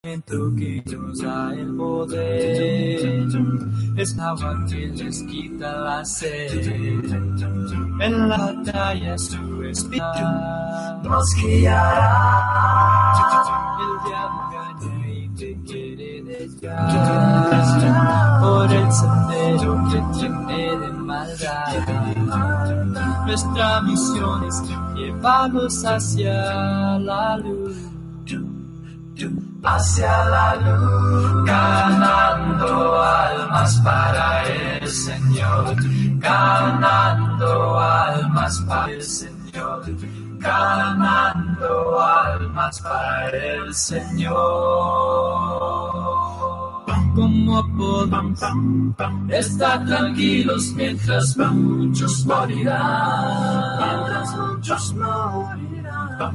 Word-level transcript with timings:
que 0.00 0.96
usa 0.96 1.52
el 1.54 1.74
poder. 1.74 3.26
Es 3.96 4.16
agua 4.16 4.64
que 4.68 4.86
les 4.86 5.24
quita 5.24 5.72
la 5.72 6.04
sed. 6.04 6.68
En 8.00 8.28
la 8.28 8.36
batalla 8.36 9.18
su 9.18 9.64
espíritu 9.64 10.22
nos 11.02 11.34
guiará. 11.42 13.12
El 13.80 13.98
diablo 14.06 14.42
gana 14.52 15.08
y 15.08 15.28
te 15.30 15.58
quiere 15.66 16.22
desviar. 16.22 18.38
Por 18.40 18.72
el 18.72 18.92
sendero 18.92 19.82
que 19.90 20.00
tiene 20.16 20.78
de 20.78 20.92
maldad. 20.92 21.74
Nuestra 23.26 23.80
misión 23.82 24.44
es 24.44 24.62
llevarlos 24.94 25.84
hacia 25.84 27.00
la 27.00 27.36
luz 27.38 27.76
hacia 29.62 30.24
la 30.24 30.54
luz, 30.56 31.44
ganando 31.44 33.02
almas 33.02 33.80
para 33.84 34.44
el 34.48 34.88
Señor, 34.88 35.74
ganando 36.18 37.78
almas 37.78 38.60
para 38.68 38.92
el 38.92 39.02
Señor, 39.02 39.82
ganando 40.38 42.00
almas 42.00 42.80
para 42.80 43.36
el 43.36 43.74
Señor. 43.74 44.36
Como 47.14 47.76
podemos 47.76 48.40
estar 49.28 49.84
tranquilos 49.84 50.72
mientras 50.76 51.36
muchos 51.36 52.24
morirán, 52.26 53.78
mientras 53.78 54.36
muchos 54.36 54.94
morirán. 54.94 55.67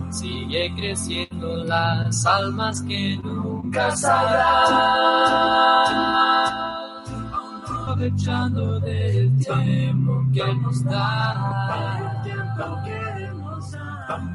Sigue 0.09 0.73
creciendo 0.75 1.63
las 1.65 2.25
almas 2.25 2.81
que 2.83 3.17
nunca 3.23 3.95
sabrán. 3.95 4.73
Aprovechando 7.65 8.79
del 8.79 9.37
tiempo 9.39 10.23
que 10.33 10.55
nos 10.55 10.83
da. 10.85 11.33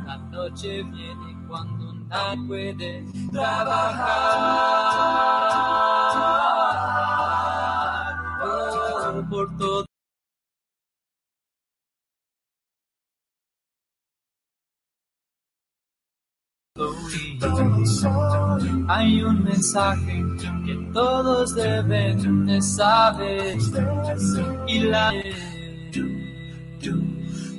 La 0.06 0.16
noche 0.30 0.82
viene 0.82 1.36
cuando 1.48 1.94
nadie 2.08 2.46
puede 2.46 3.04
trabajar. 3.32 4.68
Hay 18.88 19.22
un 19.22 19.42
mensaje 19.42 20.24
que 20.64 20.74
todos 20.92 21.54
deben 21.54 22.46
de 22.46 22.62
saber. 22.62 23.58
Y 24.68 24.80
la 24.80 25.12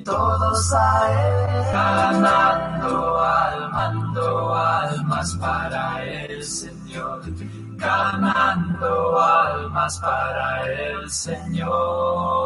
todos 0.06 0.74
a 0.74 1.12
él. 1.12 1.74
Ganando 1.74 3.20
almando 3.20 4.56
almas 4.56 5.36
para 5.36 6.04
el 6.06 6.44
Señor. 6.44 7.22
Ganando 7.76 9.20
almas 9.20 10.00
para 10.00 10.66
el 10.66 11.10
Señor 11.10 12.40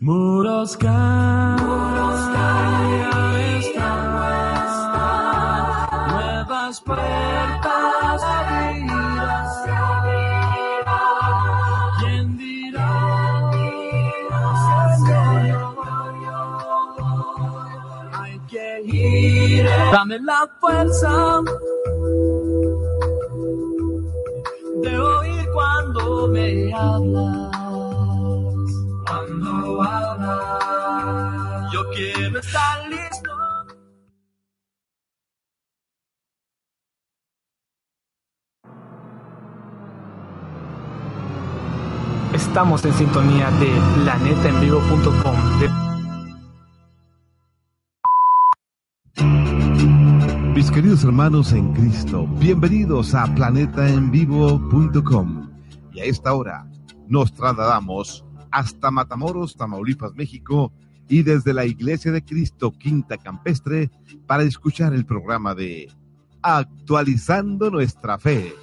Muros 0.00 0.76
caen, 0.76 1.56
nuevas 6.10 6.80
puertas 6.82 8.22
abrirás. 8.22 9.52
¿Quién 12.00 12.36
dirá? 12.36 12.90
Hay 18.12 18.38
que 18.50 18.82
ir, 18.84 19.66
dame 19.92 20.18
la 20.20 20.46
fuerza 20.60 21.40
hablas. 26.74 27.50
Cuando 29.06 29.82
hablas, 29.82 31.72
yo 31.72 31.80
quiero 31.94 32.38
estar 32.38 32.88
listo. 32.88 33.30
Estamos 42.32 42.82
en 42.84 42.94
sintonía 42.94 43.50
de 43.52 43.70
planetaenvivo.com. 44.02 45.60
De... 45.60 45.70
Mis 50.54 50.70
queridos 50.70 51.04
hermanos 51.04 51.52
en 51.52 51.72
Cristo, 51.74 52.26
bienvenidos 52.38 53.14
a 53.14 53.26
planetaenvivo.com. 53.34 55.43
Y 55.94 56.00
a 56.00 56.04
esta 56.04 56.34
hora 56.34 56.66
nos 57.06 57.32
trasladamos 57.32 58.24
hasta 58.50 58.90
Matamoros, 58.90 59.56
Tamaulipas, 59.56 60.14
México, 60.14 60.72
y 61.08 61.22
desde 61.22 61.54
la 61.54 61.66
Iglesia 61.66 62.10
de 62.10 62.24
Cristo 62.24 62.72
Quinta 62.72 63.16
Campestre 63.16 63.90
para 64.26 64.42
escuchar 64.42 64.92
el 64.92 65.06
programa 65.06 65.54
de 65.54 65.92
Actualizando 66.42 67.70
nuestra 67.70 68.18
fe. 68.18 68.54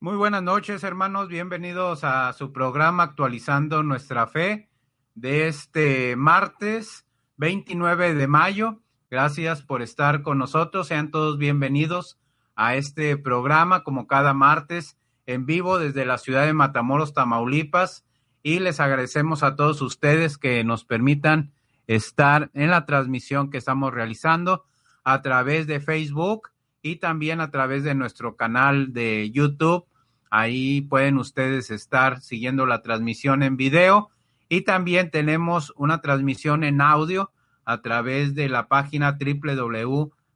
Muy 0.00 0.16
buenas 0.16 0.42
noches, 0.42 0.82
hermanos. 0.82 1.28
Bienvenidos 1.28 2.02
a 2.02 2.32
su 2.32 2.52
programa 2.52 3.04
Actualizando 3.04 3.84
nuestra 3.84 4.26
fe 4.26 4.68
de 5.14 5.46
este 5.46 6.16
martes 6.16 7.06
29 7.36 8.14
de 8.14 8.26
mayo. 8.26 8.82
Gracias 9.10 9.62
por 9.62 9.80
estar 9.80 10.22
con 10.22 10.38
nosotros. 10.38 10.88
Sean 10.88 11.10
todos 11.12 11.38
bienvenidos 11.38 12.18
a 12.54 12.76
este 12.76 13.16
programa 13.16 13.82
como 13.82 14.06
cada 14.06 14.34
martes 14.34 14.96
en 15.26 15.46
vivo 15.46 15.78
desde 15.78 16.04
la 16.04 16.18
ciudad 16.18 16.46
de 16.46 16.52
Matamoros, 16.52 17.14
Tamaulipas. 17.14 18.04
Y 18.42 18.58
les 18.58 18.80
agradecemos 18.80 19.42
a 19.42 19.54
todos 19.54 19.80
ustedes 19.82 20.36
que 20.36 20.64
nos 20.64 20.84
permitan 20.84 21.52
estar 21.86 22.50
en 22.54 22.70
la 22.70 22.86
transmisión 22.86 23.50
que 23.50 23.58
estamos 23.58 23.92
realizando 23.92 24.64
a 25.04 25.22
través 25.22 25.66
de 25.66 25.80
Facebook 25.80 26.50
y 26.82 26.96
también 26.96 27.40
a 27.40 27.50
través 27.50 27.84
de 27.84 27.94
nuestro 27.94 28.36
canal 28.36 28.92
de 28.92 29.30
YouTube. 29.30 29.86
Ahí 30.30 30.80
pueden 30.82 31.18
ustedes 31.18 31.70
estar 31.70 32.20
siguiendo 32.20 32.66
la 32.66 32.82
transmisión 32.82 33.42
en 33.42 33.56
video 33.56 34.10
y 34.48 34.62
también 34.62 35.10
tenemos 35.10 35.72
una 35.76 36.00
transmisión 36.00 36.64
en 36.64 36.80
audio 36.80 37.32
a 37.64 37.80
través 37.80 38.34
de 38.34 38.48
la 38.48 38.66
página 38.66 39.18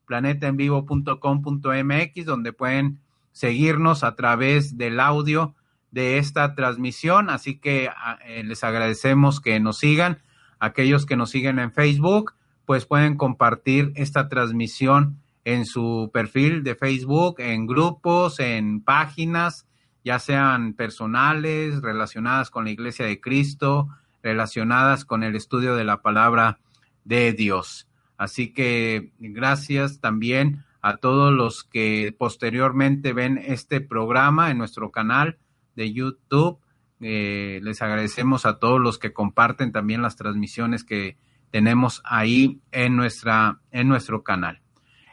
www.planetaenvivo.com.mx, 0.06 2.25
donde 2.25 2.53
pueden 2.53 3.00
seguirnos 3.33 4.05
a 4.05 4.15
través 4.15 4.78
del 4.78 5.00
audio 5.00 5.56
de 5.91 6.19
esta 6.19 6.55
transmisión. 6.55 7.31
Así 7.31 7.59
que 7.59 7.91
eh, 8.27 8.44
les 8.44 8.62
agradecemos 8.65 9.41
que 9.41 9.59
nos 9.61 9.78
sigan. 9.78 10.19
Aquellos 10.59 11.06
que 11.06 11.17
nos 11.17 11.31
siguen 11.31 11.59
en 11.59 11.72
Facebook, 11.72 12.34
pues 12.65 12.87
pueden 12.87 13.17
compartir 13.17 13.93
esta 13.94 14.28
transmisión 14.28 15.21
en 15.44 15.67
su 15.67 16.11
perfil 16.12 16.65
de 16.65 16.75
Facebook, 16.75 17.37
en 17.38 17.67
grupos, 17.67 18.41
en 18.41 18.83
páginas, 18.83 19.69
ya 20.05 20.19
sean 20.19 20.75
personales, 20.75 21.81
relacionadas 21.82 22.50
con 22.50 22.64
la 22.64 22.70
Iglesia 22.70 23.06
de 23.06 23.20
Cristo, 23.20 23.88
relacionadas 24.23 25.05
con 25.05 25.23
el 25.23 25.37
estudio 25.37 25.76
de 25.76 25.85
la 25.85 26.02
palabra 26.02 26.59
de 27.05 27.32
Dios. 27.32 27.86
Así 28.16 28.52
que 28.52 29.12
gracias 29.18 30.00
también 30.00 30.64
a 30.80 30.96
todos 30.96 31.32
los 31.32 31.64
que 31.64 32.14
posteriormente 32.16 33.12
ven 33.12 33.38
este 33.38 33.80
programa 33.80 34.50
en 34.50 34.58
nuestro 34.58 34.90
canal 34.90 35.38
de 35.74 35.92
YouTube. 35.92 36.58
Eh, 37.00 37.60
les 37.62 37.82
agradecemos 37.82 38.46
a 38.46 38.58
todos 38.58 38.80
los 38.80 38.98
que 38.98 39.12
comparten 39.12 39.72
también 39.72 40.02
las 40.02 40.16
transmisiones 40.16 40.84
que 40.84 41.18
tenemos 41.50 42.02
ahí 42.04 42.60
en 42.72 42.96
nuestra 42.96 43.60
en 43.70 43.88
nuestro 43.88 44.22
canal. 44.22 44.62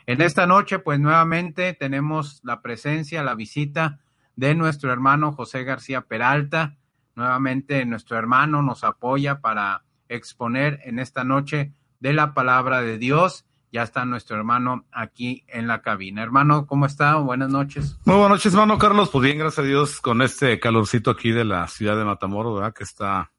En 0.05 0.21
esta 0.21 0.45
noche, 0.45 0.79
pues 0.79 0.99
nuevamente 0.99 1.73
tenemos 1.73 2.41
la 2.43 2.61
presencia, 2.61 3.23
la 3.23 3.35
visita 3.35 3.99
de 4.35 4.55
nuestro 4.55 4.91
hermano 4.91 5.31
José 5.31 5.63
García 5.63 6.01
Peralta, 6.01 6.77
Nuevamente 7.15 7.85
nuestro 7.85 8.17
hermano 8.17 8.61
nos 8.61 8.83
apoya 8.83 9.39
para 9.39 9.83
exponer 10.09 10.79
en 10.83 10.99
esta 10.99 11.23
noche 11.23 11.73
de 12.03 12.11
la 12.11 12.33
palabra 12.33 12.81
de 12.81 12.97
Dios. 12.97 13.45
ya 13.71 13.81
está 13.81 14.03
nuestro 14.03 14.35
hermano 14.35 14.85
aquí 14.91 15.45
en 15.47 15.67
la 15.67 15.81
cabina. 15.81 16.21
Hermano, 16.21 16.67
¿cómo 16.67 16.85
está? 16.85 17.15
Buenas 17.15 17.49
noches. 17.49 17.97
Muy 18.03 18.17
buenas 18.17 18.31
noches, 18.31 18.53
hermano 18.53 18.77
Carlos. 18.77 19.09
Pues 19.09 19.23
bien, 19.23 19.37
gracias 19.39 19.65
a 19.65 19.67
Dios, 19.67 20.01
con 20.01 20.21
este 20.21 20.59
calorcito 20.59 21.09
aquí 21.11 21.31
de 21.31 21.45
la 21.45 21.65
ciudad 21.69 21.97
de 21.97 22.03
Matamoros, 22.03 22.55
¿verdad? 22.55 22.73
Que 22.73 22.83
está 22.83 23.31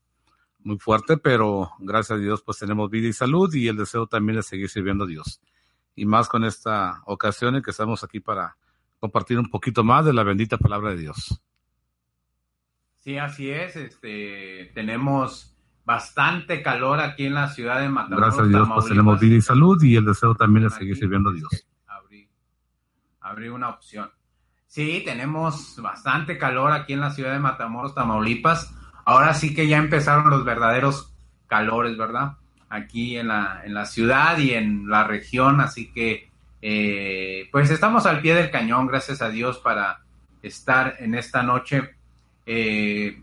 muy 0.60 0.78
fuerte, 0.78 1.18
pero 1.18 1.72
gracias 1.78 2.18
a 2.18 2.20
Dios, 2.20 2.42
pues 2.42 2.58
tenemos 2.58 2.88
vida 2.88 3.06
y 3.06 3.12
salud 3.12 3.52
y 3.54 3.68
el 3.68 3.76
deseo 3.76 4.06
también 4.06 4.36
de 4.36 4.42
seguir 4.42 4.70
sirviendo 4.70 5.04
a 5.04 5.08
Dios. 5.08 5.42
Y 5.94 6.06
más 6.06 6.30
con 6.30 6.42
esta 6.42 7.02
ocasión 7.04 7.56
en 7.56 7.62
que 7.62 7.70
estamos 7.70 8.02
aquí 8.02 8.18
para 8.18 8.56
compartir 8.98 9.38
un 9.38 9.50
poquito 9.50 9.84
más 9.84 10.06
de 10.06 10.14
la 10.14 10.22
bendita 10.22 10.56
palabra 10.56 10.92
de 10.92 10.96
Dios. 10.96 11.38
Sí, 13.00 13.18
así 13.18 13.50
es. 13.50 13.76
Este, 13.76 14.72
tenemos 14.74 15.53
bastante 15.84 16.62
calor 16.62 17.00
aquí 17.00 17.26
en 17.26 17.34
la 17.34 17.48
ciudad 17.48 17.80
de 17.80 17.88
Matamoros. 17.88 18.20
Gracias 18.20 18.46
a 18.46 18.48
Dios, 18.48 18.68
pues 18.74 18.86
tenemos 18.86 19.20
vida 19.20 19.36
y 19.36 19.40
salud 19.40 19.82
y 19.82 19.96
el 19.96 20.04
deseo 20.04 20.34
también 20.34 20.64
de 20.64 20.70
seguir 20.70 20.96
sirviendo 20.96 21.30
a 21.30 21.32
Dios. 21.32 21.66
Abrir, 23.20 23.50
una 23.50 23.70
opción. 23.70 24.10
Sí, 24.66 25.02
tenemos 25.04 25.76
bastante 25.80 26.36
calor 26.36 26.72
aquí 26.72 26.92
en 26.92 27.00
la 27.00 27.10
ciudad 27.10 27.32
de 27.32 27.38
Matamoros, 27.38 27.94
Tamaulipas. 27.94 28.74
Ahora 29.04 29.34
sí 29.34 29.54
que 29.54 29.66
ya 29.66 29.78
empezaron 29.78 30.30
los 30.30 30.44
verdaderos 30.44 31.14
calores, 31.46 31.96
¿verdad? 31.96 32.34
Aquí 32.68 33.16
en 33.16 33.28
la, 33.28 33.62
en 33.64 33.74
la 33.74 33.86
ciudad 33.86 34.38
y 34.38 34.52
en 34.52 34.88
la 34.88 35.04
región, 35.04 35.60
así 35.60 35.90
que 35.92 36.30
eh, 36.60 37.48
pues 37.52 37.70
estamos 37.70 38.06
al 38.06 38.20
pie 38.20 38.34
del 38.34 38.50
cañón, 38.50 38.86
gracias 38.86 39.20
a 39.20 39.28
Dios, 39.28 39.58
para 39.58 40.00
estar 40.42 40.96
en 40.98 41.14
esta 41.14 41.42
noche 41.42 41.94
eh, 42.46 43.22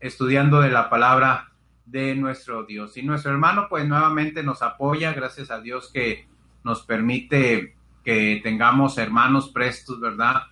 estudiando 0.00 0.60
de 0.60 0.70
la 0.70 0.88
palabra 0.88 1.49
de 1.90 2.14
nuestro 2.14 2.64
Dios. 2.64 2.96
Y 2.96 3.02
nuestro 3.02 3.32
hermano 3.32 3.66
pues 3.68 3.86
nuevamente 3.86 4.42
nos 4.42 4.62
apoya, 4.62 5.12
gracias 5.12 5.50
a 5.50 5.60
Dios 5.60 5.90
que 5.92 6.26
nos 6.62 6.82
permite 6.82 7.74
que 8.04 8.40
tengamos 8.42 8.98
hermanos 8.98 9.50
prestos, 9.50 10.00
¿verdad? 10.00 10.42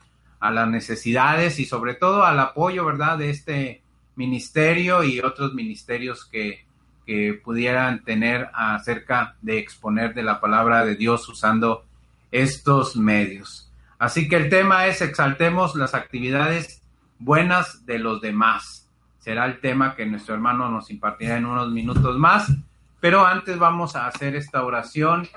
A 0.41 0.51
las 0.51 0.69
necesidades 0.69 1.59
y 1.59 1.65
sobre 1.65 1.95
todo 1.95 2.25
al 2.25 2.39
apoyo, 2.41 2.85
¿verdad? 2.85 3.19
De 3.19 3.31
este 3.31 3.83
ministerio 4.17 5.05
y 5.05 5.21
otros 5.21 5.55
ministerios 5.55 6.25
que, 6.25 6.67
que 7.07 7.41
pudieran 7.43 8.05
tener 8.05 8.51
acerca 8.53 9.37
de 9.41 9.59
exponer 9.59 10.15
de 10.15 10.23
la 10.23 10.41
palabra 10.41 10.85
de 10.85 10.97
Dios 10.97 11.29
usando 11.29 11.85
estos 12.31 12.97
medios. 12.97 13.71
Así 13.99 14.29
que 14.29 14.37
el 14.37 14.49
tema 14.49 14.87
es 14.87 15.03
exaltemos 15.03 15.75
las 15.75 15.95
actividades 15.95 16.83
buenas 17.19 17.85
de 17.87 17.99
los 17.99 18.21
demás 18.21 18.88
será 19.29 19.45
el 19.45 19.61
tema 19.61 19.95
que 19.95 20.07
nuestro 20.07 20.35
hermano 20.35 20.71
nos 20.71 20.91
impartirá 20.91 21.37
en 21.37 21.45
unos 21.45 21.71
minutos 21.71 22.17
más. 22.17 22.51
Pero 22.99 23.27
antes 23.27 23.59
vamos 23.59 23.95
a 23.95 24.07
hacer 24.07 24.35
esta 24.35 24.65
oración 24.65 25.29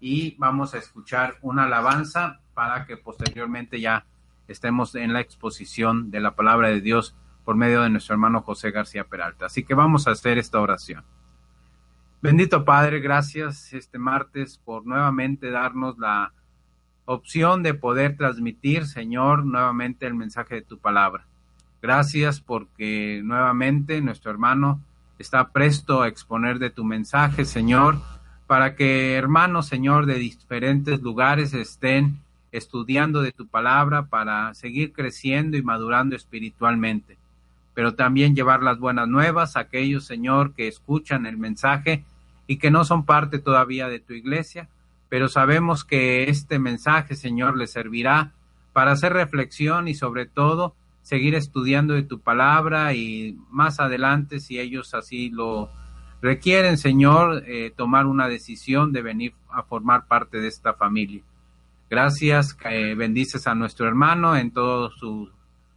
y 0.00 0.36
vamos 0.36 0.74
a 0.74 0.76
escuchar 0.76 1.38
una 1.40 1.64
alabanza 1.64 2.40
para 2.52 2.84
que 2.84 2.98
posteriormente 2.98 3.80
ya 3.80 4.04
estemos 4.48 4.94
en 4.96 5.14
la 5.14 5.22
exposición 5.22 6.10
de 6.10 6.20
la 6.20 6.34
palabra 6.34 6.68
de 6.68 6.82
Dios 6.82 7.16
por 7.46 7.56
medio 7.56 7.80
de 7.80 7.88
nuestro 7.88 8.12
hermano 8.12 8.42
José 8.42 8.70
García 8.70 9.04
Peralta. 9.04 9.46
Así 9.46 9.64
que 9.64 9.72
vamos 9.72 10.06
a 10.06 10.10
hacer 10.10 10.36
esta 10.36 10.60
oración. 10.60 11.02
Bendito 12.20 12.66
Padre, 12.66 13.00
gracias 13.00 13.72
este 13.72 13.98
martes 13.98 14.58
por 14.62 14.84
nuevamente 14.84 15.50
darnos 15.50 15.96
la 15.96 16.34
opción 17.06 17.62
de 17.62 17.72
poder 17.72 18.14
transmitir, 18.18 18.84
Señor, 18.86 19.46
nuevamente 19.46 20.06
el 20.06 20.12
mensaje 20.12 20.56
de 20.56 20.62
tu 20.62 20.78
palabra. 20.78 21.26
Gracias 21.80 22.40
porque 22.40 23.20
nuevamente 23.24 24.00
nuestro 24.00 24.30
hermano 24.30 24.80
está 25.18 25.48
presto 25.50 26.02
a 26.02 26.08
exponer 26.08 26.58
de 26.58 26.70
tu 26.70 26.84
mensaje, 26.84 27.44
Señor, 27.44 28.00
para 28.46 28.74
que 28.74 29.14
hermanos, 29.14 29.66
Señor, 29.66 30.06
de 30.06 30.14
diferentes 30.14 31.00
lugares 31.00 31.54
estén 31.54 32.18
estudiando 32.50 33.22
de 33.22 33.32
tu 33.32 33.46
palabra 33.46 34.06
para 34.06 34.54
seguir 34.54 34.92
creciendo 34.92 35.56
y 35.56 35.62
madurando 35.62 36.16
espiritualmente, 36.16 37.16
pero 37.74 37.94
también 37.94 38.34
llevar 38.34 38.62
las 38.62 38.78
buenas 38.78 39.06
nuevas 39.06 39.56
a 39.56 39.60
aquellos, 39.60 40.04
Señor, 40.04 40.54
que 40.54 40.66
escuchan 40.66 41.26
el 41.26 41.36
mensaje 41.36 42.04
y 42.46 42.56
que 42.56 42.70
no 42.70 42.84
son 42.84 43.04
parte 43.04 43.38
todavía 43.38 43.88
de 43.88 44.00
tu 44.00 44.14
iglesia, 44.14 44.68
pero 45.08 45.28
sabemos 45.28 45.84
que 45.84 46.28
este 46.30 46.58
mensaje, 46.58 47.14
Señor, 47.14 47.56
les 47.56 47.70
servirá 47.70 48.32
para 48.72 48.92
hacer 48.92 49.12
reflexión 49.12 49.88
y 49.88 49.94
sobre 49.94 50.26
todo 50.26 50.74
seguir 51.08 51.34
estudiando 51.34 51.94
de 51.94 52.02
tu 52.02 52.20
palabra 52.20 52.92
y 52.92 53.38
más 53.48 53.80
adelante, 53.80 54.40
si 54.40 54.60
ellos 54.60 54.92
así 54.92 55.30
lo 55.30 55.70
requieren, 56.20 56.76
Señor, 56.76 57.44
eh, 57.46 57.72
tomar 57.74 58.04
una 58.04 58.28
decisión 58.28 58.92
de 58.92 59.00
venir 59.00 59.32
a 59.48 59.62
formar 59.62 60.06
parte 60.06 60.38
de 60.38 60.48
esta 60.48 60.74
familia. 60.74 61.22
Gracias, 61.88 62.58
eh, 62.68 62.94
bendices 62.94 63.46
a 63.46 63.54
nuestro 63.54 63.88
hermano 63.88 64.36
en 64.36 64.50
todo 64.50 64.90
su 64.90 65.30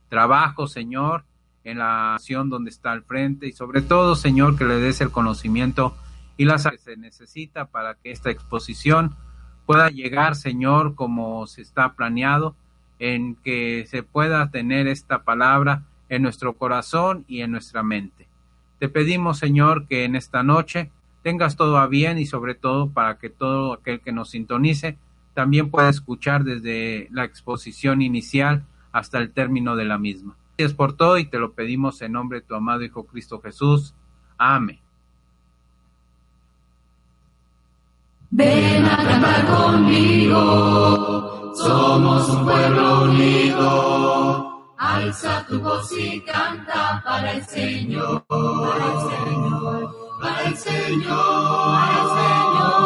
trabajo, 0.09 0.67
Señor, 0.67 1.23
en 1.63 1.77
la 1.77 2.15
acción 2.15 2.49
donde 2.49 2.69
está 2.69 2.91
al 2.91 3.03
frente 3.03 3.47
y 3.47 3.53
sobre 3.53 3.81
todo, 3.81 4.15
Señor, 4.15 4.57
que 4.57 4.65
le 4.65 4.79
des 4.79 4.99
el 4.99 5.11
conocimiento 5.11 5.95
y 6.35 6.43
las 6.43 6.67
que 6.67 6.77
se 6.77 6.97
necesita 6.97 7.67
para 7.67 7.95
que 7.95 8.11
esta 8.11 8.31
exposición 8.31 9.15
pueda 9.65 9.89
llegar, 9.91 10.35
Señor, 10.35 10.93
como 10.93 11.47
se 11.47 11.61
está 11.61 11.93
planeado 11.93 12.57
en 13.01 13.33
que 13.35 13.85
se 13.87 14.03
pueda 14.03 14.51
tener 14.51 14.87
esta 14.87 15.23
palabra 15.23 15.81
en 16.07 16.21
nuestro 16.21 16.53
corazón 16.53 17.25
y 17.27 17.41
en 17.41 17.51
nuestra 17.51 17.81
mente. 17.81 18.27
Te 18.77 18.89
pedimos, 18.89 19.39
Señor, 19.39 19.87
que 19.87 20.05
en 20.05 20.15
esta 20.15 20.43
noche 20.43 20.91
tengas 21.23 21.55
todo 21.55 21.79
a 21.79 21.87
bien 21.87 22.19
y 22.19 22.27
sobre 22.27 22.53
todo 22.53 22.91
para 22.91 23.17
que 23.17 23.31
todo 23.31 23.73
aquel 23.73 24.01
que 24.01 24.11
nos 24.11 24.29
sintonice 24.29 24.99
también 25.33 25.71
pueda 25.71 25.89
escuchar 25.89 26.43
desde 26.43 27.07
la 27.11 27.23
exposición 27.23 28.03
inicial 28.03 28.65
hasta 28.91 29.17
el 29.17 29.31
término 29.31 29.75
de 29.75 29.85
la 29.85 29.97
misma. 29.97 30.35
Gracias 30.55 30.77
por 30.77 30.93
todo 30.93 31.17
y 31.17 31.25
te 31.25 31.39
lo 31.39 31.53
pedimos 31.53 32.03
en 32.03 32.11
nombre 32.11 32.41
de 32.41 32.45
tu 32.45 32.53
amado 32.53 32.83
Hijo 32.83 33.07
Cristo 33.07 33.41
Jesús. 33.41 33.95
Amén. 34.37 34.79
Ven 38.29 38.85
a 38.85 38.95
cantar 38.95 39.45
conmigo, 39.47 41.10
somos 41.55 42.29
un 42.29 42.45
pueblo 42.45 43.03
unido. 43.03 44.63
Alza 44.77 45.45
tu 45.47 45.59
voz 45.61 45.91
y 45.97 46.21
canta 46.21 47.01
para 47.05 47.33
el 47.33 47.45
Señor, 47.45 48.23
para 48.27 48.85
el 48.91 48.99
Señor, 49.09 49.95
para 50.21 50.41
el 50.43 50.57
Señor, 50.57 51.65
para 51.73 52.01
el 52.01 52.07
Señor. 52.17 52.81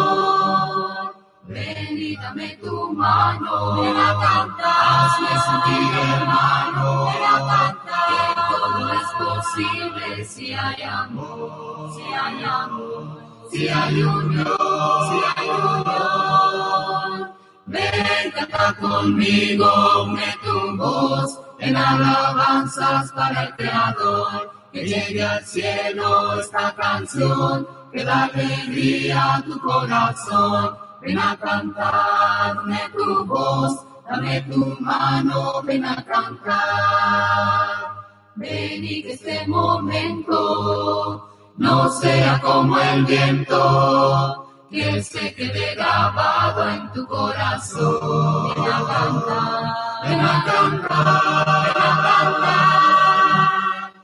Ven 1.47 1.97
y 1.97 2.15
dame 2.17 2.57
tu 2.62 2.94
mano, 2.94 3.81
ven 3.81 3.95
a 3.95 4.13
cantar, 4.19 4.73
hazme 4.89 5.29
sentir 5.47 5.94
hermano, 6.13 7.06
ven 7.06 7.23
a 7.23 7.38
cantar. 7.51 8.07
Que 8.09 8.19
todo 8.51 8.94
es 8.94 9.07
posible 9.23 10.25
si 10.25 10.54
hay 10.54 10.81
amor, 10.81 11.94
si 11.95 12.04
hay 12.04 12.44
amor. 12.44 13.25
Si 13.51 13.68
hay 13.69 14.01
unión, 14.01 14.45
si 14.47 15.18
hay 15.37 15.49
unión, 15.49 17.31
ven, 17.66 18.31
canta 18.31 18.74
conmigo, 18.80 20.04
une 20.06 20.36
tu 20.44 20.78
voz 20.78 21.40
en 21.60 21.76
alabanzas 21.76 23.12
para 23.12 23.44
el 23.44 23.56
Creador. 23.56 24.52
Que 24.72 24.86
llegue 24.86 25.24
al 25.24 25.44
cielo 25.45 26.40
esta 26.40 26.76
canción, 26.76 27.68
que 27.94 28.04
da 28.04 28.26
alegría 28.26 29.36
a 29.36 29.42
tu 29.42 29.60
corazón. 29.60 30.78
Ven 31.02 31.18
a 31.18 31.38
cantar, 31.38 32.57
une 32.64 32.80
tu 32.94 33.26
voz, 33.26 33.86
dame 34.10 34.42
tu 34.42 34.76
mano, 34.81 35.62
ven 35.64 35.86
a 35.86 36.04
cantar. 36.04 37.95
Ven 38.36 38.84
y 38.84 39.02
que 39.02 39.14
este 39.14 39.48
momento 39.48 41.30
no 41.57 41.90
sea 41.90 42.42
como 42.42 42.78
el 42.78 43.06
viento 43.06 44.44
que 44.69 45.04
se 45.04 45.34
quede 45.36 45.76
grabado 45.76 46.69
en 46.69 46.92
tu 46.92 47.06
corazón. 47.07 48.54
Ven 48.56 48.66
a 48.66 48.86
cantar, 48.86 49.74
ven 50.04 50.22
a 50.22 50.44
cantar, 50.45 51.66
ven 51.66 51.81
a 51.81 51.95
cantar. 52.04 52.66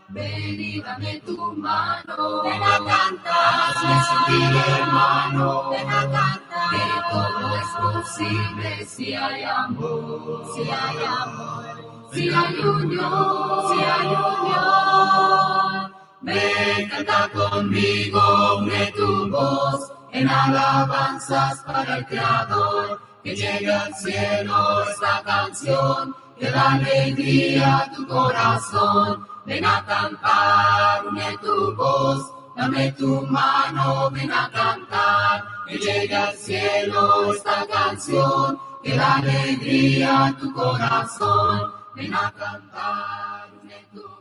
Ven 0.10 0.60
y 0.60 0.82
dame 0.82 1.22
tu 1.26 1.54
mano, 1.54 2.44
ven 2.44 2.64
a 2.64 2.78
cantar, 2.78 3.54
hazme 3.70 4.04
sentir 4.04 4.56
hermano, 4.68 5.70
ven 5.70 5.90
a 5.90 6.02
cantar. 6.02 6.40
Que 6.72 6.86
todo 7.12 7.56
es 7.56 7.70
posible 7.82 8.86
si 8.86 9.14
hay 9.14 9.44
amor, 9.44 10.46
si 10.54 10.62
hay 10.62 11.06
amor, 11.06 11.66
si 12.14 12.30
hay 12.30 12.60
unión, 12.60 13.68
si 13.68 13.80
hay 13.84 14.08
unión. 14.08 15.92
Ven, 16.22 16.90
canta 16.90 17.30
conmigo, 17.34 18.58
une 18.60 18.92
tu 18.92 19.30
voz 19.30 20.01
en 20.12 20.30
alabanzas 20.30 21.60
para 21.66 21.98
el 21.98 22.06
Creador. 22.06 23.02
Que 23.24 23.36
llegue 23.36 23.72
al 23.72 23.94
cielo 23.94 24.84
esta 24.84 25.22
canción, 25.24 26.16
que 26.40 26.50
da 26.50 26.74
alegría 26.74 27.78
a 27.78 27.92
tu 27.92 28.08
corazón. 28.08 29.28
Ven 29.46 29.66
a 29.66 29.84
cantar, 29.86 31.06
une 31.08 31.38
tu 31.38 31.76
voz 31.76 32.42
dame 32.56 32.92
tu 32.92 33.26
mano, 33.28 34.10
ven 34.12 34.32
a 34.32 34.50
cantar, 34.52 35.46
que 35.68 35.78
llegue 35.78 36.16
al 36.16 36.36
cielo 36.36 37.34
esta 37.34 37.66
canción, 37.68 38.60
que 38.84 38.96
da 38.96 39.16
alegría 39.16 40.28
a 40.28 40.38
tu 40.38 40.54
corazón, 40.54 41.74
ven 41.96 42.14
a 42.14 42.32
cantar, 42.32 43.50
une 43.64 43.88
tu 43.94 44.02
voz, 44.02 44.21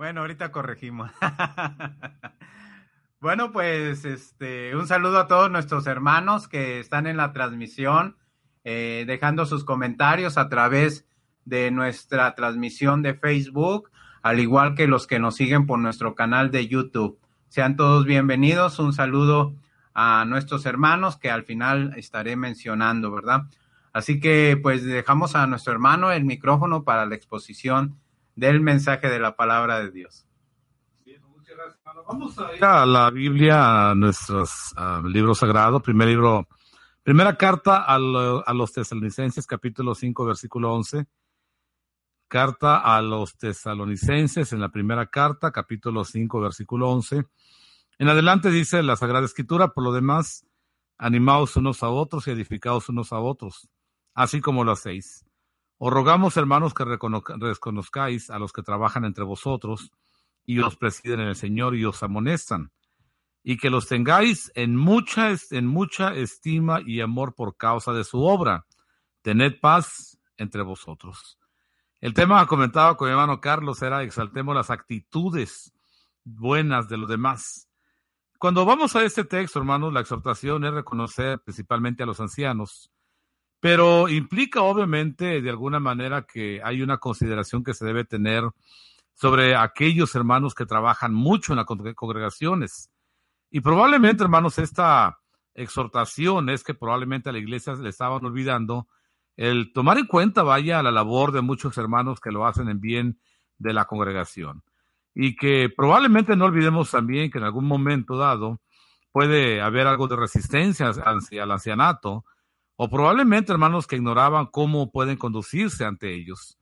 Bueno, 0.00 0.22
ahorita 0.22 0.50
corregimos. 0.50 1.10
bueno, 3.20 3.52
pues 3.52 4.06
este, 4.06 4.74
un 4.74 4.86
saludo 4.86 5.18
a 5.18 5.26
todos 5.26 5.50
nuestros 5.50 5.86
hermanos 5.86 6.48
que 6.48 6.80
están 6.80 7.06
en 7.06 7.18
la 7.18 7.34
transmisión, 7.34 8.16
eh, 8.64 9.04
dejando 9.06 9.44
sus 9.44 9.62
comentarios 9.62 10.38
a 10.38 10.48
través 10.48 11.06
de 11.44 11.70
nuestra 11.70 12.34
transmisión 12.34 13.02
de 13.02 13.12
Facebook, 13.12 13.90
al 14.22 14.40
igual 14.40 14.74
que 14.74 14.86
los 14.86 15.06
que 15.06 15.18
nos 15.18 15.36
siguen 15.36 15.66
por 15.66 15.78
nuestro 15.78 16.14
canal 16.14 16.50
de 16.50 16.66
YouTube. 16.66 17.18
Sean 17.50 17.76
todos 17.76 18.06
bienvenidos. 18.06 18.78
Un 18.78 18.94
saludo 18.94 19.54
a 19.92 20.24
nuestros 20.24 20.64
hermanos 20.64 21.18
que 21.18 21.30
al 21.30 21.44
final 21.44 21.92
estaré 21.98 22.36
mencionando, 22.36 23.10
¿verdad? 23.10 23.50
Así 23.92 24.18
que 24.18 24.58
pues 24.62 24.82
dejamos 24.82 25.36
a 25.36 25.46
nuestro 25.46 25.74
hermano 25.74 26.10
el 26.10 26.24
micrófono 26.24 26.84
para 26.84 27.04
la 27.04 27.16
exposición 27.16 27.98
del 28.36 28.60
mensaje 28.60 29.08
de 29.08 29.18
la 29.18 29.36
palabra 29.36 29.80
de 29.80 29.90
Dios. 29.90 30.26
Vamos 32.06 32.38
a 32.38 32.54
ir 32.54 32.64
a 32.64 32.86
la 32.86 33.10
Biblia, 33.10 33.90
a 33.90 33.94
nuestros 33.94 34.72
uh, 34.76 35.06
libros 35.06 35.38
sagrados. 35.38 35.82
Primer 35.82 36.08
libro, 36.08 36.48
primera 37.02 37.36
carta 37.36 37.84
a, 37.84 37.98
lo, 37.98 38.46
a, 38.46 38.54
los 38.54 38.72
tesalonicenses, 38.72 39.46
capítulo 39.46 39.94
5, 39.94 40.24
versículo 40.24 40.72
11. 40.72 41.06
Carta 42.28 42.78
a 42.78 43.02
los 43.02 43.36
tesalonicenses, 43.36 44.52
en 44.52 44.60
la 44.60 44.70
primera 44.70 45.06
carta, 45.06 45.50
capítulo 45.50 46.04
5, 46.04 46.40
versículo 46.40 46.88
11. 46.90 47.24
En 47.98 48.08
adelante 48.08 48.50
dice 48.50 48.82
la 48.82 48.96
Sagrada 48.96 49.26
Escritura, 49.26 49.68
por 49.68 49.84
lo 49.84 49.92
demás, 49.92 50.46
animaos 50.96 51.56
unos 51.56 51.82
a 51.82 51.90
otros 51.90 52.26
y 52.26 52.30
edificaos 52.30 52.88
unos 52.88 53.12
a 53.12 53.18
otros, 53.18 53.68
así 54.14 54.40
como 54.40 54.64
lo 54.64 54.72
hacéis. 54.72 55.26
Os 55.82 55.90
rogamos, 55.90 56.36
hermanos, 56.36 56.74
que 56.74 56.84
reconozcáis 56.84 58.28
a 58.28 58.38
los 58.38 58.52
que 58.52 58.62
trabajan 58.62 59.06
entre 59.06 59.24
vosotros 59.24 59.90
y 60.44 60.58
os 60.58 60.76
presiden 60.76 61.20
en 61.20 61.28
el 61.28 61.36
Señor 61.36 61.74
y 61.74 61.86
os 61.86 62.02
amonestan, 62.02 62.70
y 63.42 63.56
que 63.56 63.70
los 63.70 63.88
tengáis 63.88 64.52
en 64.54 64.76
mucha, 64.76 65.30
en 65.50 65.66
mucha 65.66 66.14
estima 66.14 66.80
y 66.84 67.00
amor 67.00 67.34
por 67.34 67.56
causa 67.56 67.94
de 67.94 68.04
su 68.04 68.22
obra. 68.22 68.66
Tened 69.22 69.58
paz 69.58 70.18
entre 70.36 70.60
vosotros. 70.60 71.38
El 72.02 72.12
tema 72.12 72.46
comentado 72.46 72.98
con 72.98 73.08
mi 73.08 73.12
hermano 73.12 73.40
Carlos 73.40 73.80
era 73.80 74.02
exaltemos 74.02 74.54
las 74.54 74.68
actitudes 74.68 75.72
buenas 76.24 76.90
de 76.90 76.98
los 76.98 77.08
demás. 77.08 77.70
Cuando 78.38 78.66
vamos 78.66 78.96
a 78.96 79.02
este 79.02 79.24
texto, 79.24 79.58
hermanos, 79.58 79.94
la 79.94 80.00
exhortación 80.00 80.62
es 80.66 80.74
reconocer 80.74 81.40
principalmente 81.40 82.02
a 82.02 82.06
los 82.06 82.20
ancianos, 82.20 82.90
pero 83.60 84.08
implica 84.08 84.62
obviamente 84.62 85.42
de 85.42 85.50
alguna 85.50 85.78
manera 85.78 86.22
que 86.22 86.60
hay 86.64 86.82
una 86.82 86.98
consideración 86.98 87.62
que 87.62 87.74
se 87.74 87.84
debe 87.84 88.04
tener 88.04 88.44
sobre 89.14 89.54
aquellos 89.54 90.14
hermanos 90.14 90.54
que 90.54 90.64
trabajan 90.64 91.12
mucho 91.12 91.52
en 91.52 91.58
las 91.58 91.66
congregaciones. 91.66 92.90
Y 93.50 93.60
probablemente, 93.60 94.22
hermanos, 94.22 94.58
esta 94.58 95.18
exhortación 95.54 96.48
es 96.48 96.64
que 96.64 96.72
probablemente 96.72 97.28
a 97.28 97.32
la 97.32 97.38
iglesia 97.38 97.74
le 97.74 97.90
estaban 97.90 98.24
olvidando 98.24 98.88
el 99.36 99.72
tomar 99.74 99.98
en 99.98 100.06
cuenta, 100.06 100.42
vaya, 100.42 100.82
la 100.82 100.90
labor 100.90 101.32
de 101.32 101.42
muchos 101.42 101.76
hermanos 101.76 102.18
que 102.20 102.30
lo 102.30 102.46
hacen 102.46 102.68
en 102.68 102.80
bien 102.80 103.20
de 103.58 103.74
la 103.74 103.84
congregación. 103.84 104.62
Y 105.14 105.36
que 105.36 105.70
probablemente 105.74 106.34
no 106.34 106.46
olvidemos 106.46 106.90
también 106.90 107.30
que 107.30 107.38
en 107.38 107.44
algún 107.44 107.66
momento 107.66 108.16
dado 108.16 108.60
puede 109.12 109.60
haber 109.60 109.86
algo 109.86 110.08
de 110.08 110.16
resistencia 110.16 110.88
al 110.88 111.50
ancianato, 111.50 112.24
o 112.82 112.88
probablemente 112.88 113.52
hermanos 113.52 113.86
que 113.86 113.96
ignoraban 113.96 114.46
cómo 114.46 114.90
pueden 114.90 115.18
conducirse 115.18 115.84
ante 115.84 116.14
ellos. 116.14 116.58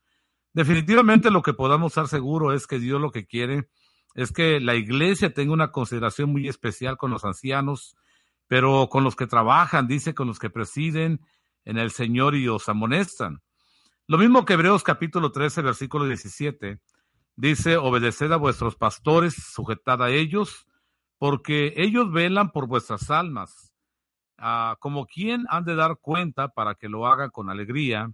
Definitivamente 0.52 1.30
lo 1.30 1.42
que 1.42 1.54
podamos 1.54 1.92
estar 1.92 2.08
seguro 2.08 2.52
es 2.52 2.66
que 2.66 2.80
Dios 2.80 3.00
lo 3.00 3.12
que 3.12 3.24
quiere 3.24 3.68
es 4.16 4.32
que 4.32 4.58
la 4.58 4.74
iglesia 4.74 5.32
tenga 5.32 5.52
una 5.52 5.70
consideración 5.70 6.32
muy 6.32 6.48
especial 6.48 6.96
con 6.96 7.12
los 7.12 7.24
ancianos, 7.24 7.96
pero 8.48 8.88
con 8.90 9.04
los 9.04 9.14
que 9.14 9.28
trabajan, 9.28 9.86
dice, 9.86 10.12
con 10.12 10.26
los 10.26 10.40
que 10.40 10.50
presiden 10.50 11.20
en 11.64 11.78
el 11.78 11.92
Señor 11.92 12.34
y 12.34 12.48
os 12.48 12.68
amonestan. 12.68 13.40
Lo 14.08 14.18
mismo 14.18 14.44
que 14.44 14.54
Hebreos 14.54 14.82
capítulo 14.82 15.30
13, 15.30 15.62
versículo 15.62 16.04
17, 16.04 16.80
dice, 17.36 17.76
obedeced 17.76 18.32
a 18.32 18.38
vuestros 18.38 18.74
pastores, 18.74 19.34
sujetad 19.34 20.02
a 20.02 20.10
ellos, 20.10 20.66
porque 21.16 21.74
ellos 21.76 22.10
velan 22.10 22.50
por 22.50 22.66
vuestras 22.66 23.08
almas, 23.08 23.67
ah, 24.38 24.76
como 24.80 25.06
quien 25.06 25.46
han 25.48 25.64
de 25.64 25.74
dar 25.74 25.98
cuenta 26.00 26.48
para 26.48 26.74
que 26.74 26.88
lo 26.88 27.06
hagan 27.06 27.30
con 27.30 27.50
alegría 27.50 28.10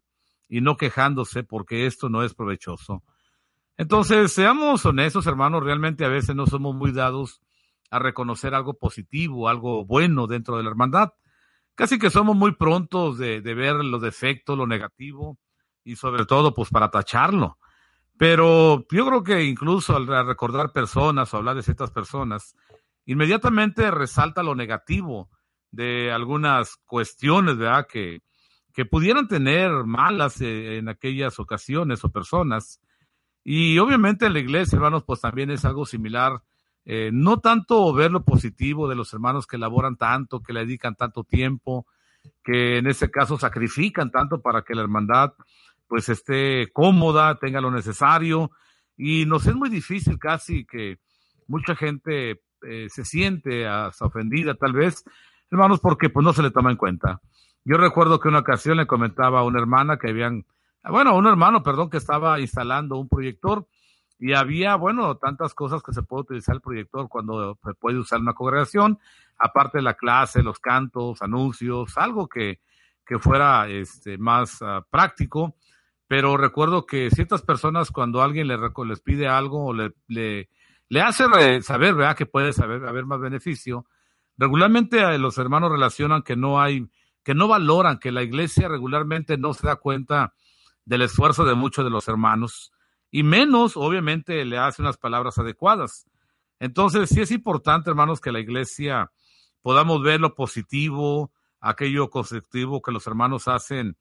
y 0.49 0.61
no 0.61 0.77
quejándose 0.77 1.43
porque 1.45 1.87
esto 1.87 2.09
no 2.09 2.23
es 2.23 2.35
provechoso. 2.35 3.03
Entonces, 3.77 4.33
seamos 4.33 4.85
honestos, 4.87 5.27
hermanos, 5.27 5.63
realmente 5.63 6.05
a 6.05 6.09
veces 6.09 6.37
no 6.37 6.47
somos 6.47 6.75
muy 6.75 6.93
dados 6.93 7.41
a 7.91 7.99
reconocer 7.99 8.55
algo 8.55 8.75
positivo, 8.75 9.49
algo 9.49 9.85
bueno 9.85 10.27
dentro 10.27 10.57
de 10.57 10.63
la 10.63 10.71
hermandad. 10.71 11.11
Casi 11.75 11.99
que 11.99 12.11
somos 12.11 12.37
muy 12.37 12.53
prontos 12.53 13.19
de, 13.19 13.41
de 13.41 13.55
ver 13.55 13.77
los 13.77 14.01
defectos, 14.01 14.57
lo 14.57 14.67
negativo 14.67 15.39
y 15.83 15.97
sobre 15.97 16.25
todo 16.25 16.55
pues 16.55 16.71
para 16.71 16.91
tacharlo. 16.91 17.59
Pero 18.17 18.87
yo 18.91 19.07
creo 19.07 19.23
que 19.25 19.45
incluso 19.45 19.97
al 19.97 20.07
recordar 20.07 20.73
personas 20.73 21.35
o 21.35 21.37
hablar 21.37 21.57
de 21.57 21.65
ciertas 21.65 21.91
personas, 21.91 22.55
inmediatamente 23.07 23.91
resalta 23.91 24.43
lo 24.43 24.55
negativo 24.55 25.31
de 25.75 26.13
algunas 26.13 26.77
cuestiones, 26.85 27.57
¿verdad? 27.57 27.87
Que, 27.87 28.23
que 28.73 28.85
pudieran 28.85 29.29
tener 29.29 29.71
malas 29.85 30.41
eh, 30.41 30.79
en 30.79 30.89
aquellas 30.89 31.39
ocasiones 31.39 32.05
o 32.05 32.13
personas. 32.13 32.81
Y 33.43 33.79
obviamente 33.79 34.27
en 34.27 34.33
la 34.33 34.39
iglesia, 34.39 34.77
hermanos, 34.77 35.05
pues 35.05 35.21
también 35.21 35.51
es 35.51 35.65
algo 35.65 35.85
similar. 35.85 36.43
Eh, 36.85 37.11
no 37.13 37.41
tanto 37.41 37.93
ver 37.93 38.11
lo 38.11 38.25
positivo 38.25 38.89
de 38.89 38.95
los 38.95 39.13
hermanos 39.13 39.47
que 39.47 39.59
laboran 39.59 39.97
tanto, 39.97 40.43
que 40.43 40.53
le 40.53 40.61
dedican 40.61 40.97
tanto 40.97 41.25
tiempo, 41.25 41.87
que 42.43 42.79
en 42.79 42.87
ese 42.87 43.11
caso 43.11 43.39
sacrifican 43.39 44.11
tanto 44.11 44.41
para 44.41 44.63
que 44.63 44.75
la 44.75 44.83
hermandad 44.83 45.33
pues 45.87 46.09
esté 46.09 46.71
cómoda, 46.73 47.39
tenga 47.39 47.61
lo 47.61 47.71
necesario. 47.71 48.51
Y 48.97 49.27
nos 49.27 49.47
es 49.47 49.55
muy 49.55 49.71
difícil 49.71 50.19
casi 50.19 50.65
que 50.65 50.99
mucha 51.47 51.75
gente 51.75 52.43
eh, 52.67 52.89
se 52.89 53.05
siente 53.05 53.67
ofendida 54.01 54.55
tal 54.55 54.73
vez, 54.73 55.05
hermanos, 55.55 55.81
porque 55.81 56.11
pues 56.11 56.25
no 56.25 56.33
se 56.33 56.43
le 56.43 56.51
toma 56.51 56.71
en 56.71 56.77
cuenta. 56.77 57.21
Yo 57.65 57.77
recuerdo 57.79 58.21
que 58.21 58.29
una 58.29 58.41
ocasión 58.41 58.77
le 58.77 58.87
comentaba 58.87 59.41
a 59.41 59.45
una 59.45 59.59
hermana 59.59 59.97
que 59.97 60.11
habían, 60.11 60.45
bueno, 60.83 61.17
un 61.17 61.27
hermano, 61.27 61.63
perdón, 61.63 61.89
que 61.89 61.97
estaba 61.97 62.39
instalando 62.41 62.99
un 62.99 63.09
proyector 63.09 63.67
y 64.19 64.35
había, 64.35 64.77
bueno, 64.77 65.17
tantas 65.17 65.55
cosas 65.55 65.83
que 65.83 65.93
se 65.93 66.03
puede 66.03 66.23
utilizar 66.23 66.57
el 66.57 66.61
proyector 66.61 67.09
cuando 67.09 67.59
se 67.65 67.75
puede 67.75 67.99
usar 67.99 68.21
una 68.21 68.35
congregación, 68.35 68.99
aparte 69.39 69.79
de 69.79 69.83
la 69.83 69.95
clase, 69.95 70.43
los 70.43 70.59
cantos, 70.59 71.23
anuncios, 71.23 71.97
algo 71.97 72.29
que, 72.29 72.61
que 73.05 73.19
fuera 73.19 73.69
este, 73.69 74.19
más 74.19 74.61
uh, 74.61 74.83
práctico. 74.91 75.57
Pero 76.07 76.37
recuerdo 76.37 76.85
que 76.85 77.11
ciertas 77.11 77.43
personas, 77.43 77.91
cuando 77.91 78.23
alguien 78.23 78.47
le, 78.47 78.59
les 78.59 79.01
pide 79.01 79.27
algo 79.27 79.67
o 79.67 79.73
le, 79.73 79.95
le, 80.07 80.51
le 80.91 81.01
hace 81.01 81.25
saber, 81.63 81.95
¿verdad?, 81.95 82.15
que 82.15 82.27
puede 82.27 82.53
saber, 82.53 82.87
haber 82.87 83.07
más 83.07 83.21
beneficio, 83.21 83.87
regularmente 84.37 85.01
eh, 85.01 85.19
los 85.19 85.39
hermanos 85.39 85.71
relacionan 85.71 86.23
que 86.23 86.37
no 86.37 86.61
hay 86.61 86.89
que 87.23 87.35
no 87.35 87.49
valoran, 87.49 87.99
que 87.99 88.13
la 88.13 88.23
iglesia 88.23 88.69
regularmente 88.69 89.39
no 89.39 89.55
se 89.55 89.67
da 89.67 89.77
cuenta 89.77 90.35
del 90.85 91.03
esfuerzo 91.03 91.47
de 91.47 91.55
muchos 91.55 91.83
de 91.83 91.91
los 91.91 92.07
hermanos 92.07 92.75
y 93.17 93.23
menos, 93.23 93.77
obviamente, 93.77 94.45
le 94.45 94.59
hace 94.59 94.83
unas 94.83 94.97
palabras 94.97 95.39
adecuadas. 95.39 96.05
Entonces, 96.59 97.11
sí 97.11 97.21
es 97.21 97.31
importante, 97.31 97.89
hermanos, 97.89 98.21
que 98.21 98.33
la 98.33 98.41
iglesia 98.41 99.13
podamos 99.63 100.03
ver 100.03 100.21
lo 100.21 100.35
positivo, 100.35 101.33
aquello 101.61 102.11
constructivo 102.11 102.83
que 102.83 102.91
los 102.91 103.07
hermanos 103.07 103.47
hacen, 103.47 103.97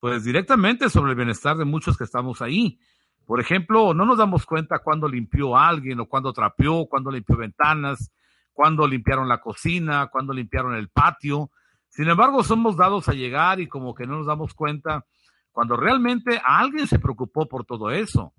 pues 0.00 0.24
directamente 0.24 0.90
sobre 0.90 1.12
el 1.12 1.16
bienestar 1.16 1.56
de 1.56 1.64
muchos 1.64 1.96
que 1.96 2.02
estamos 2.02 2.42
ahí. 2.42 2.80
Por 3.24 3.38
ejemplo, 3.38 3.94
no 3.94 4.04
nos 4.04 4.18
damos 4.18 4.44
cuenta 4.44 4.80
cuando 4.80 5.06
limpió 5.06 5.56
alguien 5.56 6.00
o 6.00 6.06
cuando 6.08 6.32
trapeó, 6.32 6.86
cuando 6.86 7.12
limpió 7.12 7.36
ventanas, 7.36 8.10
cuando 8.56 8.88
limpiaron 8.88 9.28
la 9.28 9.42
cocina, 9.42 10.06
cuando 10.06 10.32
limpiaron 10.32 10.74
el 10.76 10.88
patio. 10.88 11.50
Sin 11.90 12.08
embargo, 12.08 12.42
somos 12.42 12.74
dados 12.74 13.06
a 13.06 13.12
llegar 13.12 13.60
y 13.60 13.68
como 13.68 13.94
que 13.94 14.06
no 14.06 14.16
nos 14.16 14.26
damos 14.26 14.54
cuenta 14.54 15.04
cuando 15.52 15.76
realmente 15.76 16.40
alguien 16.42 16.86
se 16.86 16.98
preocupó 16.98 17.46
por 17.46 17.66
todo 17.66 17.90
eso. 17.90 18.32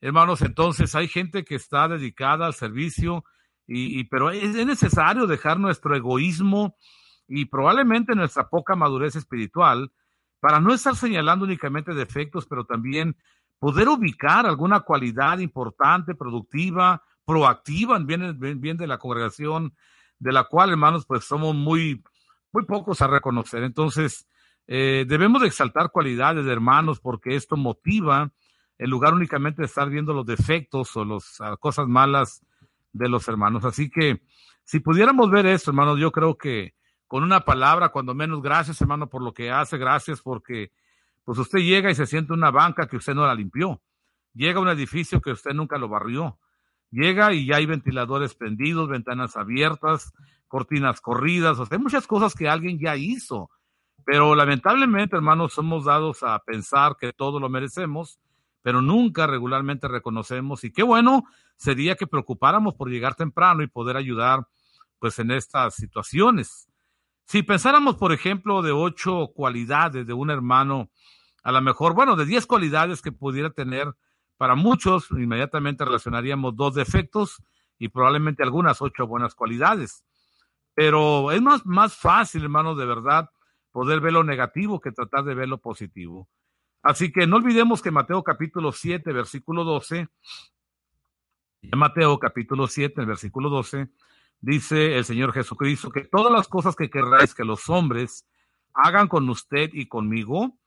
Hermanos, 0.00 0.40
entonces 0.40 0.94
hay 0.94 1.08
gente 1.08 1.44
que 1.44 1.56
está 1.56 1.88
dedicada 1.88 2.46
al 2.46 2.54
servicio, 2.54 3.22
y, 3.66 4.00
y 4.00 4.04
pero 4.04 4.30
es, 4.30 4.56
es 4.56 4.64
necesario 4.64 5.26
dejar 5.26 5.60
nuestro 5.60 5.94
egoísmo 5.94 6.74
y 7.28 7.44
probablemente 7.44 8.14
nuestra 8.14 8.48
poca 8.48 8.74
madurez 8.76 9.14
espiritual 9.14 9.92
para 10.40 10.58
no 10.58 10.72
estar 10.72 10.96
señalando 10.96 11.44
únicamente 11.44 11.92
defectos, 11.92 12.46
pero 12.46 12.64
también 12.64 13.14
poder 13.58 13.90
ubicar 13.90 14.46
alguna 14.46 14.80
cualidad 14.80 15.38
importante, 15.38 16.14
productiva, 16.14 17.02
proactiva, 17.24 17.98
bien, 17.98 18.38
bien, 18.60 18.76
de 18.76 18.86
la 18.86 18.98
congregación, 18.98 19.74
de 20.18 20.32
la 20.32 20.44
cual, 20.44 20.70
hermanos, 20.70 21.06
pues 21.06 21.24
somos 21.24 21.54
muy, 21.54 22.02
muy 22.52 22.64
pocos 22.64 23.02
a 23.02 23.06
reconocer. 23.06 23.62
Entonces, 23.62 24.26
eh, 24.66 25.04
debemos 25.06 25.42
de 25.42 25.48
exaltar 25.48 25.90
cualidades 25.90 26.44
de 26.44 26.52
hermanos 26.52 27.00
porque 27.00 27.36
esto 27.36 27.56
motiva 27.56 28.32
en 28.78 28.90
lugar 28.90 29.14
únicamente 29.14 29.62
de 29.62 29.66
estar 29.66 29.88
viendo 29.88 30.14
los 30.14 30.26
defectos 30.26 30.96
o 30.96 31.04
las 31.04 31.40
cosas 31.60 31.86
malas 31.86 32.44
de 32.92 33.08
los 33.08 33.28
hermanos. 33.28 33.64
Así 33.64 33.90
que 33.90 34.22
si 34.64 34.80
pudiéramos 34.80 35.30
ver 35.30 35.46
esto, 35.46 35.70
hermanos, 35.70 35.98
yo 35.98 36.10
creo 36.10 36.36
que 36.36 36.74
con 37.06 37.22
una 37.22 37.40
palabra, 37.40 37.90
cuando 37.90 38.14
menos, 38.14 38.42
gracias, 38.42 38.80
hermano, 38.80 39.08
por 39.08 39.22
lo 39.22 39.32
que 39.32 39.50
hace, 39.50 39.76
gracias 39.76 40.20
porque 40.20 40.72
pues 41.24 41.38
usted 41.38 41.60
llega 41.60 41.90
y 41.90 41.94
se 41.94 42.06
siente 42.06 42.32
una 42.32 42.50
banca 42.50 42.86
que 42.86 42.96
usted 42.96 43.14
no 43.14 43.26
la 43.26 43.34
limpió. 43.34 43.82
Llega 44.32 44.58
a 44.58 44.62
un 44.62 44.68
edificio 44.68 45.20
que 45.20 45.30
usted 45.30 45.52
nunca 45.52 45.78
lo 45.78 45.88
barrió. 45.88 46.38
Llega 46.94 47.32
y 47.32 47.46
ya 47.46 47.56
hay 47.56 47.66
ventiladores 47.66 48.34
prendidos, 48.34 48.88
ventanas 48.88 49.36
abiertas, 49.36 50.12
cortinas 50.46 51.00
corridas, 51.00 51.58
o 51.58 51.66
sea, 51.66 51.76
hay 51.76 51.82
muchas 51.82 52.06
cosas 52.06 52.34
que 52.34 52.48
alguien 52.48 52.78
ya 52.78 52.96
hizo. 52.96 53.50
Pero 54.04 54.34
lamentablemente, 54.34 55.16
hermanos, 55.16 55.54
somos 55.54 55.86
dados 55.86 56.22
a 56.22 56.38
pensar 56.38 56.96
que 56.98 57.12
todo 57.12 57.40
lo 57.40 57.48
merecemos 57.48 58.20
pero 58.64 58.80
nunca 58.80 59.26
regularmente 59.26 59.88
reconocemos 59.88 60.64
y 60.64 60.72
qué 60.72 60.82
bueno 60.82 61.24
sería 61.54 61.96
que 61.96 62.06
preocupáramos 62.06 62.74
por 62.74 62.88
llegar 62.88 63.14
temprano 63.14 63.62
y 63.62 63.66
poder 63.66 63.98
ayudar 63.98 64.48
pues 64.98 65.18
en 65.18 65.30
estas 65.32 65.74
situaciones. 65.74 66.66
Si 67.26 67.42
pensáramos, 67.42 67.96
por 67.96 68.10
ejemplo, 68.10 68.62
de 68.62 68.72
ocho 68.72 69.32
cualidades 69.34 70.06
de 70.06 70.14
un 70.14 70.30
hermano, 70.30 70.88
a 71.42 71.52
lo 71.52 71.60
mejor, 71.60 71.92
bueno, 71.92 72.16
de 72.16 72.24
diez 72.24 72.46
cualidades 72.46 73.02
que 73.02 73.12
pudiera 73.12 73.50
tener, 73.50 73.92
para 74.36 74.54
muchos 74.54 75.10
inmediatamente 75.10 75.84
relacionaríamos 75.84 76.56
dos 76.56 76.74
defectos 76.74 77.42
y 77.78 77.88
probablemente 77.88 78.42
algunas 78.42 78.80
ocho 78.82 79.06
buenas 79.06 79.34
cualidades. 79.34 80.04
Pero 80.74 81.30
es 81.30 81.40
más, 81.40 81.64
más 81.64 81.94
fácil, 81.94 82.42
hermano, 82.42 82.74
de 82.74 82.86
verdad, 82.86 83.30
poder 83.70 84.00
ver 84.00 84.12
lo 84.12 84.24
negativo 84.24 84.80
que 84.80 84.92
tratar 84.92 85.24
de 85.24 85.34
ver 85.34 85.48
lo 85.48 85.58
positivo. 85.58 86.28
Así 86.82 87.12
que 87.12 87.26
no 87.26 87.36
olvidemos 87.36 87.80
que 87.80 87.90
Mateo 87.90 88.22
capítulo 88.22 88.72
7, 88.72 89.12
versículo 89.12 89.64
12, 89.64 90.08
en 91.62 91.78
Mateo 91.78 92.18
capítulo 92.18 92.66
7, 92.66 93.00
el 93.00 93.06
versículo 93.06 93.48
12, 93.48 93.88
dice 94.40 94.98
el 94.98 95.04
Señor 95.04 95.32
Jesucristo 95.32 95.90
que 95.90 96.04
todas 96.04 96.30
las 96.30 96.46
cosas 96.46 96.76
que 96.76 96.90
querráis 96.90 97.34
que 97.34 97.44
los 97.44 97.70
hombres 97.70 98.26
hagan 98.74 99.08
con 99.08 99.28
usted 99.30 99.70
y 99.72 99.86
conmigo, 99.86 100.58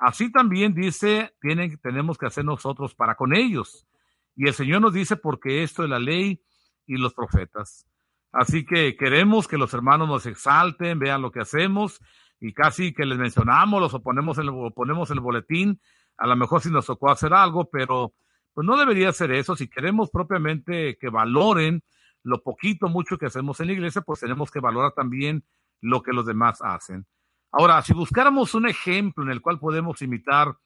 así 0.00 0.32
también 0.32 0.74
dice, 0.74 1.34
tienen, 1.40 1.78
tenemos 1.78 2.18
que 2.18 2.26
hacer 2.26 2.44
nosotros 2.44 2.94
para 2.94 3.14
con 3.14 3.34
ellos. 3.34 3.86
Y 4.34 4.48
el 4.48 4.54
Señor 4.54 4.80
nos 4.80 4.94
dice 4.94 5.16
porque 5.16 5.62
esto 5.62 5.84
es 5.84 5.90
la 5.90 5.98
ley 5.98 6.42
y 6.86 6.96
los 6.96 7.14
profetas. 7.14 7.86
Así 8.32 8.64
que 8.64 8.96
queremos 8.96 9.46
que 9.46 9.58
los 9.58 9.74
hermanos 9.74 10.08
nos 10.08 10.26
exalten, 10.26 10.98
vean 10.98 11.22
lo 11.22 11.30
que 11.30 11.40
hacemos 11.40 12.00
y 12.40 12.52
casi 12.52 12.92
que 12.92 13.04
les 13.04 13.18
mencionamos, 13.18 13.80
los 13.80 14.00
ponemos 14.02 14.38
en 14.38 14.48
el, 14.48 14.72
ponemos 14.74 15.10
el 15.10 15.20
boletín, 15.20 15.80
a 16.16 16.26
lo 16.26 16.36
mejor 16.36 16.62
si 16.62 16.70
nos 16.70 16.86
tocó 16.86 17.10
hacer 17.10 17.34
algo, 17.34 17.68
pero 17.70 18.14
pues 18.54 18.66
no 18.66 18.76
debería 18.76 19.12
ser 19.12 19.32
eso. 19.32 19.56
Si 19.56 19.68
queremos 19.68 20.10
propiamente 20.10 20.96
que 20.98 21.08
valoren 21.10 21.82
lo 22.22 22.42
poquito, 22.42 22.88
mucho 22.88 23.18
que 23.18 23.26
hacemos 23.26 23.60
en 23.60 23.68
la 23.68 23.72
iglesia, 23.72 24.02
pues 24.02 24.20
tenemos 24.20 24.50
que 24.50 24.60
valorar 24.60 24.92
también 24.92 25.44
lo 25.80 26.02
que 26.02 26.12
los 26.12 26.26
demás 26.26 26.60
hacen. 26.62 27.06
Ahora, 27.52 27.82
si 27.82 27.92
buscáramos 27.92 28.54
un 28.54 28.68
ejemplo 28.68 29.24
en 29.24 29.30
el 29.30 29.40
cual 29.40 29.58
podemos 29.58 30.00
imitar 30.02 30.56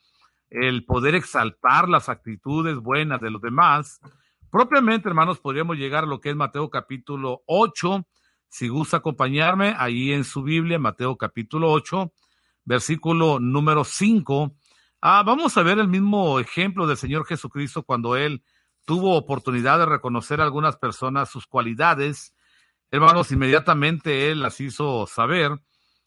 el 0.50 0.84
poder 0.84 1.14
exaltar 1.14 1.88
las 1.88 2.08
actitudes 2.08 2.76
buenas 2.76 3.20
de 3.20 3.30
los 3.30 3.40
demás, 3.40 4.00
propiamente, 4.50 5.08
hermanos, 5.08 5.40
podríamos 5.40 5.76
llegar 5.76 6.04
a 6.04 6.06
lo 6.06 6.20
que 6.20 6.30
es 6.30 6.36
Mateo 6.36 6.68
capítulo 6.68 7.42
8, 7.46 8.06
si 8.48 8.68
gusta 8.68 8.98
acompañarme, 8.98 9.74
ahí 9.78 10.12
en 10.12 10.24
su 10.24 10.42
Biblia, 10.42 10.78
Mateo 10.78 11.16
capítulo 11.16 11.72
8, 11.72 12.12
versículo 12.64 13.40
número 13.40 13.82
5. 13.82 14.54
Ah, 15.00 15.22
vamos 15.24 15.56
a 15.56 15.62
ver 15.62 15.78
el 15.78 15.88
mismo 15.88 16.38
ejemplo 16.38 16.86
del 16.86 16.97
Señor 16.97 17.26
Jesucristo 17.26 17.82
cuando 17.82 18.14
Él 18.14 18.44
tuvo 18.84 19.16
oportunidad 19.16 19.78
de 19.78 19.86
reconocer 19.86 20.40
a 20.40 20.44
algunas 20.44 20.76
personas 20.76 21.30
sus 21.30 21.47
cualidades. 21.47 22.34
Hermanos, 22.90 23.32
inmediatamente 23.32 24.30
Él 24.30 24.42
las 24.42 24.60
hizo 24.60 25.06
saber. 25.06 25.58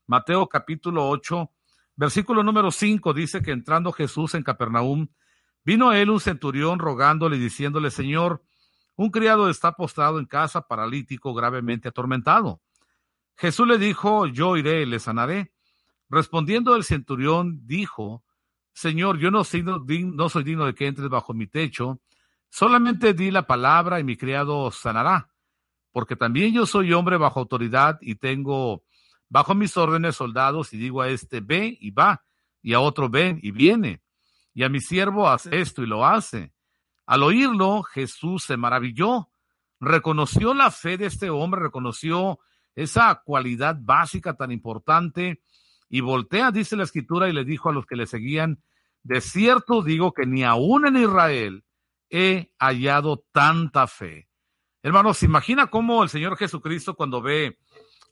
Mateo 0.07 0.47
capítulo 0.47 1.09
8, 1.09 1.51
versículo 1.97 2.41
número 2.41 2.71
5 2.71 3.13
dice 3.13 3.41
que 3.41 3.51
entrando 3.51 3.91
Jesús 3.91 4.35
en 4.35 4.43
Capernaum, 4.43 5.09
vino 5.65 5.89
a 5.89 5.99
él 5.99 6.09
un 6.09 6.21
centurión 6.21 6.79
rogándole 6.79 7.35
y 7.35 7.39
diciéndole, 7.39 7.91
Señor, 7.91 8.41
un 8.95 9.11
criado 9.11 9.49
está 9.49 9.73
postrado 9.73 10.17
en 10.19 10.25
casa, 10.25 10.65
paralítico, 10.65 11.33
gravemente 11.33 11.89
atormentado. 11.89 12.61
Jesús 13.35 13.67
le 13.67 13.77
dijo, 13.77 14.27
yo 14.27 14.55
iré 14.55 14.81
y 14.81 14.85
le 14.85 14.99
sanaré. 14.99 15.51
Respondiendo 16.09 16.77
el 16.77 16.85
centurión, 16.85 17.67
dijo, 17.67 18.23
Señor, 18.71 19.19
yo 19.19 19.29
no 19.29 19.39
no 19.39 20.29
soy 20.29 20.43
digno 20.43 20.65
de 20.65 20.73
que 20.73 20.87
entres 20.87 21.09
bajo 21.09 21.33
mi 21.33 21.47
techo, 21.47 21.99
solamente 22.49 23.13
di 23.13 23.29
la 23.29 23.45
palabra 23.45 23.99
y 23.99 24.05
mi 24.05 24.15
criado 24.15 24.71
sanará, 24.71 25.29
porque 25.91 26.15
también 26.15 26.53
yo 26.53 26.65
soy 26.65 26.93
hombre 26.93 27.17
bajo 27.17 27.41
autoridad 27.41 27.97
y 27.99 28.15
tengo 28.15 28.83
bajo 29.29 29.55
mis 29.55 29.75
órdenes 29.77 30.15
soldados 30.15 30.73
y 30.73 30.77
digo 30.77 31.01
a 31.01 31.09
este, 31.09 31.39
ve 31.39 31.77
y 31.79 31.91
va, 31.91 32.23
y 32.61 32.73
a 32.73 32.79
otro 32.79 33.09
ven 33.09 33.39
y 33.41 33.51
viene, 33.51 34.01
y 34.53 34.63
a 34.63 34.69
mi 34.69 34.79
siervo 34.79 35.29
hace 35.29 35.59
esto 35.59 35.83
y 35.83 35.87
lo 35.87 36.05
hace. 36.05 36.53
Al 37.05 37.23
oírlo, 37.23 37.83
Jesús 37.83 38.43
se 38.43 38.57
maravilló, 38.57 39.29
reconoció 39.79 40.53
la 40.53 40.71
fe 40.71 40.97
de 40.97 41.05
este 41.05 41.29
hombre, 41.29 41.61
reconoció 41.61 42.39
esa 42.75 43.21
cualidad 43.23 43.77
básica 43.79 44.35
tan 44.35 44.51
importante 44.51 45.41
y 45.89 46.01
voltea, 46.01 46.51
dice 46.51 46.75
la 46.75 46.83
escritura, 46.83 47.29
y 47.29 47.33
le 47.33 47.45
dijo 47.45 47.69
a 47.69 47.73
los 47.73 47.85
que 47.85 47.95
le 47.95 48.07
seguían, 48.07 48.61
de 49.03 49.21
cierto 49.21 49.81
digo 49.81 50.11
que 50.11 50.25
ni 50.25 50.43
aún 50.43 50.85
en 50.85 50.97
Israel 50.97 51.63
he 52.09 52.51
hallado 52.59 53.23
tanta 53.31 53.87
fe. 53.87 54.27
Hermanos, 54.83 55.23
imagina 55.23 55.67
cómo 55.67 56.03
el 56.03 56.09
Señor 56.09 56.37
Jesucristo 56.37 56.95
cuando 56.95 57.21
ve 57.21 57.57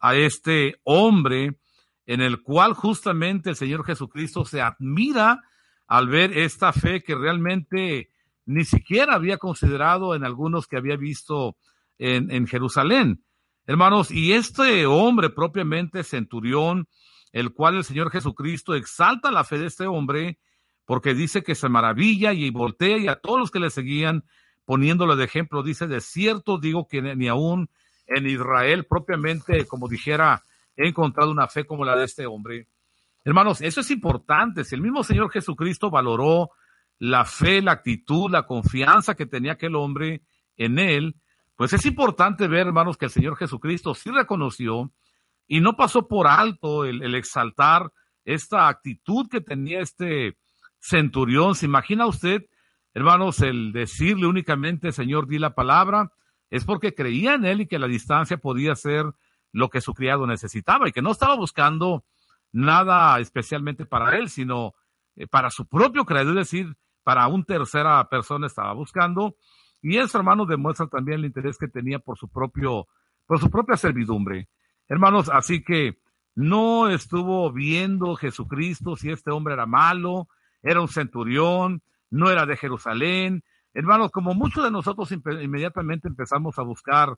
a 0.06 0.16
este 0.16 0.76
hombre 0.84 1.58
en 2.06 2.22
el 2.22 2.44
cual 2.44 2.74
justamente 2.74 3.50
el 3.50 3.56
Señor 3.56 3.84
Jesucristo 3.84 4.46
se 4.46 4.62
admira 4.62 5.42
al 5.88 6.08
ver 6.10 6.38
esta 6.38 6.72
fe 6.74 7.02
que 7.02 7.16
realmente 7.16 8.12
ni 8.46 8.66
siquiera 8.66 9.16
había 9.16 9.40
considerado 9.40 10.14
en 10.14 10.24
algunos 10.24 10.68
que 10.68 10.78
había 10.78 10.96
visto 10.96 11.58
en, 11.98 12.30
en 12.30 12.46
Jerusalén. 12.46 13.24
Hermanos, 13.66 14.12
y 14.12 14.34
este 14.34 14.86
hombre 14.86 15.32
propiamente 15.32 16.04
centurión, 16.04 16.88
el 17.32 17.52
cual 17.52 17.78
el 17.78 17.84
Señor 17.84 18.12
Jesucristo 18.12 18.76
exalta 18.76 19.32
la 19.32 19.44
fe 19.44 19.58
de 19.58 19.66
este 19.66 19.88
hombre, 19.88 20.38
porque 20.86 21.16
dice 21.16 21.42
que 21.42 21.56
se 21.56 21.68
maravilla 21.68 22.32
y 22.32 22.52
voltea 22.52 23.00
y 23.00 23.08
a 23.08 23.16
todos 23.16 23.40
los 23.40 23.50
que 23.50 23.60
le 23.60 23.72
seguían, 23.72 24.24
poniéndole 24.66 25.16
de 25.16 25.24
ejemplo, 25.24 25.64
dice, 25.64 25.88
de 25.88 26.00
cierto 26.00 26.60
digo 26.60 26.88
que 26.88 27.02
ni 27.02 27.28
aún 27.28 27.72
en 28.08 28.28
Israel 28.28 28.86
propiamente, 28.86 29.66
como 29.66 29.88
dijera, 29.88 30.44
he 30.76 30.88
encontrado 30.88 31.32
una 31.32 31.48
fe 31.48 31.66
como 31.66 31.86
la 31.86 31.96
de 31.96 32.06
este 32.06 32.26
hombre. 32.26 32.68
Hermanos, 33.24 33.62
eso 33.62 33.82
es 33.82 33.90
importante. 33.92 34.64
Si 34.64 34.76
el 34.76 34.82
mismo 34.82 35.04
Señor 35.04 35.32
Jesucristo 35.32 35.90
valoró 35.90 36.52
la 37.00 37.26
fe, 37.26 37.62
la 37.62 37.74
actitud, 37.74 38.30
la 38.30 38.46
confianza 38.46 39.16
que 39.16 39.26
tenía 39.26 39.54
aquel 39.54 39.76
hombre 39.76 40.22
en 40.58 40.80
él, 40.80 41.16
pues 41.56 41.74
es 41.74 41.86
importante 41.86 42.48
ver, 42.48 42.68
hermanos, 42.68 42.98
que 42.98 43.06
el 43.06 43.12
Señor 43.12 43.38
Jesucristo 43.38 43.96
sí 43.96 44.12
reconoció 44.12 44.92
y 45.48 45.62
no 45.62 45.76
pasó 45.76 46.08
por 46.08 46.28
alto 46.28 46.86
el, 46.86 47.16
exaltar 47.16 47.92
esta 48.26 48.68
actitud 48.68 49.28
que 49.30 49.42
tenía 49.42 49.80
este 49.80 50.38
centurión. 50.80 51.56
¿Se 51.56 51.66
imagina 51.66 52.08
usted, 52.08 52.46
hermanos, 52.94 53.42
el 53.42 53.72
decirle 53.72 54.28
únicamente, 54.28 54.92
Señor, 54.92 55.28
di 55.28 55.40
la 55.40 55.56
palabra? 55.56 56.12
Es 56.50 56.66
porque 56.66 56.94
creía 56.94 57.34
en 57.34 57.46
él 57.46 57.62
y 57.62 57.68
que 57.68 57.80
la 57.80 57.88
distancia 57.88 58.38
podía 58.38 58.76
ser 58.76 59.06
lo 59.52 59.70
que 59.70 59.82
su 59.82 59.94
criado 59.94 60.28
necesitaba 60.28 60.88
y 60.88 60.92
que 60.92 61.02
no 61.02 61.12
estaba 61.12 61.36
buscando 61.36 62.06
nada 62.52 63.20
especialmente 63.20 63.86
para 63.86 64.18
él, 64.18 64.30
sino 64.30 64.74
eh, 65.16 65.28
para 65.28 65.50
su 65.50 65.68
propio 65.68 66.06
credo, 66.06 66.32
es 66.32 66.36
decir, 66.36 66.76
para 67.04 67.28
un 67.28 67.46
tercera 67.46 68.08
persona 68.10 68.48
estaba 68.48 68.74
buscando. 68.74 69.36
Y 69.82 69.98
eso, 69.98 70.18
hermanos, 70.18 70.48
demuestra 70.48 70.88
también 70.88 71.20
el 71.20 71.26
interés 71.26 71.58
que 71.58 71.68
tenía 71.68 72.00
por 72.00 72.18
su 72.18 72.28
propio, 72.30 72.88
por 73.26 73.40
su 73.40 73.50
propia 73.50 73.78
servidumbre. 73.78 74.50
Hermanos, 74.88 75.30
así 75.32 75.64
que 75.64 76.00
no 76.34 76.90
estuvo 76.90 77.52
viendo 77.52 78.16
Jesucristo 78.16 78.96
si 78.96 79.12
este 79.12 79.32
hombre 79.32 79.54
era 79.54 79.66
malo, 79.66 80.28
era 80.62 80.82
un 80.82 80.88
centurión, 80.88 81.82
no 82.10 82.30
era 82.30 82.46
de 82.46 82.58
Jerusalén. 82.58 83.44
Hermanos, 83.76 84.10
como 84.10 84.34
muchos 84.34 84.64
de 84.64 84.72
nosotros 84.72 85.12
inmediatamente 85.12 86.08
empezamos 86.08 86.58
a 86.58 86.62
buscar 86.62 87.18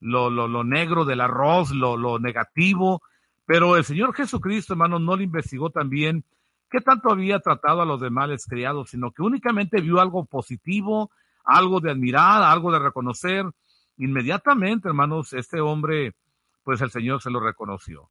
lo, 0.00 0.28
lo, 0.28 0.62
negro 0.62 1.06
del 1.06 1.22
arroz, 1.22 1.70
lo, 1.70 1.96
lo 1.96 2.18
negativo, 2.18 3.02
pero 3.46 3.78
el 3.78 3.84
Señor 3.84 4.14
Jesucristo, 4.14 4.74
hermanos, 4.74 5.00
no 5.00 5.16
le 5.16 5.24
investigó 5.24 5.70
también 5.70 6.22
qué 6.70 6.82
tanto 6.82 7.10
había 7.10 7.40
tratado 7.40 7.80
a 7.80 7.86
los 7.86 8.02
demás 8.02 8.44
criados, 8.46 8.90
sino 8.90 9.12
que 9.12 9.22
únicamente 9.22 9.80
vio 9.80 9.98
algo 9.98 10.26
positivo, 10.26 11.10
algo 11.42 11.80
de 11.80 11.92
admirar, 11.92 12.42
algo 12.42 12.70
de 12.70 12.80
reconocer. 12.80 13.46
Inmediatamente, 13.96 14.88
hermanos, 14.88 15.32
este 15.32 15.62
hombre, 15.62 16.14
pues 16.64 16.82
el 16.82 16.90
Señor 16.90 17.22
se 17.22 17.30
lo 17.30 17.40
reconoció. 17.40 18.10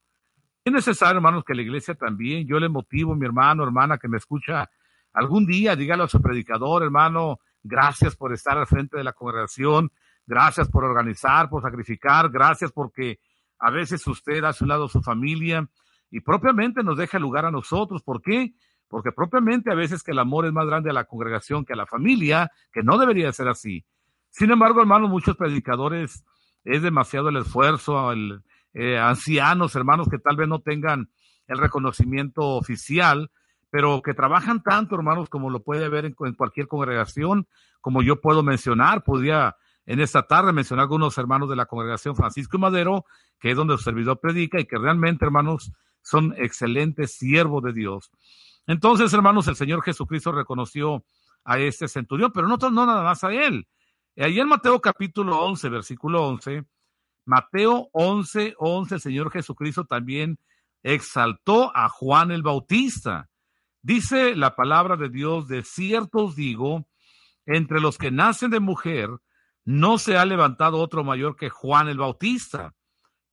Es 0.65 0.73
necesario, 0.73 1.17
hermanos, 1.17 1.43
que 1.45 1.53
la 1.53 1.61
iglesia 1.61 1.93
también, 1.93 2.47
yo 2.47 2.59
le 2.59 2.69
motivo, 2.69 3.13
mi 3.15 3.27
hermano, 3.27 3.63
hermana, 3.63 3.99
que 3.99 4.07
me 4.07 4.17
escucha 4.17 4.67
algún 5.13 5.45
día, 5.45 5.75
dígale 5.75 6.03
a 6.03 6.07
su 6.07 6.19
predicador, 6.19 6.81
hermano, 6.81 7.39
gracias 7.63 8.15
por 8.15 8.33
estar 8.33 8.57
al 8.57 8.67
frente 8.67 8.97
de 8.97 9.03
la 9.03 9.13
congregación, 9.13 9.91
gracias 10.25 10.69
por 10.69 10.83
organizar, 10.83 11.49
por 11.49 11.61
sacrificar, 11.61 12.29
gracias 12.29 12.71
porque 12.71 13.19
a 13.59 13.71
veces 13.71 14.05
usted 14.07 14.43
hace 14.43 14.63
un 14.63 14.69
lado 14.69 14.87
su 14.87 15.01
familia 15.01 15.67
y 16.11 16.19
propiamente 16.19 16.83
nos 16.83 16.97
deja 16.97 17.17
lugar 17.17 17.45
a 17.45 17.51
nosotros. 17.51 18.03
¿Por 18.03 18.21
qué? 18.21 18.53
Porque 18.87 19.11
propiamente 19.11 19.71
a 19.71 19.75
veces 19.75 20.03
que 20.03 20.11
el 20.11 20.19
amor 20.19 20.45
es 20.45 20.53
más 20.53 20.67
grande 20.67 20.89
a 20.89 20.93
la 20.93 21.05
congregación 21.05 21.65
que 21.65 21.73
a 21.73 21.77
la 21.77 21.87
familia, 21.87 22.51
que 22.71 22.83
no 22.83 22.97
debería 22.97 23.31
ser 23.31 23.47
así. 23.47 23.85
Sin 24.29 24.51
embargo, 24.51 24.81
hermanos, 24.81 25.09
muchos 25.09 25.37
predicadores 25.37 26.23
es 26.63 26.81
demasiado 26.81 27.29
el 27.29 27.37
esfuerzo, 27.37 28.11
el, 28.11 28.43
eh, 28.73 28.97
ancianos, 28.97 29.75
hermanos 29.75 30.07
que 30.09 30.17
tal 30.17 30.35
vez 30.35 30.47
no 30.47 30.59
tengan 30.59 31.09
el 31.47 31.57
reconocimiento 31.57 32.41
oficial, 32.41 33.29
pero 33.73 34.03
que 34.03 34.13
trabajan 34.13 34.61
tanto, 34.61 34.93
hermanos, 34.93 35.29
como 35.29 35.49
lo 35.49 35.63
puede 35.63 35.89
ver 35.89 36.05
en, 36.05 36.13
cualquier 36.13 36.67
congregación, 36.67 37.47
como 37.81 38.03
yo 38.03 38.21
puedo 38.21 38.43
mencionar, 38.43 39.03
podría 39.03 39.55
en 39.87 39.99
esta 39.99 40.27
tarde 40.27 40.53
mencionar 40.53 40.83
algunos 40.83 41.17
hermanos 41.17 41.49
de 41.49 41.55
la 41.55 41.65
congregación 41.65 42.15
Francisco 42.15 42.57
y 42.57 42.59
Madero, 42.59 43.03
que 43.39 43.49
es 43.49 43.57
donde 43.57 43.73
el 43.73 43.79
servidor 43.79 44.19
predica 44.19 44.59
y 44.59 44.65
que 44.65 44.77
realmente, 44.77 45.25
hermanos, 45.25 45.71
son 46.03 46.35
excelentes 46.37 47.15
siervos 47.17 47.63
de 47.63 47.73
Dios. 47.73 48.11
Entonces, 48.67 49.11
hermanos, 49.11 49.47
el 49.47 49.55
Señor 49.55 49.81
Jesucristo 49.81 50.31
reconoció 50.31 51.03
a 51.43 51.57
este 51.57 51.87
centurión, 51.87 52.31
pero 52.31 52.47
no, 52.47 52.57
no 52.57 52.85
nada 52.85 53.01
más 53.01 53.23
a 53.23 53.33
él. 53.33 53.67
Ahí 54.17 54.39
en 54.39 54.49
Mateo 54.49 54.79
capítulo 54.81 55.41
11, 55.45 55.69
versículo 55.69 56.27
11, 56.27 56.63
Mateo 57.25 57.89
11, 57.93 58.53
11, 58.55 58.93
el 58.93 59.01
Señor 59.01 59.31
Jesucristo 59.31 59.83
también 59.85 60.37
exaltó 60.83 61.75
a 61.75 61.89
Juan 61.89 62.29
el 62.29 62.43
Bautista. 62.43 63.31
Dice 63.83 64.37
la 64.37 64.55
palabra 64.55 64.95
de 64.95 65.09
Dios, 65.09 65.49
de 65.49 65.61
cierto 65.61 66.23
os 66.23 66.37
digo, 66.37 66.87
entre 67.45 67.81
los 67.81 67.97
que 67.97 68.11
nacen 68.11 68.49
de 68.49 68.61
mujer, 68.61 69.09
no 69.65 69.97
se 69.97 70.17
ha 70.17 70.25
levantado 70.25 70.77
otro 70.77 71.03
mayor 71.03 71.35
que 71.35 71.49
Juan 71.49 71.89
el 71.89 71.97
Bautista, 71.97 72.73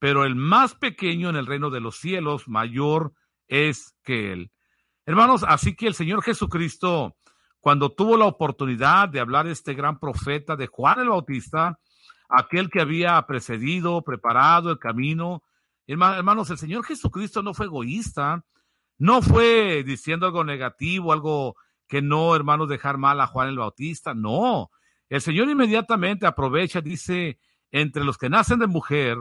pero 0.00 0.24
el 0.24 0.34
más 0.34 0.74
pequeño 0.74 1.30
en 1.30 1.36
el 1.36 1.46
reino 1.46 1.70
de 1.70 1.78
los 1.78 1.98
cielos 1.98 2.48
mayor 2.48 3.12
es 3.46 3.94
que 4.02 4.32
él. 4.32 4.50
Hermanos, 5.06 5.44
así 5.46 5.76
que 5.76 5.86
el 5.86 5.94
Señor 5.94 6.20
Jesucristo, 6.20 7.16
cuando 7.60 7.92
tuvo 7.92 8.16
la 8.16 8.26
oportunidad 8.26 9.08
de 9.08 9.20
hablar 9.20 9.46
este 9.46 9.74
gran 9.74 10.00
profeta 10.00 10.56
de 10.56 10.66
Juan 10.66 10.98
el 10.98 11.10
Bautista, 11.10 11.78
aquel 12.28 12.70
que 12.70 12.80
había 12.80 13.22
precedido, 13.22 14.02
preparado 14.02 14.72
el 14.72 14.80
camino, 14.80 15.44
hermanos, 15.86 16.50
el 16.50 16.58
Señor 16.58 16.84
Jesucristo 16.84 17.40
no 17.40 17.54
fue 17.54 17.66
egoísta, 17.66 18.44
no 19.00 19.22
fue 19.22 19.82
diciendo 19.82 20.26
algo 20.26 20.44
negativo, 20.44 21.14
algo 21.14 21.56
que 21.88 22.02
no, 22.02 22.36
hermanos, 22.36 22.68
dejar 22.68 22.98
mal 22.98 23.18
a 23.22 23.26
Juan 23.26 23.48
el 23.48 23.56
Bautista, 23.56 24.12
no. 24.12 24.70
El 25.08 25.22
Señor 25.22 25.48
inmediatamente 25.48 26.26
aprovecha, 26.26 26.82
dice, 26.82 27.38
entre 27.70 28.04
los 28.04 28.18
que 28.18 28.28
nacen 28.28 28.58
de 28.58 28.66
mujer, 28.66 29.16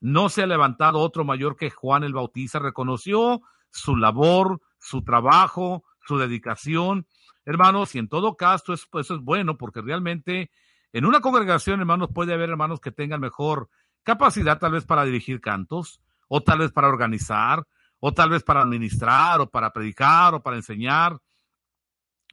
no 0.00 0.28
se 0.28 0.44
ha 0.44 0.46
levantado 0.46 1.00
otro 1.00 1.24
mayor 1.24 1.56
que 1.56 1.70
Juan 1.70 2.04
el 2.04 2.12
Bautista, 2.12 2.60
reconoció 2.60 3.42
su 3.68 3.96
labor, 3.96 4.60
su 4.78 5.02
trabajo, 5.02 5.82
su 6.06 6.18
dedicación. 6.18 7.08
Hermanos, 7.44 7.96
y 7.96 7.98
en 7.98 8.08
todo 8.08 8.36
caso 8.36 8.74
eso, 8.74 8.86
eso 9.00 9.16
es 9.16 9.20
bueno 9.20 9.58
porque 9.58 9.80
realmente 9.80 10.52
en 10.92 11.04
una 11.04 11.20
congregación, 11.20 11.80
hermanos, 11.80 12.10
puede 12.14 12.32
haber 12.32 12.50
hermanos 12.50 12.80
que 12.80 12.92
tengan 12.92 13.20
mejor 13.20 13.70
capacidad 14.04 14.60
tal 14.60 14.70
vez 14.70 14.84
para 14.84 15.04
dirigir 15.04 15.40
cantos, 15.40 16.00
o 16.28 16.44
tal 16.44 16.60
vez 16.60 16.70
para 16.70 16.86
organizar, 16.86 17.66
o 18.00 18.12
tal 18.12 18.30
vez 18.30 18.42
para 18.42 18.62
administrar, 18.62 19.40
o 19.40 19.50
para 19.50 19.72
predicar, 19.72 20.34
o 20.34 20.42
para 20.42 20.56
enseñar. 20.56 21.18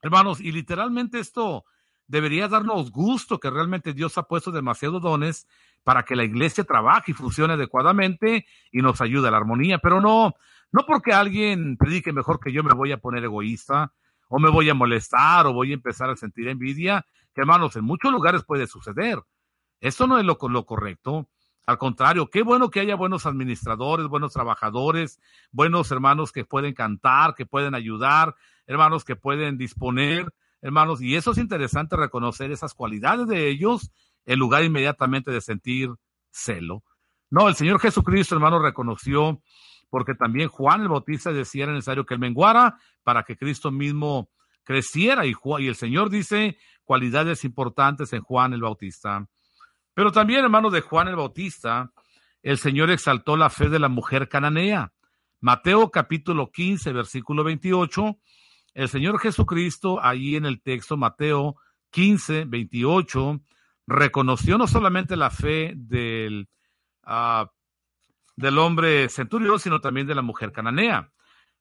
Hermanos, 0.02 0.42
y 0.42 0.52
literalmente 0.52 1.20
esto 1.20 1.66
debería 2.08 2.48
darnos 2.48 2.92
gusto 2.92 3.40
que 3.40 3.50
realmente 3.50 3.94
Dios 3.94 4.18
ha 4.18 4.24
puesto 4.24 4.52
demasiados 4.52 5.02
dones 5.02 5.48
para 5.84 6.04
que 6.04 6.16
la 6.16 6.24
iglesia 6.24 6.64
trabaje 6.64 7.12
y 7.12 7.14
funcione 7.14 7.54
adecuadamente 7.54 8.46
y 8.72 8.82
nos 8.82 9.02
ayude 9.02 9.28
a 9.28 9.32
la 9.32 9.38
armonía, 9.38 9.80
pero 9.80 10.02
no, 10.02 10.34
no 10.72 10.86
porque 10.86 11.14
alguien 11.14 11.78
predique 11.78 12.14
mejor 12.14 12.40
que 12.40 12.52
yo 12.52 12.64
me 12.64 12.74
voy 12.74 12.92
a 12.92 12.98
poner 12.98 13.24
egoísta 13.24 13.94
o 14.30 14.40
me 14.40 14.50
voy 14.50 14.70
a 14.70 14.74
molestar 14.74 15.46
o 15.48 15.54
voy 15.54 15.72
a 15.72 15.76
empezar 15.76 16.10
a 16.10 16.16
sentir 16.16 16.48
envidia, 16.48 17.06
que 17.34 17.42
hermanos, 17.42 17.76
en 17.76 17.86
muchos 17.86 18.12
lugares 18.12 18.44
puede 18.44 18.68
suceder. 18.68 19.22
Eso 19.80 20.08
no 20.08 20.18
es 20.18 20.26
lo, 20.26 20.38
lo 20.50 20.66
correcto. 20.66 21.30
Al 21.66 21.78
contrario, 21.78 22.30
qué 22.30 22.44
bueno 22.44 22.70
que 22.70 22.82
haya 22.82 22.96
buenos 22.96 23.26
administradores, 23.26 24.08
buenos 24.08 24.34
trabajadores, 24.34 25.20
buenos 25.52 25.90
hermanos 25.92 26.34
que 26.34 26.44
pueden 26.44 26.74
cantar, 26.74 27.36
que 27.36 27.46
pueden 27.46 27.74
ayudar, 27.74 28.36
hermanos 28.68 29.06
que 29.06 29.16
pueden 29.16 29.58
disponer, 29.58 30.34
hermanos, 30.62 31.02
y 31.02 31.16
eso 31.16 31.32
es 31.32 31.38
interesante 31.38 31.96
reconocer 31.96 32.52
esas 32.52 32.74
cualidades 32.74 33.28
de 33.28 33.48
ellos 33.48 33.92
en 34.26 34.40
lugar 34.40 34.64
inmediatamente 34.64 35.32
de 35.32 35.40
sentir 35.40 35.90
celo. 36.32 36.84
No, 37.30 37.48
el 37.48 37.56
Señor 37.56 37.80
Jesucristo, 37.80 38.36
hermano, 38.36 38.60
reconoció, 38.60 39.42
porque 39.90 40.16
también 40.16 40.50
Juan 40.50 40.82
el 40.82 40.90
Bautista 40.90 41.32
decía 41.32 41.64
era 41.64 41.74
necesario 41.74 42.06
que 42.06 42.14
él 42.14 42.20
menguara 42.20 42.78
para 43.04 43.24
que 43.24 43.38
Cristo 43.38 43.72
mismo 43.72 44.30
creciera, 44.64 45.26
y, 45.26 45.34
y 45.60 45.68
el 45.68 45.76
Señor 45.76 46.10
dice 46.10 46.58
cualidades 46.84 47.46
importantes 47.46 48.12
en 48.12 48.22
Juan 48.22 48.54
el 48.54 48.62
Bautista. 48.62 49.28
Pero 49.94 50.12
también, 50.12 50.44
hermano, 50.44 50.70
de 50.70 50.82
Juan 50.82 51.08
el 51.08 51.16
Bautista, 51.16 51.92
el 52.42 52.58
Señor 52.58 52.92
exaltó 52.92 53.38
la 53.38 53.50
fe 53.50 53.70
de 53.70 53.80
la 53.80 53.90
mujer 53.90 54.28
cananea. 54.28 54.92
Mateo 55.40 55.92
capítulo 55.92 56.52
15, 56.52 56.92
versículo 56.94 57.44
28 57.44 58.18
el 58.74 58.90
Señor 58.90 59.20
Jesucristo, 59.20 60.04
ahí 60.04 60.36
en 60.36 60.46
el 60.46 60.62
texto 60.62 60.98
Mateo 60.98 61.58
15, 61.92 62.46
28, 62.46 63.42
reconoció 63.86 64.58
no 64.58 64.68
solamente 64.68 65.16
la 65.16 65.30
fe 65.30 65.74
del, 65.76 66.50
uh, 67.06 67.46
del 68.36 68.58
hombre 68.58 69.10
centurión, 69.10 69.60
sino 69.60 69.80
también 69.80 70.08
de 70.08 70.16
la 70.16 70.24
mujer 70.24 70.52
cananea. 70.52 71.12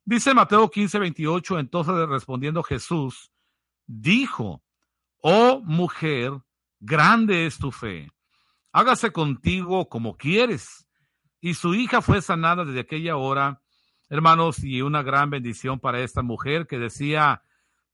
Dice 0.05 0.33
Mateo 0.33 0.71
15, 0.71 0.99
28, 0.99 1.59
entonces 1.59 1.95
respondiendo 2.09 2.63
Jesús, 2.63 3.31
dijo, 3.87 4.63
oh 5.19 5.61
mujer, 5.65 6.33
grande 6.81 7.47
es 7.47 7.59
tu 7.59 7.71
fe, 7.71 8.11
hágase 8.73 9.13
contigo 9.13 9.89
como 9.89 10.17
quieres. 10.17 10.87
Y 11.41 11.55
su 11.55 11.75
hija 11.75 12.03
fue 12.03 12.23
sanada 12.23 12.65
desde 12.65 12.81
aquella 12.81 13.17
hora 13.17 13.63
hermanos, 14.13 14.63
y 14.63 14.83
una 14.83 15.03
gran 15.03 15.31
bendición 15.31 15.81
para 15.81 16.01
esta 16.01 16.21
mujer 16.21 16.67
que 16.67 16.79
decía 16.79 17.43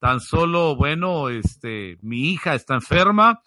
tan 0.01 0.19
solo, 0.19 0.75
bueno, 0.75 1.29
este, 1.29 1.97
mi 2.03 2.33
hija 2.33 2.57
está 2.57 2.75
enferma, 2.75 3.41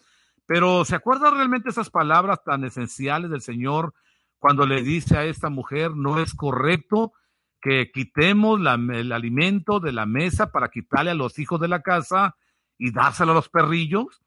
pero 0.46 0.82
¿se 0.86 0.94
acuerda 0.94 1.30
realmente 1.30 1.68
esas 1.68 1.90
palabras 1.90 2.42
tan 2.42 2.64
esenciales 2.64 3.30
del 3.30 3.42
Señor 3.42 3.92
cuando 4.38 4.64
le 4.64 4.82
dice 4.82 5.18
a 5.18 5.24
esta 5.26 5.50
mujer, 5.50 5.94
no 5.94 6.18
es 6.18 6.32
correcto 6.32 7.12
que 7.60 7.90
quitemos 7.92 8.58
el 8.58 9.12
alimento 9.12 9.78
de 9.78 9.92
la 9.92 10.06
mesa 10.06 10.50
para 10.50 10.70
quitarle 10.70 11.10
a 11.10 11.14
los 11.14 11.38
hijos 11.38 11.60
de 11.60 11.68
la 11.68 11.82
casa 11.82 12.36
y 12.78 12.90
dárselo 12.90 13.32
a 13.32 13.34
los 13.34 13.50
perrillos? 13.50 14.22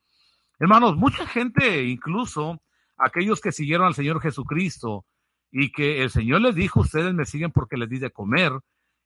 Hermanos, 0.60 0.98
mucha 0.98 1.26
gente, 1.26 1.84
incluso 1.86 2.62
aquellos 2.98 3.42
que 3.42 3.52
siguieron 3.52 3.88
al 3.88 3.96
Señor 3.96 4.22
Jesucristo, 4.22 5.06
y 5.52 5.72
que 5.72 6.04
el 6.04 6.10
Señor 6.10 6.42
les 6.42 6.56
dijo, 6.56 6.82
ustedes 6.82 7.14
me 7.14 7.26
siguen 7.26 7.52
porque 7.52 7.78
les 7.78 7.90
di 7.90 8.00
de 8.00 8.12
comer, 8.12 8.52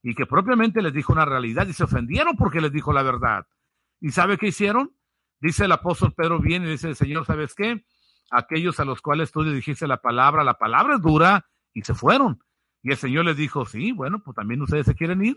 y 0.01 0.15
que 0.15 0.25
propiamente 0.25 0.81
les 0.81 0.93
dijo 0.93 1.13
una 1.13 1.25
realidad 1.25 1.67
y 1.67 1.73
se 1.73 1.83
ofendieron 1.83 2.35
porque 2.37 2.61
les 2.61 2.71
dijo 2.71 2.93
la 2.93 3.03
verdad. 3.03 3.45
¿Y 3.99 4.11
sabe 4.11 4.37
qué 4.37 4.47
hicieron? 4.47 4.91
Dice 5.41 5.65
el 5.65 5.71
apóstol 5.71 6.13
Pedro, 6.13 6.39
viene 6.39 6.67
y 6.67 6.71
dice, 6.71 6.95
Señor, 6.95 7.25
¿sabes 7.25 7.53
qué? 7.53 7.83
Aquellos 8.31 8.79
a 8.79 8.85
los 8.85 9.01
cuales 9.01 9.31
tú 9.31 9.43
le 9.43 9.53
dijiste 9.53 9.87
la 9.87 10.01
palabra, 10.01 10.43
la 10.43 10.55
palabra 10.55 10.95
es 10.95 11.01
dura, 11.01 11.45
y 11.73 11.81
se 11.83 11.93
fueron. 11.93 12.43
Y 12.81 12.91
el 12.91 12.97
Señor 12.97 13.25
les 13.25 13.37
dijo, 13.37 13.65
sí, 13.65 13.91
bueno, 13.91 14.21
pues 14.23 14.35
también 14.35 14.61
ustedes 14.61 14.85
se 14.85 14.95
quieren 14.95 15.23
ir. 15.23 15.35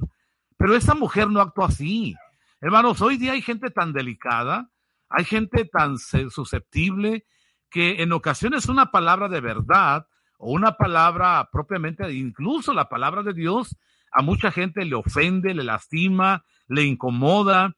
Pero 0.57 0.77
esa 0.77 0.95
mujer 0.95 1.29
no 1.29 1.41
actuó 1.41 1.65
así. 1.65 2.15
Hermanos, 2.61 3.01
hoy 3.01 3.17
día 3.17 3.33
hay 3.33 3.43
gente 3.43 3.71
tan 3.71 3.93
delicada, 3.93 4.71
hay 5.09 5.25
gente 5.25 5.65
tan 5.65 5.99
susceptible, 5.99 7.27
que 7.73 8.03
en 8.03 8.13
ocasiones 8.13 8.69
una 8.69 8.91
palabra 8.91 9.29
de 9.29 9.41
verdad 9.41 10.07
o 10.39 10.53
una 10.53 10.77
palabra 10.77 11.49
propiamente, 11.51 12.13
incluso 12.13 12.75
la 12.75 12.89
palabra 12.89 13.23
de 13.23 13.33
Dios, 13.33 13.77
a 14.13 14.21
mucha 14.21 14.53
gente 14.53 14.85
le 14.85 14.95
ofende, 14.95 15.55
le 15.55 15.65
lastima, 15.65 16.45
le 16.69 16.85
incomoda, 16.85 17.75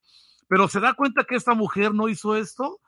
pero 0.48 0.66
se 0.66 0.80
da 0.80 0.94
cuenta 0.94 1.24
que 1.24 1.36
esta 1.36 1.54
mujer 1.54 1.94
no 1.94 2.08
hizo 2.08 2.34
esto. 2.34 2.80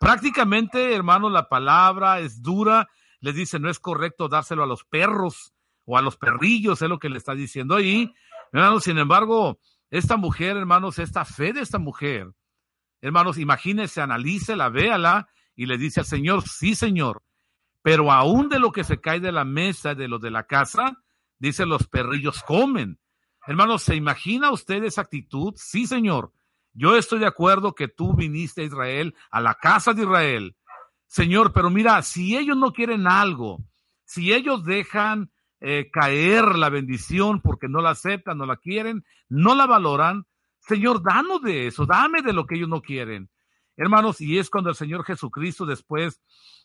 Prácticamente, 0.00 0.94
hermano, 0.94 1.30
la 1.30 1.48
palabra 1.48 2.18
es 2.18 2.42
dura, 2.42 2.88
le 3.20 3.32
dice 3.32 3.60
no 3.60 3.70
es 3.70 3.78
correcto 3.78 4.28
dárselo 4.28 4.64
a 4.64 4.66
los 4.66 4.84
perros 4.84 5.54
o 5.84 5.96
a 5.96 6.02
los 6.02 6.16
perrillos, 6.16 6.82
es 6.82 6.88
lo 6.88 6.98
que 6.98 7.08
le 7.08 7.18
está 7.18 7.34
diciendo 7.34 7.76
ahí. 7.76 8.12
Hermano, 8.52 8.80
sin 8.80 8.98
embargo, 8.98 9.60
esta 9.90 10.16
mujer, 10.16 10.56
hermanos, 10.56 10.98
esta 10.98 11.24
fe 11.24 11.52
de 11.52 11.60
esta 11.60 11.78
mujer, 11.78 12.32
hermanos, 13.00 13.38
imagínense, 13.38 14.00
analícela, 14.00 14.70
véala 14.70 15.28
y 15.58 15.66
le 15.66 15.76
dice 15.76 15.98
al 15.98 16.06
Señor, 16.06 16.48
sí, 16.48 16.76
Señor, 16.76 17.24
pero 17.82 18.12
aún 18.12 18.48
de 18.48 18.60
lo 18.60 18.70
que 18.70 18.84
se 18.84 19.00
cae 19.00 19.18
de 19.18 19.32
la 19.32 19.44
mesa, 19.44 19.96
de 19.96 20.06
lo 20.06 20.20
de 20.20 20.30
la 20.30 20.44
casa, 20.44 21.02
dice, 21.40 21.66
los 21.66 21.88
perrillos 21.88 22.44
comen. 22.44 23.00
Hermanos, 23.44 23.82
¿se 23.82 23.96
imagina 23.96 24.52
usted 24.52 24.84
esa 24.84 25.00
actitud? 25.00 25.54
Sí, 25.56 25.88
Señor. 25.88 26.32
Yo 26.74 26.96
estoy 26.96 27.18
de 27.18 27.26
acuerdo 27.26 27.74
que 27.74 27.88
tú 27.88 28.14
viniste 28.14 28.62
a 28.62 28.66
Israel, 28.66 29.16
a 29.32 29.40
la 29.40 29.54
casa 29.54 29.94
de 29.94 30.02
Israel. 30.02 30.56
Señor, 31.08 31.52
pero 31.52 31.70
mira, 31.70 32.00
si 32.02 32.36
ellos 32.36 32.56
no 32.56 32.72
quieren 32.72 33.08
algo, 33.08 33.58
si 34.04 34.32
ellos 34.32 34.64
dejan 34.64 35.32
eh, 35.58 35.90
caer 35.92 36.54
la 36.54 36.68
bendición 36.68 37.40
porque 37.40 37.66
no 37.66 37.80
la 37.80 37.90
aceptan, 37.90 38.38
no 38.38 38.46
la 38.46 38.58
quieren, 38.58 39.04
no 39.28 39.56
la 39.56 39.66
valoran, 39.66 40.24
Señor, 40.60 41.02
danos 41.02 41.42
de 41.42 41.66
eso, 41.66 41.84
dame 41.84 42.22
de 42.22 42.32
lo 42.32 42.46
que 42.46 42.54
ellos 42.54 42.68
no 42.68 42.80
quieren. 42.80 43.28
Hermanos, 43.78 44.20
y 44.20 44.38
es 44.38 44.50
cuando 44.50 44.70
el 44.70 44.76
Señor 44.76 45.04
Jesucristo, 45.04 45.64
después 45.64 46.20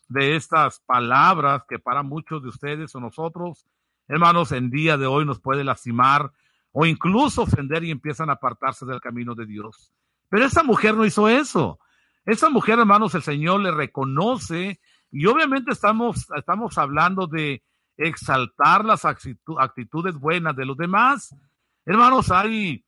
de 0.08 0.34
estas 0.34 0.80
palabras 0.80 1.62
que 1.68 1.78
para 1.78 2.02
muchos 2.02 2.42
de 2.42 2.48
ustedes 2.48 2.92
o 2.96 3.00
nosotros, 3.00 3.66
hermanos, 4.08 4.50
en 4.50 4.68
día 4.68 4.96
de 4.96 5.06
hoy 5.06 5.24
nos 5.24 5.40
puede 5.40 5.62
lastimar 5.62 6.32
o 6.72 6.84
incluso 6.84 7.42
ofender 7.42 7.84
y 7.84 7.92
empiezan 7.92 8.30
a 8.30 8.34
apartarse 8.34 8.84
del 8.84 9.00
camino 9.00 9.36
de 9.36 9.46
Dios. 9.46 9.92
Pero 10.28 10.44
esa 10.44 10.64
mujer 10.64 10.96
no 10.96 11.06
hizo 11.06 11.28
eso. 11.28 11.78
Esa 12.26 12.50
mujer, 12.50 12.80
hermanos, 12.80 13.14
el 13.14 13.22
Señor 13.22 13.60
le 13.60 13.70
reconoce 13.70 14.80
y 15.12 15.26
obviamente 15.26 15.70
estamos, 15.70 16.26
estamos 16.36 16.76
hablando 16.78 17.28
de 17.28 17.62
exaltar 17.96 18.84
las 18.84 19.04
actitudes 19.04 20.18
buenas 20.18 20.56
de 20.56 20.66
los 20.66 20.76
demás. 20.76 21.32
Hermanos, 21.86 22.32
hay 22.32 22.83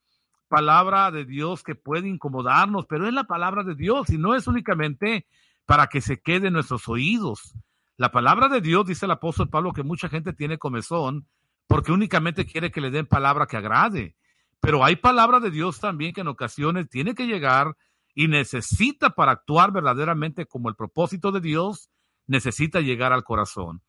palabra 0.48 1.10
de 1.10 1.24
Dios 1.24 1.62
que 1.62 1.74
puede 1.74 2.08
incomodarnos, 2.08 2.86
pero 2.86 3.06
es 3.06 3.14
la 3.14 3.24
palabra 3.24 3.64
de 3.64 3.74
Dios 3.74 4.10
y 4.10 4.18
no 4.18 4.34
es 4.34 4.46
únicamente 4.46 5.26
para 5.66 5.86
que 5.88 6.00
se 6.00 6.20
quede 6.20 6.48
en 6.48 6.54
nuestros 6.54 6.88
oídos. 6.88 7.54
La 7.96 8.12
palabra 8.12 8.48
de 8.48 8.60
Dios, 8.60 8.86
dice 8.86 9.06
el 9.06 9.12
apóstol 9.12 9.48
Pablo, 9.48 9.72
que 9.72 9.82
mucha 9.82 10.08
gente 10.08 10.32
tiene 10.32 10.58
comezón 10.58 11.26
porque 11.66 11.92
únicamente 11.92 12.46
quiere 12.46 12.70
que 12.70 12.80
le 12.80 12.90
den 12.90 13.06
palabra 13.06 13.46
que 13.46 13.56
agrade. 13.56 14.16
Pero 14.60 14.84
hay 14.84 14.96
palabra 14.96 15.40
de 15.40 15.50
Dios 15.50 15.80
también 15.80 16.12
que 16.12 16.20
en 16.20 16.28
ocasiones 16.28 16.88
tiene 16.88 17.14
que 17.14 17.26
llegar 17.26 17.76
y 18.14 18.28
necesita 18.28 19.10
para 19.10 19.32
actuar 19.32 19.72
verdaderamente 19.72 20.46
como 20.46 20.68
el 20.68 20.74
propósito 20.74 21.32
de 21.32 21.40
Dios, 21.40 21.90
necesita 22.26 22.80
llegar 22.80 23.12
al 23.12 23.24
corazón. 23.24 23.82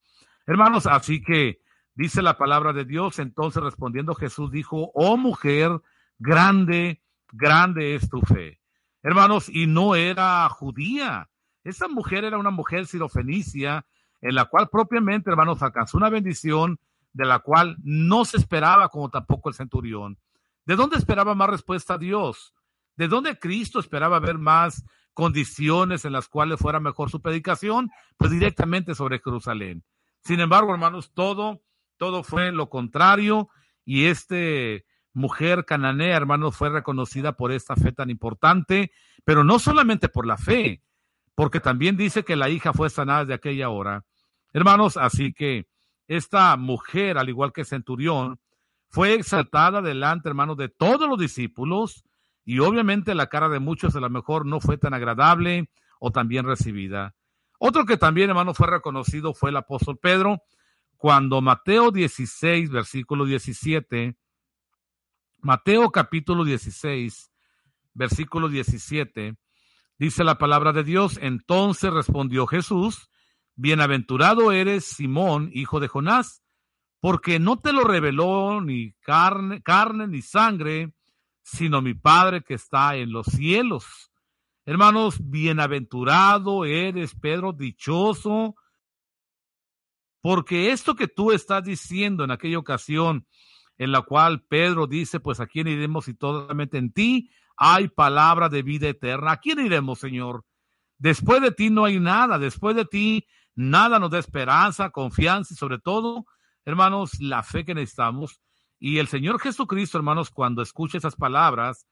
Hermanos, 0.46 0.86
así 0.86 1.22
que 1.22 1.60
dice 1.96 2.22
la 2.22 2.38
palabra 2.38 2.74
de 2.74 2.86
Dios, 2.86 3.20
entonces 3.20 3.64
respondiendo 3.64 4.16
Jesús 4.16 4.52
dijo, 4.52 4.92
oh 4.94 5.18
mujer, 5.18 5.72
grande, 6.20 7.02
grande 7.32 7.96
es 7.96 8.10
tu 8.10 8.22
fe. 8.22 8.60
Hermanos, 9.04 9.50
y 9.50 9.68
no 9.68 9.96
era 9.96 10.48
judía. 10.50 11.30
Esa 11.64 11.88
mujer 11.88 12.24
era 12.24 12.38
una 12.38 12.52
mujer 12.52 12.88
sirofenicia, 12.88 13.86
en 14.22 14.36
la 14.36 14.46
cual 14.46 14.70
propiamente, 14.70 15.30
hermanos, 15.30 15.62
alcanzó 15.62 15.98
una 15.98 16.10
bendición 16.10 16.80
de 17.14 17.26
la 17.26 17.40
cual 17.40 17.78
no 17.84 18.26
se 18.26 18.38
esperaba 18.38 18.90
como 18.90 19.10
tampoco 19.10 19.50
el 19.50 19.56
centurión. 19.56 20.18
¿De 20.66 20.76
dónde 20.76 20.98
esperaba 20.98 21.36
más 21.36 21.50
respuesta 21.50 21.94
a 21.94 21.98
Dios? 21.98 22.54
¿De 22.96 23.08
dónde 23.08 23.38
Cristo 23.40 23.80
esperaba 23.80 24.20
ver 24.20 24.38
más 24.38 24.84
condiciones 25.14 26.04
en 26.04 26.14
las 26.14 26.28
cuales 26.28 26.60
fuera 26.60 26.80
mejor 26.80 27.10
su 27.10 27.22
predicación? 27.22 27.90
Pues 28.18 28.32
directamente 28.32 28.96
sobre 28.96 29.20
Jerusalén. 29.20 29.84
Sin 30.24 30.40
embargo, 30.40 30.74
hermanos, 30.74 31.12
todo, 31.14 31.62
todo 31.98 32.24
fue 32.24 32.52
lo 32.52 32.70
contrario 32.70 33.50
y 33.86 34.06
este 34.06 34.86
mujer 35.18 35.66
cananea, 35.66 36.16
hermanos, 36.16 36.56
fue 36.56 36.70
reconocida 36.70 37.34
por 37.34 37.52
esta 37.52 37.76
fe 37.76 37.92
tan 37.92 38.12
importante, 38.12 38.92
pero 39.26 39.44
no 39.44 39.58
solamente 39.58 40.10
por 40.10 40.28
la 40.28 40.38
fe, 40.38 40.84
porque 41.34 41.60
también 41.60 41.98
dice 41.98 42.24
que 42.24 42.36
la 42.36 42.50
hija 42.50 42.72
fue 42.72 42.90
sanada 42.92 43.26
de 43.26 43.34
aquella 43.34 43.70
hora. 43.70 44.06
Hermanos, 44.54 44.96
así 44.96 45.34
que 45.34 45.68
esta 46.08 46.56
mujer, 46.56 47.18
al 47.18 47.30
igual 47.30 47.52
que 47.52 47.66
Centurión, 47.66 48.40
fue 48.90 49.16
exaltada 49.16 49.82
delante, 49.82 50.30
hermanos, 50.30 50.56
de 50.56 50.70
todos 50.70 51.10
los 51.10 51.18
discípulos 51.18 52.04
y 52.46 52.60
obviamente 52.60 53.16
la 53.16 53.28
cara 53.28 53.50
de 53.50 53.60
muchos 53.60 53.96
a 53.96 54.00
lo 54.00 54.10
mejor 54.12 54.46
no 54.46 54.60
fue 54.60 54.78
tan 54.78 54.94
agradable 54.94 55.70
o 56.00 56.12
tan 56.12 56.28
bien 56.28 56.46
recibida. 56.46 57.16
Otro 57.58 57.86
que 57.86 57.98
también, 57.98 58.30
hermano, 58.30 58.54
fue 58.54 58.68
reconocido 58.68 59.34
fue 59.34 59.50
el 59.50 59.58
apóstol 59.58 59.98
Pedro, 59.98 60.44
cuando 60.96 61.42
Mateo 61.42 61.90
16, 61.92 62.70
versículo 62.70 63.26
17, 63.26 64.16
Mateo 65.48 65.92
capítulo 65.92 66.44
16, 66.44 67.32
versículo 67.94 68.50
17, 68.50 69.38
dice 69.98 70.26
la 70.26 70.38
palabra 70.38 70.74
de 70.74 70.84
Dios, 70.84 71.18
entonces 71.22 71.90
respondió 71.90 72.48
Jesús, 72.48 73.10
bienaventurado 73.56 74.52
eres 74.52 74.84
Simón, 74.84 75.50
hijo 75.54 75.80
de 75.80 75.88
Jonás, 75.88 76.44
porque 77.00 77.40
no 77.40 77.60
te 77.60 77.72
lo 77.72 77.86
reveló 77.86 78.60
ni 78.60 78.92
carne, 79.00 79.62
carne 79.62 80.10
ni 80.10 80.22
sangre, 80.22 80.92
sino 81.44 81.82
mi 81.82 81.94
Padre 81.94 82.44
que 82.44 82.56
está 82.56 82.98
en 82.98 83.14
los 83.14 83.28
cielos. 83.28 84.12
Hermanos, 84.66 85.16
bienaventurado 85.30 86.66
eres, 86.66 87.16
Pedro, 87.16 87.54
dichoso, 87.54 88.58
porque 90.20 90.72
esto 90.72 90.94
que 90.94 91.08
tú 91.08 91.32
estás 91.32 91.64
diciendo 91.64 92.26
en 92.26 92.32
aquella 92.32 92.60
ocasión 92.60 93.26
en 93.78 93.92
la 93.92 94.02
cual 94.02 94.44
Pedro 94.44 94.88
dice, 94.88 95.20
pues 95.20 95.40
a 95.40 95.48
quién 95.48 95.68
iremos 95.68 96.08
y 96.08 96.14
totalmente 96.14 96.78
en 96.78 96.92
ti 96.92 97.32
hay 97.56 97.88
palabra 97.88 98.50
de 98.50 98.64
vida 98.64 98.88
eterna. 98.88 99.34
¿A 99.34 99.38
quién 99.38 99.60
iremos, 99.60 100.00
Señor? 100.00 100.46
Después 100.98 101.42
de 101.42 101.52
ti 101.52 101.70
no 101.70 101.86
hay 101.86 102.00
nada, 102.00 102.40
después 102.40 102.76
de 102.76 102.86
ti 102.86 103.28
nada 103.56 104.00
nos 104.00 104.12
da 104.12 104.20
esperanza, 104.20 104.90
confianza 104.90 105.54
y 105.54 105.58
sobre 105.58 105.80
todo, 105.80 106.26
hermanos, 106.66 107.20
la 107.20 107.44
fe 107.44 107.66
que 107.66 107.76
necesitamos. 107.76 108.42
Y 108.80 109.00
el 109.00 109.08
Señor 109.08 109.40
Jesucristo, 109.40 109.98
hermanos, 109.98 110.30
cuando 110.30 110.62
escucha 110.62 110.98
esas 110.98 111.16
palabras, 111.16 111.88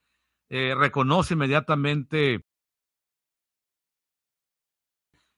eh, 0.48 0.74
reconoce 0.76 1.34
inmediatamente 1.34 2.44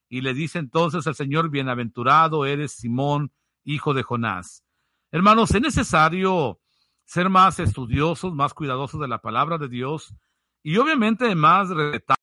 y 0.09 0.21
le 0.21 0.33
dice 0.33 0.59
entonces 0.59 1.05
al 1.07 1.15
Señor, 1.15 1.49
bienaventurado 1.49 2.45
eres 2.45 2.73
Simón, 2.73 3.31
hijo 3.63 3.93
de 3.93 4.03
Jonás. 4.03 4.63
Hermanos, 5.11 5.53
es 5.55 5.61
necesario 5.61 6.59
ser 7.03 7.29
más 7.29 7.59
estudiosos, 7.59 8.33
más 8.35 8.53
cuidadosos 8.53 9.01
de 9.01 9.07
la 9.07 9.19
palabra 9.19 9.57
de 9.57 9.67
Dios 9.67 10.13
y 10.61 10.77
obviamente 10.77 11.33
más 11.33 11.69
respetar 11.69 12.17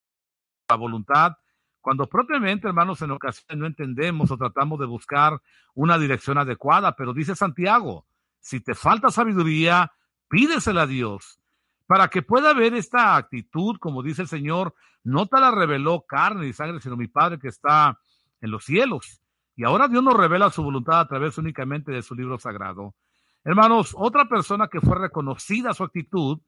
la 0.68 0.76
voluntad 0.76 1.32
cuando 1.80 2.08
propiamente, 2.08 2.68
hermanos, 2.68 3.02
en 3.02 3.12
ocasiones 3.12 3.58
no 3.58 3.66
entendemos 3.66 4.30
o 4.30 4.36
tratamos 4.36 4.78
de 4.78 4.86
buscar 4.86 5.40
una 5.74 5.98
dirección 5.98 6.38
adecuada, 6.38 6.94
pero 6.94 7.12
dice 7.12 7.34
Santiago, 7.34 8.06
si 8.40 8.60
te 8.60 8.74
falta 8.74 9.10
sabiduría, 9.10 9.92
pídesela 10.28 10.82
a 10.82 10.86
Dios 10.86 11.40
para 11.86 12.08
que 12.08 12.22
pueda 12.22 12.50
haber 12.50 12.74
esta 12.74 13.16
actitud, 13.16 13.78
como 13.78 14.02
dice 14.02 14.22
el 14.22 14.28
Señor, 14.28 14.74
no 15.02 15.26
te 15.26 15.40
la 15.40 15.50
reveló 15.50 16.04
carne 16.06 16.46
y 16.46 16.52
sangre, 16.52 16.80
sino 16.80 16.96
mi 16.96 17.08
Padre 17.08 17.38
que 17.38 17.48
está 17.48 17.98
en 18.40 18.50
los 18.50 18.64
cielos. 18.64 19.20
Y 19.56 19.64
ahora 19.64 19.88
Dios 19.88 20.04
nos 20.04 20.14
revela 20.14 20.50
su 20.50 20.62
voluntad 20.62 21.00
a 21.00 21.08
través 21.08 21.38
únicamente 21.38 21.90
de 21.90 22.02
su 22.02 22.14
libro 22.14 22.38
sagrado. 22.38 22.94
Hermanos, 23.42 23.94
otra 23.96 24.28
persona 24.28 24.68
que 24.68 24.82
fue 24.82 24.98
reconocida 24.98 25.72
su 25.72 25.82
actitud, 25.82 26.40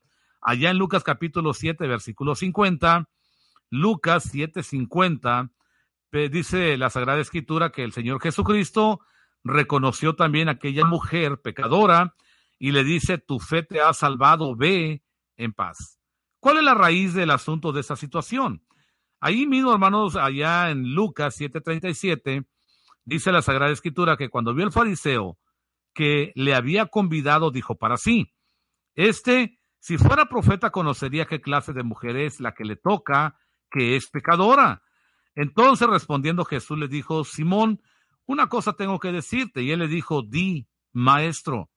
allá 0.42 0.70
en 0.70 0.76
Lucas 0.76 1.04
capítulo 1.04 1.54
7, 1.54 1.86
versículo 1.86 2.34
50, 2.34 3.08
Lucas 3.70 4.28
7, 4.30 4.62
50, 4.62 5.50
dice 6.30 6.76
la 6.76 6.90
Sagrada 6.90 7.20
Escritura 7.20 7.70
que 7.70 7.82
el 7.82 7.92
Señor 7.92 8.20
Jesucristo 8.20 9.00
reconoció 9.42 10.14
también 10.14 10.48
a 10.48 10.52
aquella 10.52 10.84
mujer 10.84 11.40
pecadora 11.40 12.14
y 12.58 12.72
le 12.72 12.84
dice, 12.84 13.18
tu 13.18 13.38
fe 13.38 13.62
te 13.62 13.80
ha 13.80 13.92
salvado, 13.94 14.54
ve 14.56 15.02
en 15.36 15.52
paz. 15.52 15.98
¿Cuál 16.40 16.58
es 16.58 16.64
la 16.64 16.74
raíz 16.74 17.14
del 17.14 17.30
asunto 17.30 17.72
de 17.72 17.80
esa 17.80 17.96
situación? 17.96 18.62
Ahí 19.20 19.46
mismo, 19.46 19.72
hermanos, 19.72 20.16
allá 20.16 20.70
en 20.70 20.94
Lucas 20.94 21.40
7:37, 21.40 22.46
dice 23.08 23.32
la 23.32 23.40
Sagrada 23.40 23.72
Escritura 23.72 24.18
que 24.18 24.28
cuando 24.28 24.54
vio 24.54 24.66
el 24.66 24.72
fariseo 24.72 25.38
que 25.94 26.32
le 26.34 26.54
había 26.54 26.86
convidado, 26.86 27.50
dijo 27.50 27.76
para 27.76 27.96
sí, 27.96 28.34
este, 28.94 29.58
si 29.78 29.96
fuera 29.96 30.26
profeta, 30.26 30.70
conocería 30.70 31.26
qué 31.26 31.40
clase 31.40 31.72
de 31.72 31.82
mujer 31.82 32.16
es 32.16 32.38
la 32.38 32.52
que 32.52 32.64
le 32.64 32.76
toca, 32.76 33.38
que 33.70 33.96
es 33.96 34.08
pecadora. 34.10 34.82
Entonces 35.34 35.88
respondiendo 35.88 36.44
Jesús 36.44 36.78
le 36.78 36.88
dijo, 36.88 37.24
Simón, 37.24 37.80
una 38.26 38.48
cosa 38.48 38.74
tengo 38.74 38.98
que 38.98 39.10
decirte. 39.10 39.62
Y 39.62 39.70
él 39.70 39.78
le 39.78 39.88
dijo, 39.88 40.22
di, 40.22 40.66
maestro. 40.92 41.70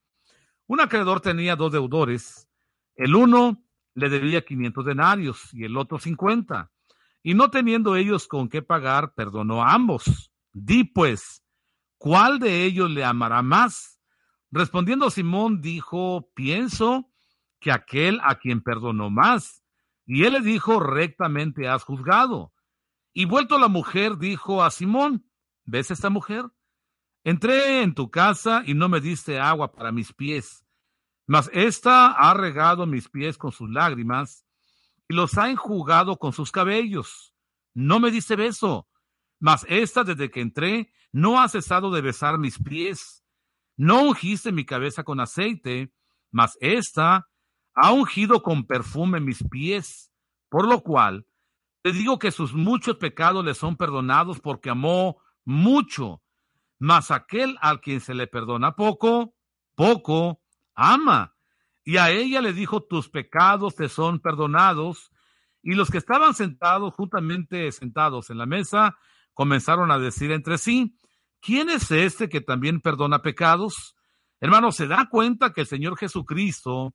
Un 0.68 0.82
acreedor 0.82 1.22
tenía 1.22 1.56
dos 1.56 1.72
deudores. 1.72 2.50
El 2.96 3.16
uno 3.16 3.64
le 3.94 4.10
debía 4.10 4.44
500 4.44 4.86
denarios 4.86 5.54
y 5.54 5.64
el 5.64 5.78
otro 5.78 5.98
50. 5.98 6.70
Y 7.24 7.36
no 7.36 7.50
teniendo 7.50 7.96
ellos 7.96 8.28
con 8.28 8.50
qué 8.50 8.62
pagar, 8.62 9.14
perdonó 9.14 9.64
a 9.64 9.74
ambos. 9.74 10.31
Di 10.54 10.84
pues, 10.84 11.44
¿cuál 11.98 12.40
de 12.40 12.66
ellos 12.66 12.90
le 12.90 13.04
amará 13.04 13.42
más? 13.42 14.00
Respondiendo 14.52 15.10
Simón 15.10 15.62
dijo, 15.62 16.30
pienso 16.34 17.10
que 17.60 17.72
aquel 17.72 18.20
a 18.24 18.36
quien 18.36 18.62
perdonó 18.62 19.10
más. 19.10 19.64
Y 20.06 20.24
él 20.26 20.34
le 20.34 20.42
dijo, 20.42 20.80
rectamente 20.80 21.70
has 21.70 21.84
juzgado. 21.84 22.52
Y 23.14 23.26
vuelto 23.26 23.60
la 23.60 23.68
mujer, 23.68 24.18
dijo 24.18 24.64
a 24.64 24.72
Simón, 24.72 25.26
¿ves 25.64 25.92
esta 25.92 26.10
mujer? 26.10 26.46
Entré 27.24 27.82
en 27.84 27.94
tu 27.94 28.10
casa 28.10 28.64
y 28.66 28.74
no 28.74 28.90
me 28.90 29.00
diste 29.00 29.40
agua 29.40 29.72
para 29.72 29.92
mis 29.92 30.12
pies, 30.12 30.66
mas 31.28 31.52
ésta 31.54 32.12
ha 32.12 32.34
regado 32.34 32.88
mis 32.88 33.10
pies 33.10 33.38
con 33.38 33.52
sus 33.52 33.70
lágrimas 33.70 34.46
y 35.08 35.14
los 35.14 35.38
ha 35.38 35.52
enjugado 35.52 36.18
con 36.18 36.34
sus 36.34 36.52
cabellos. 36.52 37.36
No 37.76 38.00
me 38.00 38.10
diste 38.10 38.36
beso, 38.36 38.88
mas 39.42 39.66
ésta 39.68 40.04
desde 40.06 40.30
que 40.30 40.40
entré 40.40 40.94
no 41.12 41.42
ha 41.42 41.50
cesado 41.50 41.92
de 41.92 42.02
besar 42.02 42.38
mis 42.38 42.58
pies. 42.58 43.26
No 43.76 44.04
ungiste 44.04 44.52
mi 44.52 44.66
cabeza 44.66 45.04
con 45.04 45.20
aceite, 45.20 45.92
mas 46.32 46.58
ésta 46.62 47.28
ha 47.74 47.92
ungido 47.92 48.44
con 48.44 48.66
perfume 48.66 49.20
mis 49.20 49.44
pies, 49.50 50.12
por 50.48 50.68
lo 50.68 50.82
cual 50.82 51.26
te 51.82 51.92
digo 51.92 52.20
que 52.20 52.32
sus 52.32 52.54
muchos 52.54 52.98
pecados 52.98 53.44
le 53.44 53.56
son 53.56 53.76
perdonados 53.76 54.40
porque 54.40 54.70
amó 54.70 55.18
mucho, 55.44 56.22
mas 56.78 57.10
aquel 57.10 57.58
al 57.62 57.82
quien 57.82 58.00
se 58.00 58.14
le 58.14 58.28
perdona 58.28 58.76
poco, 58.76 59.34
poco 59.74 60.40
ama. 60.76 61.34
Y 61.84 61.98
a 61.98 62.12
ella 62.12 62.42
le 62.42 62.54
dijo, 62.54 62.84
tus 62.84 63.10
pecados 63.10 63.76
te 63.76 63.90
son 63.90 64.20
perdonados. 64.20 65.12
Y 65.64 65.74
los 65.74 65.90
que 65.90 65.98
estaban 65.98 66.36
sentados, 66.36 66.94
juntamente 66.94 67.72
sentados 67.72 68.30
en 68.30 68.38
la 68.38 68.46
mesa, 68.46 68.96
comenzaron 69.42 69.90
a 69.90 69.98
decir 69.98 70.32
entre 70.32 70.60
sí, 70.60 70.96
¿quién 71.40 71.72
es 71.72 71.90
este 71.90 72.30
que 72.30 72.42
también 72.42 72.80
perdona 72.80 73.24
pecados? 73.24 73.96
Hermano, 74.40 74.72
se 74.72 74.86
da 74.86 75.08
cuenta 75.10 75.52
que 75.52 75.62
el 75.62 75.68
Señor 75.68 75.98
Jesucristo 75.98 76.94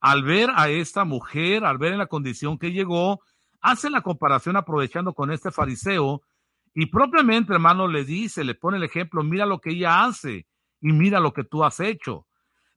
al 0.00 0.22
ver 0.22 0.48
a 0.54 0.68
esta 0.68 1.02
mujer, 1.02 1.64
al 1.64 1.76
ver 1.76 1.90
en 1.90 1.98
la 1.98 2.06
condición 2.06 2.56
que 2.56 2.70
llegó, 2.70 3.20
hace 3.60 3.90
la 3.90 4.02
comparación 4.02 4.54
aprovechando 4.54 5.12
con 5.12 5.32
este 5.32 5.50
fariseo 5.50 6.22
y 6.72 6.86
propiamente, 6.86 7.52
hermano, 7.52 7.88
le 7.88 8.04
dice, 8.04 8.44
le 8.44 8.54
pone 8.54 8.76
el 8.76 8.84
ejemplo, 8.84 9.24
mira 9.24 9.44
lo 9.44 9.60
que 9.60 9.70
ella 9.70 10.04
hace 10.04 10.46
y 10.80 10.92
mira 10.92 11.18
lo 11.18 11.32
que 11.32 11.42
tú 11.42 11.64
has 11.64 11.80
hecho. 11.80 12.28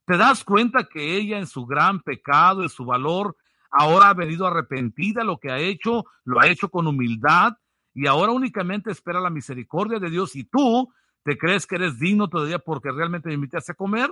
Te 0.08 0.18
das 0.18 0.44
cuenta 0.44 0.86
que 0.86 1.16
ella 1.16 1.38
en 1.38 1.46
su 1.46 1.68
gran 1.68 2.02
pecado, 2.02 2.64
en 2.64 2.70
su 2.70 2.86
valor, 2.86 3.36
ahora 3.70 4.10
ha 4.10 4.16
venido 4.16 4.48
arrepentida, 4.48 5.24
lo 5.24 5.38
que 5.38 5.52
ha 5.52 5.60
hecho, 5.60 6.06
lo 6.24 6.40
ha 6.40 6.48
hecho 6.48 6.70
con 6.70 6.88
humildad 6.88 7.54
y 7.94 8.08
ahora 8.08 8.32
únicamente 8.32 8.92
espera 8.92 9.20
la 9.20 9.30
misericordia 9.30 10.00
de 10.00 10.10
Dios 10.10 10.36
y 10.36 10.44
tú 10.44 10.94
te 11.24 11.38
crees 11.38 11.68
que 11.68 11.76
eres 11.76 12.00
digno 12.00 12.30
todavía 12.30 12.60
porque 12.60 12.92
realmente 12.92 13.30
me 13.30 13.36
invitaste 13.36 13.74
a 13.74 13.76
comer. 13.76 14.12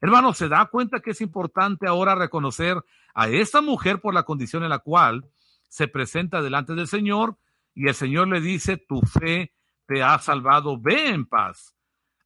Hermano, 0.00 0.34
se 0.34 0.48
da 0.48 0.66
cuenta 0.66 1.00
que 1.00 1.10
es 1.10 1.20
importante 1.20 1.88
ahora 1.88 2.14
reconocer 2.14 2.76
a 3.14 3.28
esta 3.28 3.62
mujer 3.62 4.00
por 4.00 4.14
la 4.14 4.24
condición 4.24 4.62
en 4.62 4.68
la 4.68 4.78
cual 4.78 5.24
se 5.68 5.88
presenta 5.88 6.42
delante 6.42 6.74
del 6.74 6.86
Señor 6.86 7.38
y 7.74 7.88
el 7.88 7.94
Señor 7.94 8.28
le 8.28 8.40
dice, 8.40 8.76
tu 8.76 9.00
fe 9.00 9.54
te 9.86 10.02
ha 10.02 10.18
salvado, 10.18 10.78
ve 10.78 11.08
en 11.08 11.26
paz. 11.26 11.74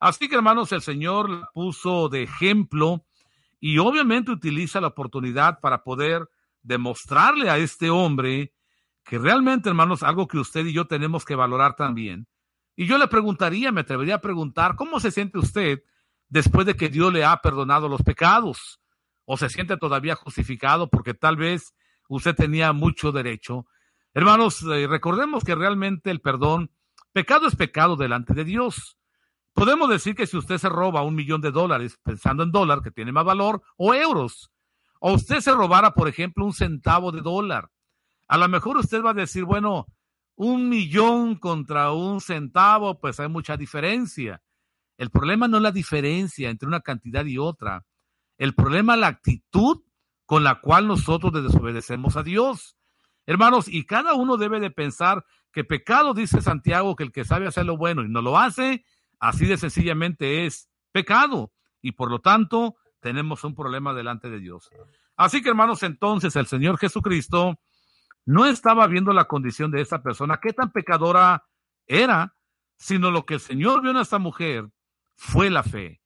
Así 0.00 0.28
que 0.28 0.36
hermanos, 0.36 0.72
el 0.72 0.80
Señor 0.80 1.30
la 1.30 1.50
puso 1.52 2.08
de 2.08 2.22
ejemplo 2.22 3.04
y 3.60 3.78
obviamente 3.78 4.32
utiliza 4.32 4.80
la 4.80 4.88
oportunidad 4.88 5.60
para 5.60 5.82
poder 5.82 6.28
demostrarle 6.62 7.50
a 7.50 7.58
este 7.58 7.90
hombre 7.90 8.52
que 9.10 9.18
realmente, 9.18 9.68
hermanos, 9.68 10.04
algo 10.04 10.28
que 10.28 10.38
usted 10.38 10.64
y 10.66 10.72
yo 10.72 10.86
tenemos 10.86 11.24
que 11.24 11.34
valorar 11.34 11.74
también. 11.74 12.28
Y 12.76 12.86
yo 12.86 12.96
le 12.96 13.08
preguntaría, 13.08 13.72
me 13.72 13.80
atrevería 13.80 14.14
a 14.14 14.20
preguntar, 14.20 14.76
¿cómo 14.76 15.00
se 15.00 15.10
siente 15.10 15.36
usted 15.36 15.82
después 16.28 16.64
de 16.64 16.76
que 16.76 16.88
Dios 16.88 17.12
le 17.12 17.24
ha 17.24 17.36
perdonado 17.38 17.88
los 17.88 18.04
pecados? 18.04 18.80
¿O 19.24 19.36
se 19.36 19.48
siente 19.48 19.76
todavía 19.78 20.14
justificado 20.14 20.88
porque 20.88 21.12
tal 21.12 21.36
vez 21.36 21.74
usted 22.08 22.36
tenía 22.36 22.72
mucho 22.72 23.10
derecho? 23.10 23.66
Hermanos, 24.14 24.62
eh, 24.62 24.86
recordemos 24.86 25.42
que 25.42 25.56
realmente 25.56 26.12
el 26.12 26.20
perdón, 26.20 26.70
pecado 27.12 27.48
es 27.48 27.56
pecado 27.56 27.96
delante 27.96 28.32
de 28.32 28.44
Dios. 28.44 28.96
Podemos 29.54 29.88
decir 29.88 30.14
que 30.14 30.28
si 30.28 30.36
usted 30.36 30.58
se 30.58 30.68
roba 30.68 31.02
un 31.02 31.16
millón 31.16 31.40
de 31.40 31.50
dólares, 31.50 31.98
pensando 32.04 32.44
en 32.44 32.52
dólar, 32.52 32.80
que 32.80 32.92
tiene 32.92 33.10
más 33.10 33.24
valor, 33.24 33.60
o 33.76 33.92
euros, 33.92 34.52
o 35.00 35.14
usted 35.14 35.40
se 35.40 35.50
robara, 35.50 35.94
por 35.94 36.06
ejemplo, 36.06 36.44
un 36.44 36.52
centavo 36.52 37.10
de 37.10 37.22
dólar, 37.22 37.70
a 38.30 38.38
lo 38.38 38.48
mejor 38.48 38.76
usted 38.76 39.02
va 39.02 39.10
a 39.10 39.14
decir, 39.14 39.42
bueno, 39.42 39.88
un 40.36 40.68
millón 40.68 41.34
contra 41.34 41.90
un 41.90 42.20
centavo, 42.20 43.00
pues 43.00 43.18
hay 43.18 43.28
mucha 43.28 43.56
diferencia. 43.56 44.40
El 44.96 45.10
problema 45.10 45.48
no 45.48 45.56
es 45.56 45.64
la 45.64 45.72
diferencia 45.72 46.48
entre 46.48 46.68
una 46.68 46.80
cantidad 46.80 47.24
y 47.24 47.38
otra. 47.38 47.84
El 48.38 48.54
problema 48.54 48.94
es 48.94 49.00
la 49.00 49.08
actitud 49.08 49.82
con 50.26 50.44
la 50.44 50.60
cual 50.60 50.86
nosotros 50.86 51.32
desobedecemos 51.42 52.16
a 52.16 52.22
Dios. 52.22 52.76
Hermanos, 53.26 53.66
y 53.66 53.84
cada 53.84 54.14
uno 54.14 54.36
debe 54.36 54.60
de 54.60 54.70
pensar 54.70 55.24
que 55.52 55.64
pecado, 55.64 56.14
dice 56.14 56.40
Santiago, 56.40 56.94
que 56.94 57.02
el 57.02 57.10
que 57.10 57.24
sabe 57.24 57.48
hacer 57.48 57.66
lo 57.66 57.76
bueno 57.76 58.04
y 58.04 58.08
no 58.08 58.22
lo 58.22 58.38
hace, 58.38 58.84
así 59.18 59.44
de 59.46 59.56
sencillamente 59.56 60.46
es 60.46 60.70
pecado. 60.92 61.50
Y 61.82 61.92
por 61.92 62.08
lo 62.12 62.20
tanto, 62.20 62.76
tenemos 63.00 63.42
un 63.42 63.56
problema 63.56 63.92
delante 63.92 64.30
de 64.30 64.38
Dios. 64.38 64.70
Así 65.16 65.42
que, 65.42 65.48
hermanos, 65.48 65.82
entonces 65.82 66.36
el 66.36 66.46
Señor 66.46 66.78
Jesucristo 66.78 67.58
no 68.30 68.46
estaba 68.46 68.86
viendo 68.86 69.12
la 69.12 69.24
condición 69.24 69.72
de 69.72 69.80
esta 69.80 70.04
persona, 70.04 70.38
qué 70.40 70.52
tan 70.52 70.70
pecadora 70.70 71.48
era, 71.88 72.36
sino 72.76 73.10
lo 73.10 73.26
que 73.26 73.34
el 73.34 73.40
Señor 73.40 73.82
vio 73.82 73.90
en 73.90 73.96
esta 73.96 74.20
mujer 74.20 74.70
fue 75.16 75.50
la 75.50 75.64
fe. 75.64 76.00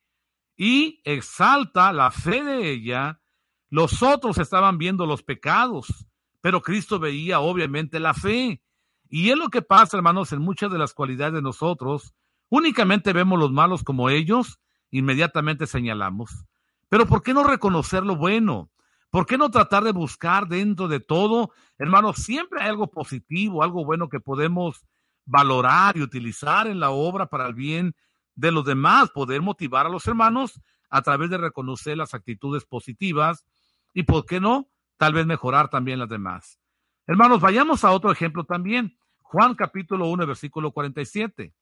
Y 0.56 1.02
exalta 1.04 1.92
la 1.92 2.10
fe 2.10 2.42
de 2.42 2.70
ella. 2.70 3.20
Los 3.68 4.02
otros 4.02 4.38
estaban 4.38 4.78
viendo 4.78 5.04
los 5.04 5.22
pecados, 5.22 6.06
pero 6.40 6.62
Cristo 6.62 6.98
veía 6.98 7.40
obviamente 7.40 8.00
la 8.00 8.14
fe. 8.14 8.62
Y 9.10 9.28
es 9.28 9.36
lo 9.36 9.50
que 9.50 9.60
pasa, 9.60 9.98
hermanos, 9.98 10.32
en 10.32 10.40
muchas 10.40 10.72
de 10.72 10.78
las 10.78 10.94
cualidades 10.94 11.34
de 11.34 11.42
nosotros. 11.42 12.14
Únicamente 12.48 13.12
vemos 13.12 13.38
los 13.38 13.52
malos 13.52 13.84
como 13.84 14.08
ellos, 14.08 14.60
inmediatamente 14.90 15.66
señalamos. 15.66 16.46
Pero 16.88 17.04
¿por 17.04 17.22
qué 17.22 17.34
no 17.34 17.44
reconocer 17.44 18.02
lo 18.02 18.16
bueno? 18.16 18.70
¿Por 19.14 19.26
qué 19.26 19.38
no 19.38 19.48
tratar 19.48 19.84
de 19.84 19.92
buscar 19.92 20.48
dentro 20.48 20.88
de 20.88 20.98
todo? 20.98 21.52
Hermanos, 21.78 22.16
siempre 22.16 22.60
hay 22.60 22.70
algo 22.70 22.88
positivo, 22.88 23.62
algo 23.62 23.84
bueno 23.84 24.08
que 24.08 24.18
podemos 24.18 24.84
valorar 25.24 25.96
y 25.96 26.02
utilizar 26.02 26.66
en 26.66 26.80
la 26.80 26.90
obra 26.90 27.26
para 27.26 27.46
el 27.46 27.54
bien 27.54 27.94
de 28.34 28.50
los 28.50 28.64
demás, 28.64 29.10
poder 29.10 29.40
motivar 29.40 29.86
a 29.86 29.88
los 29.88 30.04
hermanos 30.08 30.60
a 30.90 31.00
través 31.02 31.30
de 31.30 31.38
reconocer 31.38 31.96
las 31.96 32.12
actitudes 32.12 32.64
positivas 32.64 33.46
y, 33.92 34.02
¿por 34.02 34.26
qué 34.26 34.40
no? 34.40 34.68
Tal 34.96 35.12
vez 35.12 35.26
mejorar 35.26 35.68
también 35.70 36.00
las 36.00 36.08
demás. 36.08 36.58
Hermanos, 37.06 37.40
vayamos 37.40 37.84
a 37.84 37.92
otro 37.92 38.10
ejemplo 38.10 38.42
también. 38.42 38.98
Juan 39.22 39.54
capítulo 39.54 40.08
1, 40.08 40.26
versículo 40.26 40.72
47. 40.72 41.54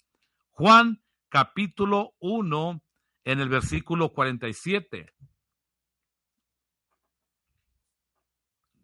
Juan 0.52 1.02
capítulo 1.28 2.14
1, 2.18 2.80
en 3.24 3.40
el 3.40 3.50
versículo 3.50 4.14
47. 4.14 5.12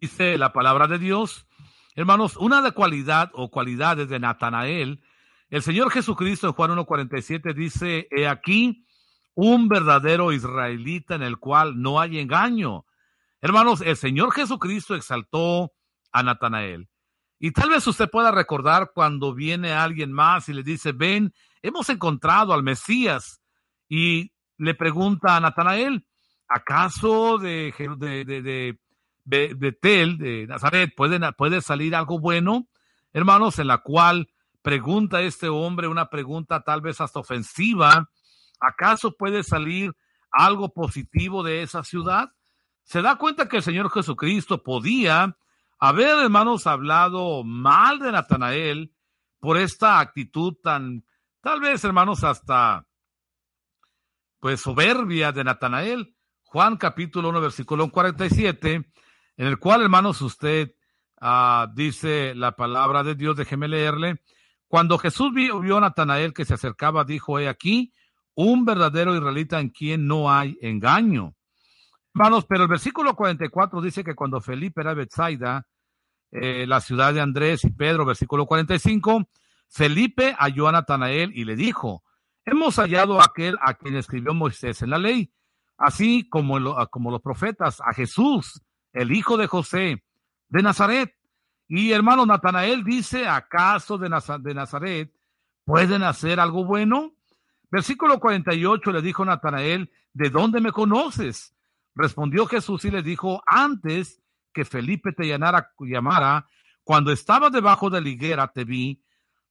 Dice 0.00 0.38
la 0.38 0.52
palabra 0.52 0.86
de 0.86 0.98
Dios, 0.98 1.46
hermanos, 1.94 2.36
una 2.36 2.62
de 2.62 2.72
cualidad 2.72 3.30
o 3.34 3.50
cualidades 3.50 4.08
de 4.08 4.20
Natanael 4.20 5.02
el 5.50 5.62
Señor 5.62 5.90
Jesucristo 5.90 6.48
en 6.48 6.52
Juan 6.52 6.72
1.47 6.72 7.54
dice, 7.54 8.06
he 8.10 8.28
aquí 8.28 8.84
un 9.34 9.68
verdadero 9.68 10.32
israelita 10.32 11.14
en 11.14 11.22
el 11.22 11.38
cual 11.38 11.80
no 11.80 12.00
hay 12.00 12.18
engaño. 12.18 12.84
Hermanos, 13.40 13.80
el 13.80 13.96
Señor 13.96 14.32
Jesucristo 14.32 14.94
exaltó 14.94 15.72
a 16.12 16.22
Natanael. 16.22 16.88
Y 17.38 17.52
tal 17.52 17.70
vez 17.70 17.86
usted 17.86 18.10
pueda 18.10 18.30
recordar 18.30 18.90
cuando 18.94 19.32
viene 19.32 19.72
alguien 19.72 20.12
más 20.12 20.48
y 20.48 20.52
le 20.52 20.62
dice, 20.62 20.92
ven, 20.92 21.32
hemos 21.62 21.88
encontrado 21.88 22.52
al 22.52 22.62
Mesías. 22.62 23.40
Y 23.88 24.32
le 24.58 24.74
pregunta 24.74 25.36
a 25.36 25.40
Natanael, 25.40 26.04
¿acaso 26.46 27.38
de, 27.38 27.72
de, 27.96 28.78
Betel, 29.28 30.16
de 30.16 30.46
Nazaret, 30.46 30.92
puede, 30.96 31.20
puede 31.32 31.60
salir 31.60 31.94
algo 31.94 32.18
bueno? 32.18 32.68
Hermanos, 33.12 33.58
en 33.58 33.66
la 33.66 33.78
cual 33.78 34.30
pregunta 34.62 35.20
este 35.20 35.48
hombre 35.48 35.86
una 35.86 36.08
pregunta 36.08 36.62
tal 36.62 36.80
vez 36.80 37.00
hasta 37.00 37.20
ofensiva. 37.20 38.10
¿Acaso 38.60 39.16
puede 39.16 39.42
salir 39.42 39.94
algo 40.30 40.72
positivo 40.72 41.42
de 41.42 41.62
esa 41.62 41.84
ciudad? 41.84 42.32
Se 42.84 43.02
da 43.02 43.16
cuenta 43.16 43.48
que 43.48 43.58
el 43.58 43.62
Señor 43.62 43.90
Jesucristo 43.90 44.62
podía 44.62 45.36
haber, 45.78 46.18
hermanos, 46.18 46.66
hablado 46.66 47.44
mal 47.44 47.98
de 47.98 48.12
Natanael 48.12 48.94
por 49.40 49.58
esta 49.58 50.00
actitud 50.00 50.54
tan, 50.62 51.04
tal 51.42 51.60
vez, 51.60 51.84
hermanos, 51.84 52.24
hasta, 52.24 52.86
pues, 54.40 54.62
soberbia 54.62 55.32
de 55.32 55.44
Natanael. 55.44 56.14
Juan 56.44 56.78
capítulo 56.78 57.28
1, 57.28 57.42
versículo 57.42 57.90
47, 57.90 58.90
en 59.38 59.46
el 59.46 59.58
cual, 59.58 59.82
hermanos, 59.82 60.20
usted 60.20 60.74
ah, 61.20 61.68
dice 61.72 62.34
la 62.34 62.56
palabra 62.56 63.04
de 63.04 63.14
Dios, 63.14 63.36
déjeme 63.36 63.68
leerle. 63.68 64.20
Cuando 64.66 64.98
Jesús 64.98 65.32
vio, 65.32 65.76
a 65.76 65.80
Natanael 65.80 66.34
que 66.34 66.44
se 66.44 66.54
acercaba, 66.54 67.04
dijo, 67.04 67.38
he 67.38 67.48
aquí, 67.48 67.94
un 68.34 68.64
verdadero 68.64 69.14
israelita 69.14 69.60
en 69.60 69.70
quien 69.70 70.08
no 70.08 70.30
hay 70.30 70.58
engaño. 70.60 71.36
Hermanos, 72.14 72.46
pero 72.48 72.64
el 72.64 72.68
versículo 72.68 73.14
44 73.14 73.80
dice 73.80 74.02
que 74.02 74.16
cuando 74.16 74.40
Felipe 74.40 74.80
era 74.80 74.92
Bethsaida, 74.92 75.68
eh, 76.32 76.66
la 76.66 76.80
ciudad 76.80 77.14
de 77.14 77.20
Andrés 77.20 77.62
y 77.62 77.70
Pedro, 77.70 78.04
versículo 78.04 78.44
45, 78.44 79.28
Felipe 79.68 80.34
halló 80.36 80.66
a 80.66 80.72
Natanael 80.72 81.30
y 81.32 81.44
le 81.44 81.54
dijo, 81.54 82.02
hemos 82.44 82.76
hallado 82.76 83.20
a 83.20 83.26
aquel 83.26 83.56
a 83.60 83.74
quien 83.74 83.94
escribió 83.94 84.34
Moisés 84.34 84.82
en 84.82 84.90
la 84.90 84.98
ley, 84.98 85.32
así 85.76 86.28
como, 86.28 86.58
como 86.90 87.12
los 87.12 87.22
profetas, 87.22 87.80
a 87.80 87.92
Jesús, 87.94 88.64
el 88.98 89.12
hijo 89.12 89.36
de 89.36 89.46
José, 89.46 90.02
de 90.48 90.62
Nazaret. 90.62 91.14
Y 91.68 91.92
hermano 91.92 92.26
Natanael 92.26 92.82
dice, 92.82 93.28
¿acaso 93.28 93.96
de, 93.96 94.08
de 94.40 94.54
Nazaret 94.54 95.12
pueden 95.64 96.02
hacer 96.02 96.40
algo 96.40 96.64
bueno? 96.64 97.12
Versículo 97.70 98.18
48 98.18 98.90
le 98.90 99.02
dijo 99.02 99.24
Natanael, 99.24 99.90
¿de 100.12 100.30
dónde 100.30 100.60
me 100.60 100.72
conoces? 100.72 101.54
Respondió 101.94 102.46
Jesús 102.46 102.84
y 102.86 102.90
le 102.90 103.02
dijo, 103.02 103.42
antes 103.46 104.20
que 104.52 104.64
Felipe 104.64 105.12
te 105.12 105.28
llamara, 105.28 105.70
llamara 105.78 106.46
cuando 106.82 107.12
estaba 107.12 107.50
debajo 107.50 107.90
de 107.90 108.00
la 108.00 108.08
higuera 108.08 108.48
te 108.48 108.64
vi. 108.64 109.02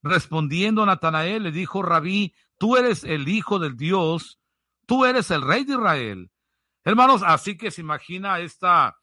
Respondiendo 0.01 0.85
Natanael 0.85 1.43
le 1.43 1.51
dijo, 1.51 1.83
Rabí, 1.83 2.33
tú 2.57 2.75
eres 2.75 3.03
el 3.03 3.29
Hijo 3.29 3.59
del 3.59 3.77
Dios, 3.77 4.39
tú 4.85 5.05
eres 5.05 5.31
el 5.31 5.41
Rey 5.41 5.63
de 5.63 5.73
Israel. 5.73 6.31
Hermanos, 6.83 7.21
así 7.25 7.57
que 7.57 7.71
se 7.71 7.81
imagina 7.81 8.39
esta 8.39 8.97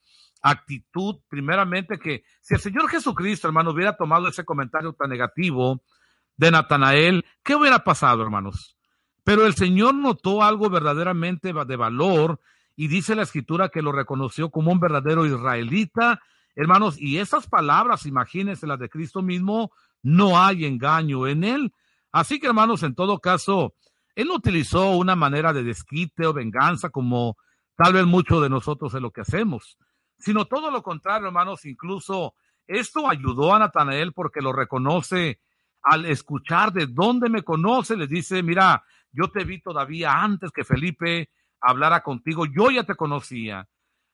actitud, 0.44 1.16
primeramente 1.28 1.98
que 1.98 2.22
si 2.42 2.54
el 2.54 2.60
Señor 2.60 2.88
Jesucristo, 2.88 3.48
hermano, 3.48 3.70
hubiera 3.70 3.96
tomado 3.96 4.28
ese 4.28 4.44
comentario 4.44 4.92
tan 4.92 5.08
negativo 5.08 5.82
de 6.36 6.50
Natanael, 6.50 7.24
¿qué 7.42 7.56
hubiera 7.56 7.82
pasado, 7.82 8.22
hermanos? 8.22 8.76
Pero 9.24 9.46
el 9.46 9.54
Señor 9.54 9.94
notó 9.94 10.42
algo 10.42 10.68
verdaderamente 10.68 11.54
de 11.54 11.76
valor 11.76 12.40
y 12.76 12.88
dice 12.88 13.14
la 13.14 13.22
escritura 13.22 13.70
que 13.70 13.80
lo 13.80 13.90
reconoció 13.90 14.50
como 14.50 14.70
un 14.70 14.80
verdadero 14.80 15.24
israelita. 15.24 16.20
Hermanos, 16.54 17.00
y 17.00 17.18
esas 17.18 17.46
palabras, 17.46 18.04
imagínense 18.04 18.66
las 18.66 18.78
de 18.78 18.90
Cristo 18.90 19.22
mismo, 19.22 19.72
no 20.02 20.38
hay 20.38 20.66
engaño 20.66 21.26
en 21.26 21.44
él. 21.44 21.72
Así 22.12 22.38
que, 22.38 22.48
hermanos, 22.48 22.82
en 22.82 22.94
todo 22.94 23.18
caso, 23.18 23.74
él 24.14 24.28
no 24.28 24.34
utilizó 24.34 24.90
una 24.90 25.16
manera 25.16 25.54
de 25.54 25.64
desquite 25.64 26.26
o 26.26 26.34
venganza 26.34 26.90
como 26.90 27.38
tal 27.76 27.94
vez 27.94 28.04
muchos 28.04 28.42
de 28.42 28.50
nosotros 28.50 28.94
en 28.94 29.02
lo 29.02 29.10
que 29.10 29.22
hacemos, 29.22 29.78
sino 30.24 30.46
todo 30.46 30.70
lo 30.70 30.82
contrario, 30.82 31.26
hermanos, 31.26 31.66
incluso 31.66 32.34
esto 32.66 33.08
ayudó 33.08 33.54
a 33.54 33.58
Natanael 33.58 34.14
porque 34.14 34.40
lo 34.40 34.54
reconoce 34.54 35.40
al 35.82 36.06
escuchar 36.06 36.72
de 36.72 36.86
dónde 36.86 37.28
me 37.28 37.42
conoce, 37.42 37.94
le 37.94 38.06
dice, 38.06 38.42
mira, 38.42 38.82
yo 39.12 39.30
te 39.30 39.44
vi 39.44 39.60
todavía 39.60 40.22
antes 40.22 40.50
que 40.50 40.64
Felipe 40.64 41.30
hablara 41.60 42.02
contigo, 42.02 42.46
yo 42.46 42.70
ya 42.70 42.84
te 42.84 42.94
conocía. 42.94 43.68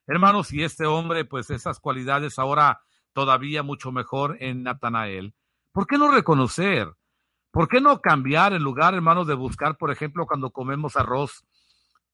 Hermanos, 0.05 0.51
y 0.51 0.63
este 0.63 0.85
hombre, 0.85 1.23
pues 1.23 1.49
esas 1.49 1.79
cualidades 1.79 2.37
ahora 2.37 2.81
todavía 3.13 3.63
mucho 3.63 3.93
mejor 3.93 4.35
en 4.41 4.63
Natanael. 4.63 5.33
¿Por 5.71 5.87
qué 5.87 5.97
no 5.97 6.11
reconocer? 6.11 6.91
¿Por 7.51 7.69
qué 7.69 7.79
no 7.79 8.01
cambiar 8.01 8.51
en 8.51 8.63
lugar, 8.63 8.93
hermanos, 8.95 9.27
de 9.27 9.33
buscar, 9.33 9.77
por 9.77 9.91
ejemplo, 9.91 10.25
cuando 10.25 10.51
comemos 10.51 10.97
arroz? 10.97 11.45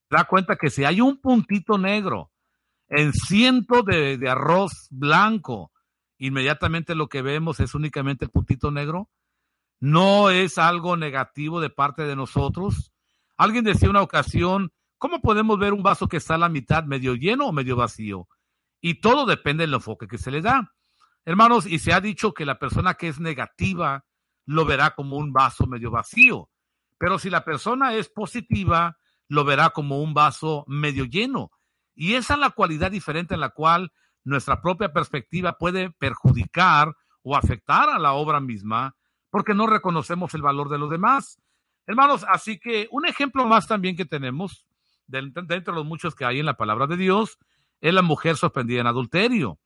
Da 0.08 0.24
cuenta 0.24 0.54
que 0.54 0.70
si 0.70 0.84
hay 0.84 1.00
un 1.00 1.20
puntito 1.20 1.78
negro 1.78 2.30
en 2.88 3.12
ciento 3.12 3.82
de, 3.82 4.18
de 4.18 4.28
arroz 4.28 4.88
blanco, 4.90 5.72
inmediatamente 6.18 6.94
lo 6.94 7.08
que 7.08 7.22
vemos 7.22 7.60
es 7.60 7.74
únicamente 7.74 8.24
el 8.24 8.30
puntito 8.30 8.70
negro. 8.70 9.08
No 9.80 10.30
es 10.30 10.58
algo 10.58 10.96
negativo 10.96 11.60
de 11.60 11.70
parte 11.70 12.02
de 12.02 12.16
nosotros. 12.16 12.92
Alguien 13.36 13.64
decía 13.64 13.90
una 13.90 14.02
ocasión, 14.02 14.72
¿Cómo 14.98 15.20
podemos 15.20 15.60
ver 15.60 15.72
un 15.72 15.82
vaso 15.82 16.08
que 16.08 16.16
está 16.16 16.34
a 16.34 16.38
la 16.38 16.48
mitad, 16.48 16.82
medio 16.82 17.14
lleno 17.14 17.46
o 17.46 17.52
medio 17.52 17.76
vacío? 17.76 18.28
Y 18.80 19.00
todo 19.00 19.26
depende 19.26 19.62
del 19.62 19.74
enfoque 19.74 20.08
que 20.08 20.18
se 20.18 20.32
le 20.32 20.42
da. 20.42 20.74
Hermanos, 21.24 21.66
y 21.66 21.78
se 21.78 21.92
ha 21.92 22.00
dicho 22.00 22.34
que 22.34 22.44
la 22.44 22.58
persona 22.58 22.94
que 22.94 23.06
es 23.06 23.20
negativa 23.20 24.04
lo 24.44 24.64
verá 24.64 24.90
como 24.90 25.16
un 25.16 25.32
vaso 25.32 25.66
medio 25.66 25.90
vacío, 25.90 26.50
pero 26.96 27.18
si 27.18 27.30
la 27.30 27.44
persona 27.44 27.94
es 27.94 28.08
positiva, 28.08 28.98
lo 29.28 29.44
verá 29.44 29.70
como 29.70 30.00
un 30.00 30.14
vaso 30.14 30.64
medio 30.66 31.04
lleno. 31.04 31.52
Y 32.00 32.14
esa 32.14 32.34
es 32.34 32.40
la 32.40 32.50
cualidad 32.50 32.92
diferente 32.92 33.34
en 33.34 33.40
la 33.40 33.48
cual 33.48 33.90
nuestra 34.22 34.62
propia 34.62 34.92
perspectiva 34.92 35.58
puede 35.58 35.90
perjudicar 35.90 36.94
o 37.22 37.34
afectar 37.34 37.88
a 37.88 37.98
la 37.98 38.12
obra 38.12 38.38
misma 38.38 38.94
porque 39.30 39.52
no 39.52 39.66
reconocemos 39.66 40.32
el 40.34 40.42
valor 40.42 40.68
de 40.68 40.78
los 40.78 40.90
demás. 40.90 41.40
Hermanos, 41.88 42.24
así 42.28 42.60
que 42.60 42.86
un 42.92 43.04
ejemplo 43.04 43.46
más 43.46 43.66
también 43.66 43.96
que 43.96 44.04
tenemos 44.04 44.64
dentro 45.08 45.42
de 45.42 45.72
los 45.72 45.84
muchos 45.84 46.14
que 46.14 46.24
hay 46.24 46.38
en 46.38 46.46
la 46.46 46.56
palabra 46.56 46.86
de 46.86 46.96
Dios, 46.96 47.36
es 47.80 47.92
la 47.92 48.02
mujer 48.02 48.36
sorprendida 48.36 48.80
en 48.80 48.86
adulterio. 48.86 49.58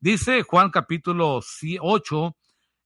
Dice 0.00 0.42
Juan 0.42 0.68
capítulo 0.68 1.40
8, 1.80 2.36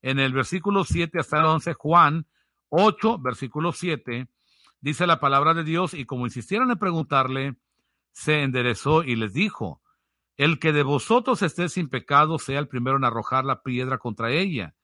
en 0.03 0.21
el 0.21 0.33
versículo 0.33 0.85
7 0.85 1.19
hasta 1.19 1.41
el 1.41 1.47
11, 1.47 1.75
Juan 1.75 2.29
8, 2.69 3.19
versículo 3.19 3.73
7, 3.73 4.29
dice 4.81 5.07
la 5.09 5.19
palabra 5.19 5.53
de 5.53 5.65
Dios, 5.65 5.95
y 5.95 6.05
como 6.05 6.27
insistieron 6.27 6.71
en 6.71 6.79
preguntarle, 6.79 7.57
se 8.15 8.43
enderezó 8.43 9.05
y 9.05 9.17
les 9.17 9.35
dijo, 9.35 9.83
el 10.39 10.59
que 10.59 10.73
de 10.73 10.83
vosotros 10.83 11.43
esté 11.43 11.69
sin 11.69 11.91
pecado 11.91 12.39
sea 12.39 12.59
el 12.59 12.69
primero 12.69 12.97
en 12.97 13.05
arrojar 13.05 13.45
la 13.45 13.63
piedra 13.63 13.99
contra 13.99 14.33
ella. 14.33 14.75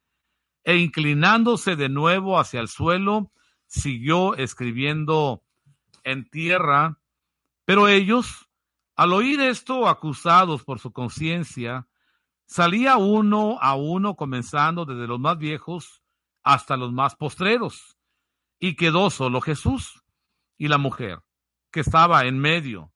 E 0.64 0.76
inclinándose 0.76 1.74
de 1.74 1.88
nuevo 1.88 2.38
hacia 2.38 2.60
el 2.60 2.68
suelo, 2.68 3.32
siguió 3.66 4.34
escribiendo 4.36 5.42
en 6.04 6.28
tierra 6.28 7.00
pero 7.70 7.86
ellos, 7.86 8.48
al 8.96 9.12
oír 9.12 9.40
esto, 9.40 9.88
acusados 9.88 10.64
por 10.64 10.80
su 10.80 10.92
conciencia, 10.92 11.86
salía 12.46 12.96
uno 12.96 13.58
a 13.60 13.76
uno, 13.76 14.16
comenzando 14.16 14.84
desde 14.84 15.06
los 15.06 15.20
más 15.20 15.38
viejos 15.38 16.02
hasta 16.42 16.76
los 16.76 16.92
más 16.92 17.14
postreros, 17.14 17.96
y 18.58 18.74
quedó 18.74 19.08
solo 19.08 19.40
Jesús 19.40 20.02
y 20.58 20.66
la 20.66 20.78
mujer, 20.78 21.22
que 21.70 21.78
estaba 21.78 22.24
en 22.24 22.40
medio. 22.40 22.92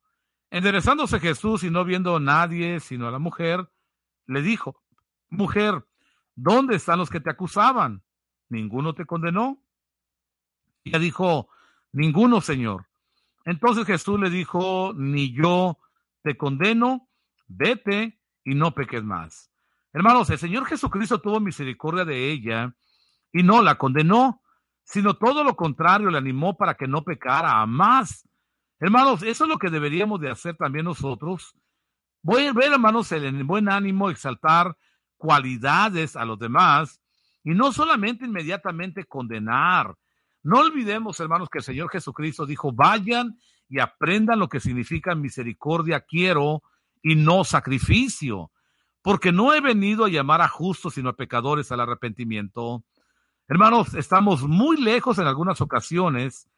Enderezándose 0.55 1.19
Jesús 1.19 1.65
y 1.65 1.71
no 1.73 1.85
viendo 1.85 2.15
a 2.15 2.21
nadie 2.21 2.79
sino 2.79 3.09
a 3.09 3.11
la 3.11 3.19
mujer, 3.19 3.69
le 4.27 4.41
dijo, 4.41 4.81
Mujer, 5.29 5.85
¿dónde 6.37 6.77
están 6.77 7.01
los 7.01 7.11
que 7.11 7.19
te 7.19 7.29
acusaban? 7.29 8.05
¿Ninguno 8.49 8.95
te 8.95 9.05
condenó? 9.05 9.61
Ella 10.85 11.01
dijo, 11.01 11.49
Ninguno, 11.91 12.41
Señor. 12.41 12.87
Entonces 13.45 13.85
Jesús 13.85 14.21
le 14.21 14.31
dijo, 14.31 14.93
ni 14.95 15.35
yo 15.35 15.77
te 16.23 16.37
condeno, 16.37 17.09
vete 17.49 18.21
y 18.45 18.55
no 18.55 18.75
peques 18.75 19.03
más. 19.03 19.51
Hermanos, 19.93 20.31
el 20.31 20.39
Señor 20.39 20.67
Jesucristo 20.67 21.21
tuvo 21.21 21.41
misericordia 21.41 22.05
de 22.05 22.31
ella 22.31 22.77
y 23.33 23.43
no 23.43 23.61
la 23.61 23.75
condenó, 23.75 24.41
sino 24.85 25.15
todo 25.15 25.43
lo 25.43 25.57
contrario, 25.57 26.11
le 26.11 26.19
animó 26.19 26.57
para 26.57 26.75
que 26.75 26.87
no 26.87 27.03
pecara 27.03 27.61
a 27.61 27.67
más. 27.67 28.29
Hermanos, 28.85 29.23
eso 29.23 29.45
es 29.45 29.49
lo 29.49 29.57
que 29.57 29.71
deberíamos 29.71 30.21
de 30.21 30.29
hacer 30.29 30.59
también 30.59 30.85
nosotros. 30.85 31.57
Voy 32.21 32.45
a 32.45 32.53
ver, 32.53 32.71
hermanos, 32.71 33.11
el 33.13 33.43
buen 33.45 33.71
ánimo, 33.71 34.11
exaltar 34.11 34.77
cualidades 35.17 36.17
a 36.17 36.27
los 36.27 36.39
demás 36.39 37.01
y 37.43 37.55
no 37.55 37.73
solamente 37.73 38.27
inmediatamente 38.27 39.07
condenar, 39.07 39.97
no 40.43 40.59
olvidemos, 40.59 41.19
hermanos, 41.19 41.49
que 41.49 41.61
el 41.61 41.65
Señor 41.65 41.89
Jesucristo 41.89 42.45
dijo, 42.45 42.73
vayan 42.73 43.39
y 43.71 43.79
aprendan 43.79 44.39
lo 44.39 44.51
que 44.51 44.61
significa 44.61 45.15
misericordia 45.15 46.03
quiero 46.03 46.63
y 47.03 47.15
no 47.15 47.43
sacrificio, 47.43 48.51
porque 49.01 49.33
no 49.33 49.55
he 49.55 49.63
venido 49.63 50.05
a 50.05 50.11
llamar 50.11 50.43
a 50.43 50.49
justos 50.49 50.93
sino 50.93 51.09
a 51.09 51.17
pecadores 51.17 51.73
al 51.73 51.81
arrepentimiento. 51.81 52.85
Hermanos, 53.49 53.95
estamos 53.95 54.43
muy 54.43 54.77
lejos 54.77 55.17
en 55.17 55.27
algunas 55.27 55.63
ocasiones 55.63 56.51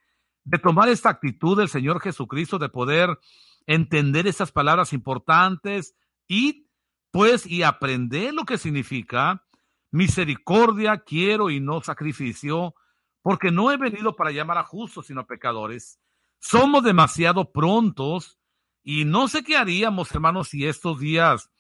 de 0.47 0.59
tomar 0.59 0.89
esta 0.89 1.11
actitud 1.11 1.59
del 1.59 1.69
Señor 1.69 2.01
Jesucristo, 2.01 2.59
de 2.59 2.69
poder 2.69 3.19
entender 3.67 4.29
esas 4.29 4.53
palabras 4.53 4.93
importantes 4.93 5.95
y 6.29 6.69
pues 7.11 7.47
y 7.47 7.65
aprender 7.65 8.33
lo 8.33 8.45
que 8.45 8.57
significa 8.57 9.45
misericordia 9.91 10.99
quiero 10.99 11.51
y 11.51 11.61
no 11.61 11.83
sacrificio 11.83 12.75
porque 13.23 13.51
no 13.51 13.73
he 13.73 13.77
venido 13.77 14.15
para 14.15 14.31
llamar 14.31 14.59
a 14.59 14.63
justos, 14.63 15.07
sino 15.07 15.23
a 15.23 15.27
pecadores. 15.27 15.99
Somos 16.39 16.85
demasiado 16.85 17.51
prontos 17.51 18.39
y 18.85 19.05
no 19.05 19.27
sé 19.27 19.43
qué 19.43 19.57
haríamos, 19.57 20.13
hermanos, 20.13 20.49
si 20.49 20.65
estos 20.65 21.01
días 21.01 21.51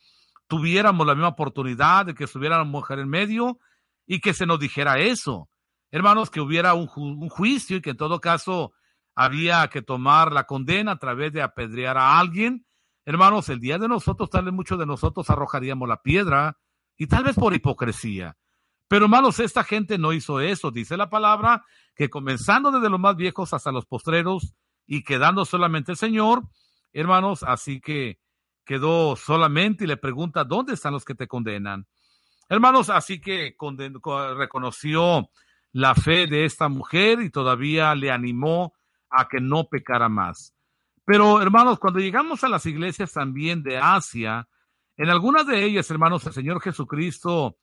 tuviéramos 0.46 1.04
la 1.04 1.16
misma 1.16 1.28
oportunidad 1.28 2.06
de 2.06 2.14
que 2.14 2.24
estuviera 2.24 2.58
la 2.58 2.64
mujer 2.64 3.00
en 3.00 3.08
medio 3.08 3.58
y 4.06 4.20
que 4.20 4.32
se 4.32 4.46
nos 4.46 4.60
dijera 4.60 5.00
eso. 5.00 5.48
Hermanos, 5.96 6.28
que 6.28 6.42
hubiera 6.42 6.74
un, 6.74 6.88
juicio 7.30 7.78
y 7.78 7.80
que 7.80 7.88
en 7.88 7.96
todo 7.96 8.20
caso 8.20 8.74
había 9.14 9.66
que 9.68 9.80
tomar 9.80 10.30
la 10.30 10.44
condena 10.44 10.92
a 10.92 10.98
través 10.98 11.32
de 11.32 11.40
apedrear 11.40 11.96
a 11.96 12.18
alguien. 12.18 12.66
Hermanos, 13.06 13.48
el 13.48 13.60
día 13.60 13.78
de 13.78 13.88
nosotros, 13.88 14.28
tal 14.28 14.44
vez 14.44 14.52
muchos 14.52 14.78
de 14.78 14.84
nosotros 14.84 15.30
arrojaríamos 15.30 15.88
la 15.88 16.02
piedra 16.02 16.58
y 16.98 17.06
tal 17.06 17.24
vez 17.24 17.34
por 17.34 17.54
hipocresía. 17.54 18.36
Pero 18.88 19.06
hermanos, 19.06 19.40
esta 19.40 19.64
gente 19.64 19.96
no 19.96 20.12
hizo 20.12 20.38
eso. 20.40 20.70
Dice 20.70 20.98
la 20.98 21.08
palabra 21.08 21.64
que 21.94 22.10
comenzando 22.10 22.70
desde 22.70 22.90
los 22.90 23.00
más 23.00 23.16
viejos 23.16 23.54
hasta 23.54 23.72
los 23.72 23.86
postreros 23.86 24.52
y 24.86 25.02
quedando 25.02 25.46
solamente 25.46 25.92
el 25.92 25.96
Señor, 25.96 26.42
hermanos, 26.92 27.42
así 27.42 27.80
que 27.80 28.18
quedó 28.66 29.16
solamente 29.16 29.84
y 29.84 29.86
le 29.86 29.96
pregunta, 29.96 30.44
¿dónde 30.44 30.74
están 30.74 30.92
los 30.92 31.06
que 31.06 31.14
te 31.14 31.26
condenan? 31.26 31.86
Hermanos, 32.50 32.90
así 32.90 33.18
que 33.18 33.56
reconoció 34.36 35.30
la 35.76 35.94
fe 35.94 36.26
de 36.26 36.46
esta 36.46 36.70
mujer 36.70 37.20
y 37.20 37.28
todavía 37.28 37.94
le 37.94 38.10
animó 38.10 38.72
a 39.10 39.28
que 39.28 39.42
no 39.42 39.68
pecara 39.68 40.08
más. 40.08 40.54
Pero, 41.04 41.42
hermanos, 41.42 41.78
cuando 41.78 42.00
llegamos 42.00 42.42
a 42.42 42.48
las 42.48 42.64
iglesias 42.64 43.12
también 43.12 43.62
de 43.62 43.76
Asia, 43.76 44.48
en 44.96 45.10
algunas 45.10 45.46
de 45.46 45.64
ellas, 45.64 45.90
hermanos, 45.90 46.26
el 46.26 46.32
Señor 46.32 46.62
Jesucristo, 46.62 47.58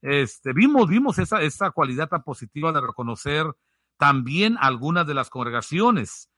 este, 0.00 0.54
vimos, 0.54 0.88
vimos 0.88 1.18
esa, 1.18 1.42
esa 1.42 1.70
cualidad 1.70 2.08
tan 2.08 2.22
positiva 2.22 2.72
de 2.72 2.80
reconocer 2.80 3.44
también 3.98 4.56
algunas 4.58 5.06
de 5.06 5.12
las 5.12 5.28
congregaciones. 5.28 6.30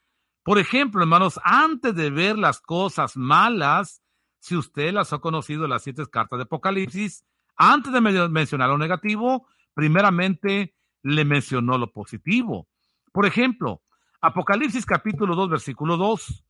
Por 0.43 0.59
ejemplo, 0.59 1.01
hermanos, 1.01 1.39
antes 1.45 1.95
de 1.95 2.11
ver 2.11 2.39
las 2.39 2.61
cosas 2.61 3.17
malas, 3.17 4.03
si 4.41 4.57
usted 4.57 4.93
las 4.93 5.13
ha 5.13 5.21
conocido, 5.21 5.69
las 5.69 5.85
siete 5.85 6.05
cartas 6.11 6.41
de 6.41 6.43
Apocalipsis, 6.43 7.25
antes 7.55 7.93
de 7.93 8.01
mencionar 8.01 8.69
lo 8.69 8.79
negativo, 8.79 9.47
primeramente 9.75 10.75
le 11.03 11.25
mencionó 11.25 11.79
lo 11.79 11.93
positivo. 11.93 12.69
Por 13.13 13.27
ejemplo, 13.27 13.83
Apocalipsis 14.21 14.85
capítulo 14.85 15.35
2, 15.35 15.51
versículo 15.51 15.97
2 15.97 16.45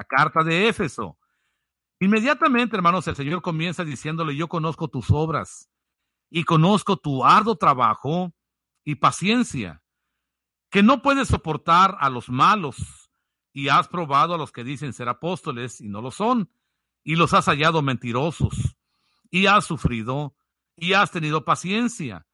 la 0.00 0.04
carta 0.04 0.42
de 0.42 0.66
Éfeso. 0.66 1.18
Inmediatamente, 1.98 2.74
hermanos, 2.74 3.06
el 3.06 3.16
Señor 3.16 3.42
comienza 3.42 3.84
diciéndole, 3.84 4.34
yo 4.34 4.48
conozco 4.48 4.88
tus 4.88 5.10
obras 5.10 5.70
y 6.30 6.44
conozco 6.44 6.96
tu 6.96 7.22
arduo 7.22 7.56
trabajo 7.56 8.32
y 8.82 8.94
paciencia, 8.94 9.82
que 10.70 10.82
no 10.82 11.02
puedes 11.02 11.28
soportar 11.28 11.98
a 12.00 12.08
los 12.08 12.30
malos 12.30 13.12
y 13.52 13.68
has 13.68 13.88
probado 13.88 14.32
a 14.32 14.38
los 14.38 14.52
que 14.52 14.64
dicen 14.64 14.94
ser 14.94 15.10
apóstoles 15.10 15.82
y 15.82 15.90
no 15.90 16.00
lo 16.00 16.10
son, 16.10 16.50
y 17.04 17.16
los 17.16 17.34
has 17.34 17.44
hallado 17.44 17.82
mentirosos, 17.82 18.78
y 19.30 19.46
has 19.46 19.66
sufrido, 19.66 20.34
y 20.76 20.94
has 20.94 21.10
tenido 21.10 21.44
paciencia, 21.44 22.26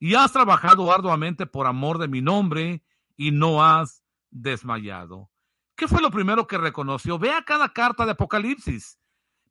y 0.00 0.14
has 0.14 0.32
trabajado 0.32 0.92
arduamente 0.92 1.46
por 1.46 1.68
amor 1.68 1.98
de 1.98 2.08
mi 2.08 2.22
nombre, 2.22 2.82
y 3.16 3.32
no 3.32 3.62
has 3.62 4.02
desmayado. 4.30 5.30
¿Qué 5.76 5.86
fue 5.86 6.00
lo 6.00 6.10
primero 6.10 6.46
que 6.46 6.56
reconoció? 6.56 7.18
Vea 7.18 7.42
cada 7.42 7.68
carta 7.74 8.06
de 8.06 8.12
Apocalipsis. 8.12 8.98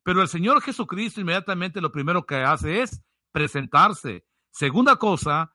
Pero 0.02 0.22
el 0.22 0.28
Señor 0.28 0.60
Jesucristo 0.60 1.20
inmediatamente 1.20 1.80
lo 1.80 1.92
primero 1.92 2.26
que 2.26 2.36
hace 2.36 2.82
es 2.82 3.00
presentarse. 3.30 4.24
Segunda 4.50 4.96
cosa, 4.96 5.52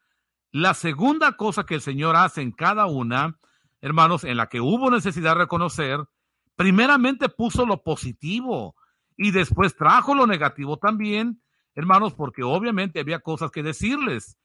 la 0.52 0.74
segunda 0.74 1.34
cosa 1.34 1.66
que 1.66 1.76
el 1.76 1.82
Señor 1.82 2.16
hace 2.16 2.42
en 2.42 2.54
cada 2.54 2.86
una, 2.86 3.38
hermanos, 3.82 4.24
en 4.24 4.38
la 4.38 4.48
que 4.48 4.62
hubo 4.62 4.90
necesidad 4.90 5.32
de 5.32 5.40
reconocer, 5.40 6.00
primeramente 6.56 7.28
puso 7.28 7.66
lo 7.66 7.84
positivo 7.84 8.78
y 9.18 9.32
después 9.32 9.76
trajo 9.76 10.16
lo 10.16 10.26
negativo 10.26 10.78
también, 10.78 11.42
hermanos, 11.74 12.14
porque 12.14 12.44
obviamente 12.44 13.02
había 13.02 13.20
cosas 13.20 13.52
que 13.52 13.62
decirles. 13.62 14.38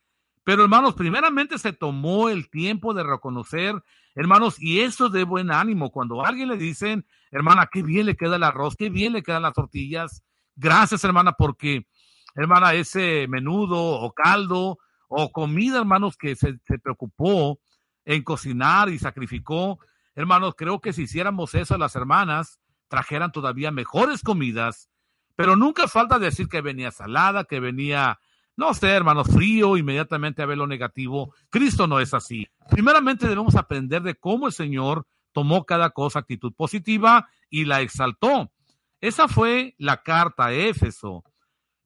Pero 0.50 0.64
hermanos, 0.64 0.94
primeramente 0.94 1.60
se 1.60 1.72
tomó 1.72 2.28
el 2.28 2.50
tiempo 2.50 2.92
de 2.92 3.04
reconocer, 3.04 3.80
hermanos, 4.16 4.60
y 4.60 4.80
eso 4.80 5.06
es 5.06 5.12
de 5.12 5.22
buen 5.22 5.52
ánimo. 5.52 5.92
Cuando 5.92 6.24
a 6.24 6.28
alguien 6.28 6.48
le 6.48 6.56
dicen, 6.56 7.06
hermana, 7.30 7.68
qué 7.72 7.84
bien 7.84 8.06
le 8.06 8.16
queda 8.16 8.34
el 8.34 8.42
arroz, 8.42 8.74
qué 8.74 8.90
bien 8.90 9.12
le 9.12 9.22
quedan 9.22 9.42
las 9.42 9.52
tortillas. 9.52 10.24
Gracias, 10.56 11.04
hermana, 11.04 11.34
porque, 11.34 11.86
hermana, 12.34 12.74
ese 12.74 13.28
menudo 13.28 13.78
o 13.80 14.12
caldo 14.12 14.80
o 15.06 15.30
comida, 15.30 15.78
hermanos, 15.78 16.16
que 16.16 16.34
se, 16.34 16.58
se 16.66 16.80
preocupó 16.80 17.60
en 18.04 18.24
cocinar 18.24 18.88
y 18.88 18.98
sacrificó. 18.98 19.78
Hermanos, 20.16 20.54
creo 20.56 20.80
que 20.80 20.92
si 20.92 21.02
hiciéramos 21.02 21.54
eso, 21.54 21.78
las 21.78 21.94
hermanas 21.94 22.58
trajeran 22.88 23.30
todavía 23.30 23.70
mejores 23.70 24.22
comidas, 24.22 24.90
pero 25.36 25.54
nunca 25.54 25.86
falta 25.86 26.18
decir 26.18 26.48
que 26.48 26.60
venía 26.60 26.90
salada, 26.90 27.44
que 27.44 27.60
venía 27.60 28.18
no 28.56 28.74
sé, 28.74 28.88
hermano, 28.88 29.24
frío, 29.24 29.76
inmediatamente 29.76 30.42
a 30.42 30.46
ver 30.46 30.58
lo 30.58 30.66
negativo. 30.66 31.34
Cristo 31.48 31.86
no 31.86 32.00
es 32.00 32.12
así. 32.12 32.46
Primeramente 32.70 33.26
debemos 33.26 33.56
aprender 33.56 34.02
de 34.02 34.14
cómo 34.14 34.46
el 34.46 34.52
Señor 34.52 35.06
tomó 35.32 35.64
cada 35.64 35.90
cosa 35.90 36.18
actitud 36.18 36.52
positiva 36.52 37.28
y 37.48 37.64
la 37.64 37.80
exaltó. 37.80 38.52
Esa 39.00 39.28
fue 39.28 39.74
la 39.78 40.02
carta 40.02 40.46
a 40.46 40.52
Éfeso. 40.52 41.24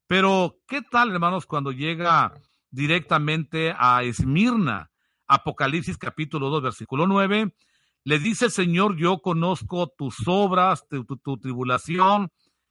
Pero, 0.07 0.59
¿qué 0.67 0.83
tal, 0.83 1.13
hermanos, 1.13 1.47
cuando 1.47 1.71
llega 1.71 2.33
directamente 2.71 3.75
a 3.79 4.03
Esmirna? 4.03 4.91
Apocalipsis 5.27 5.97
capítulo 5.97 6.51
2, 6.51 6.63
versículo 6.63 7.07
9. 7.07 7.55
Le 8.03 8.19
dice 8.19 8.47
el 8.47 8.51
Señor, 8.51 8.97
yo 8.97 9.23
conozco 9.23 9.87
tus 9.97 10.17
obras, 10.27 10.87
tu 10.89 11.39
tribulación 11.39 12.31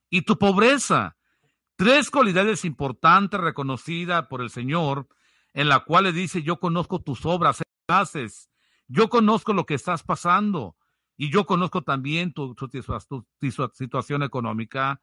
y 0.10 0.22
tu 0.24 0.38
pobreza 0.38 1.16
Tres 1.84 2.10
cualidades 2.10 2.64
importantes 2.64 3.38
reconocidas 3.42 4.28
por 4.28 4.42
el 4.42 4.50
Señor, 4.50 5.06
en 5.54 5.68
la 5.68 5.82
cual 5.82 6.06
le 6.06 6.14
dice, 6.14 6.42
yo 6.42 6.58
conozco 6.58 7.02
tus 7.02 7.26
obras, 7.26 7.62
haces, 7.90 8.50
yo 8.88 9.10
conozco 9.10 9.52
lo 9.52 9.66
que 9.66 9.74
estás 9.74 10.02
pasando 10.02 10.78
y 11.18 11.30
yo 11.30 11.46
conozco 11.46 11.82
también 11.82 12.32
tu, 12.32 12.56
situación 13.74 14.24
económica. 14.24 15.02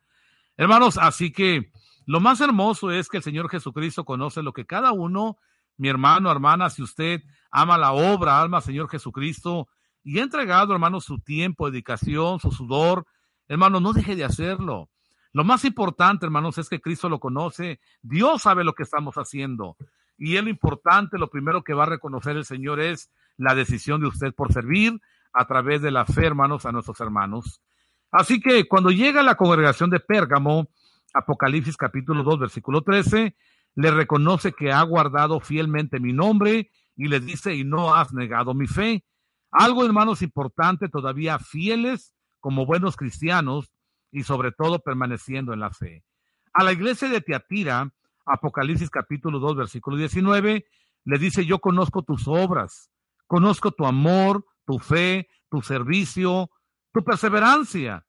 Hermanos, 0.57 0.97
así 0.97 1.33
que 1.33 1.71
lo 2.07 2.19
más 2.19 2.41
hermoso 2.41 2.91
es 2.91 3.11
que 3.11 3.19
el 3.19 3.23
Señor 3.23 3.51
Jesucristo 3.51 4.07
conoce 4.07 4.43
lo 4.43 4.55
que 4.55 4.65
cada 4.65 4.93
uno, 4.93 5.37
mi 5.77 5.91
hermano, 5.91 6.33
hermana, 6.33 6.71
si 6.71 6.83
usted 6.83 7.21
ama 7.51 7.77
la 7.77 7.93
obra, 7.93 8.41
alma 8.41 8.63
Señor 8.63 8.89
Jesucristo 8.89 9.69
y 10.03 10.19
ha 10.19 10.23
entregado, 10.23 10.73
hermano, 10.73 11.03
su 11.03 11.19
tiempo, 11.19 11.71
dedicación, 11.71 12.41
su 12.41 12.51
sudor, 12.51 13.07
hermano, 13.49 13.81
no 13.81 13.93
deje 13.93 14.17
de 14.17 14.25
hacerlo. 14.25 14.89
Lo 15.33 15.45
más 15.45 15.65
importante, 15.65 16.27
hermanos, 16.27 16.59
es 16.59 16.69
que 16.69 16.81
Cristo 16.81 17.09
lo 17.09 17.21
conoce. 17.21 17.81
Dios 18.03 18.43
sabe 18.43 18.65
lo 18.65 18.75
que 18.75 18.83
estamos 18.83 19.17
haciendo. 19.17 19.77
Y 20.19 20.37
es 20.37 20.45
lo 20.45 20.51
importante, 20.51 21.19
lo 21.19 21.31
primero 21.31 21.63
que 21.63 21.75
va 21.75 21.85
a 21.85 21.87
reconocer 21.87 22.37
el 22.37 22.45
Señor 22.45 22.81
es 22.81 23.11
la 23.37 23.55
decisión 23.55 24.01
de 24.01 24.09
usted 24.09 24.35
por 24.35 24.53
servir 24.53 25.01
a 25.33 25.47
través 25.47 25.81
de 25.83 25.91
la 25.91 26.05
fe, 26.05 26.27
hermanos, 26.27 26.67
a 26.67 26.73
nuestros 26.73 27.01
hermanos. 27.01 27.63
Así 28.11 28.41
que 28.41 28.67
cuando 28.67 28.91
llega 28.91 29.23
la 29.23 29.37
congregación 29.37 29.89
de 29.89 30.01
Pérgamo, 30.01 30.69
Apocalipsis 31.15 31.77
capítulo 31.77 32.23
2, 32.23 32.41
versículo 32.41 32.83
13, 32.83 33.37
le 33.77 33.91
reconoce 33.91 34.53
que 34.53 34.73
ha 34.73 34.83
guardado 34.83 35.41
fielmente 35.41 36.01
mi 36.01 36.13
nombre 36.13 36.71
y 36.97 37.09
le 37.09 37.21
dice, 37.21 37.55
y 37.55 37.65
no 37.65 37.95
has 37.95 38.13
negado 38.13 38.53
mi 38.53 38.67
fe. 38.67 39.05
Algo, 39.51 39.85
hermanos, 39.85 40.23
importante, 40.23 40.89
todavía 40.89 41.39
fieles 41.39 42.15
como 42.41 42.67
buenos 42.67 42.97
cristianos, 42.97 43.71
y 44.13 44.23
sobre 44.23 44.53
todo 44.53 44.81
permaneciendo 44.81 45.53
en 45.53 45.61
la 45.61 45.71
fe. 45.71 46.05
A 46.53 46.65
la 46.65 46.73
iglesia 46.73 47.09
de 47.09 47.21
Teatira, 47.21 47.93
Apocalipsis 48.25 48.91
capítulo 48.91 49.39
2, 49.39 49.57
versículo 49.57 49.97
19, 49.97 50.67
le 51.05 51.19
dice, 51.19 51.47
yo 51.47 51.59
conozco 51.61 52.03
tus 52.03 52.27
obras, 52.29 52.91
conozco 53.27 53.73
tu 53.73 53.87
amor, 53.87 54.45
tu 54.67 54.79
fe, 54.79 55.29
tu 55.49 55.63
servicio, 55.63 56.51
tu 56.93 57.03
perseverancia. 57.05 58.07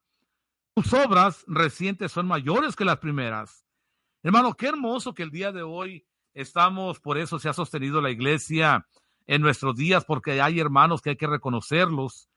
Tus 0.74 0.94
obras 0.94 1.44
recientes 1.48 2.12
son 2.12 2.28
mayores 2.28 2.76
que 2.76 2.86
las 2.86 2.98
primeras. 2.98 3.66
Hermano, 4.24 4.54
qué 4.54 4.68
hermoso 4.68 5.14
que 5.14 5.24
el 5.24 5.32
día 5.32 5.52
de 5.52 5.64
hoy 5.64 6.06
estamos, 6.34 7.00
por 7.00 7.18
eso 7.18 7.40
se 7.40 7.50
ha 7.50 7.54
sostenido 7.54 8.02
la 8.02 8.12
iglesia 8.12 8.88
en 9.28 9.42
nuestros 9.42 9.76
días, 9.76 10.06
porque 10.06 10.42
hay 10.42 10.60
hermanos 10.60 11.02
que 11.02 11.12
hay 11.12 11.18
que 11.18 11.28
reconocerlos 11.28 12.30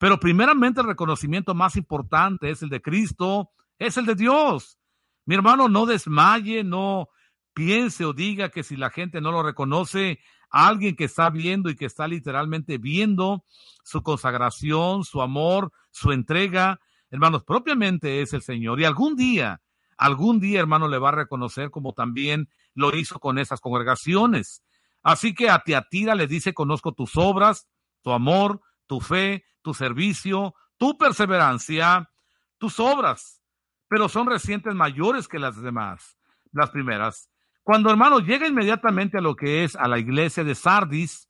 pero 0.00 0.18
primeramente 0.18 0.80
el 0.80 0.86
reconocimiento 0.86 1.54
más 1.54 1.76
importante 1.76 2.48
es 2.48 2.62
el 2.62 2.70
de 2.70 2.80
Cristo, 2.80 3.50
es 3.78 3.98
el 3.98 4.06
de 4.06 4.14
Dios. 4.14 4.78
Mi 5.26 5.34
hermano, 5.34 5.68
no 5.68 5.84
desmaye, 5.84 6.64
no 6.64 7.10
piense 7.52 8.06
o 8.06 8.14
diga 8.14 8.48
que 8.48 8.62
si 8.62 8.78
la 8.78 8.88
gente 8.88 9.20
no 9.20 9.30
lo 9.30 9.42
reconoce, 9.42 10.18
alguien 10.48 10.96
que 10.96 11.04
está 11.04 11.28
viendo 11.28 11.68
y 11.68 11.76
que 11.76 11.84
está 11.84 12.08
literalmente 12.08 12.78
viendo 12.78 13.44
su 13.84 14.02
consagración, 14.02 15.04
su 15.04 15.20
amor, 15.20 15.70
su 15.90 16.12
entrega, 16.12 16.80
hermanos, 17.10 17.44
propiamente 17.44 18.22
es 18.22 18.32
el 18.32 18.40
Señor. 18.40 18.80
Y 18.80 18.86
algún 18.86 19.16
día, 19.16 19.60
algún 19.98 20.40
día, 20.40 20.60
hermano, 20.60 20.88
le 20.88 20.96
va 20.96 21.10
a 21.10 21.12
reconocer 21.12 21.70
como 21.70 21.92
también 21.92 22.48
lo 22.72 22.96
hizo 22.96 23.20
con 23.20 23.38
esas 23.38 23.60
congregaciones. 23.60 24.62
Así 25.02 25.34
que 25.34 25.50
a 25.50 25.58
Tiatira 25.58 26.14
le 26.14 26.26
dice, 26.26 26.54
conozco 26.54 26.92
tus 26.92 27.18
obras, 27.18 27.68
tu 28.00 28.12
amor, 28.12 28.62
tu 28.90 29.00
fe, 29.00 29.44
tu 29.62 29.72
servicio, 29.72 30.52
tu 30.76 30.98
perseverancia, 30.98 32.10
tus 32.58 32.80
obras, 32.80 33.40
pero 33.86 34.08
son 34.08 34.26
recientes 34.26 34.74
mayores 34.74 35.28
que 35.28 35.38
las 35.38 35.62
demás, 35.62 36.18
las 36.50 36.70
primeras. 36.70 37.30
Cuando 37.62 37.88
hermano 37.88 38.18
llega 38.18 38.48
inmediatamente 38.48 39.18
a 39.18 39.20
lo 39.20 39.36
que 39.36 39.62
es 39.62 39.76
a 39.76 39.86
la 39.86 40.00
iglesia 40.00 40.42
de 40.42 40.56
Sardis, 40.56 41.28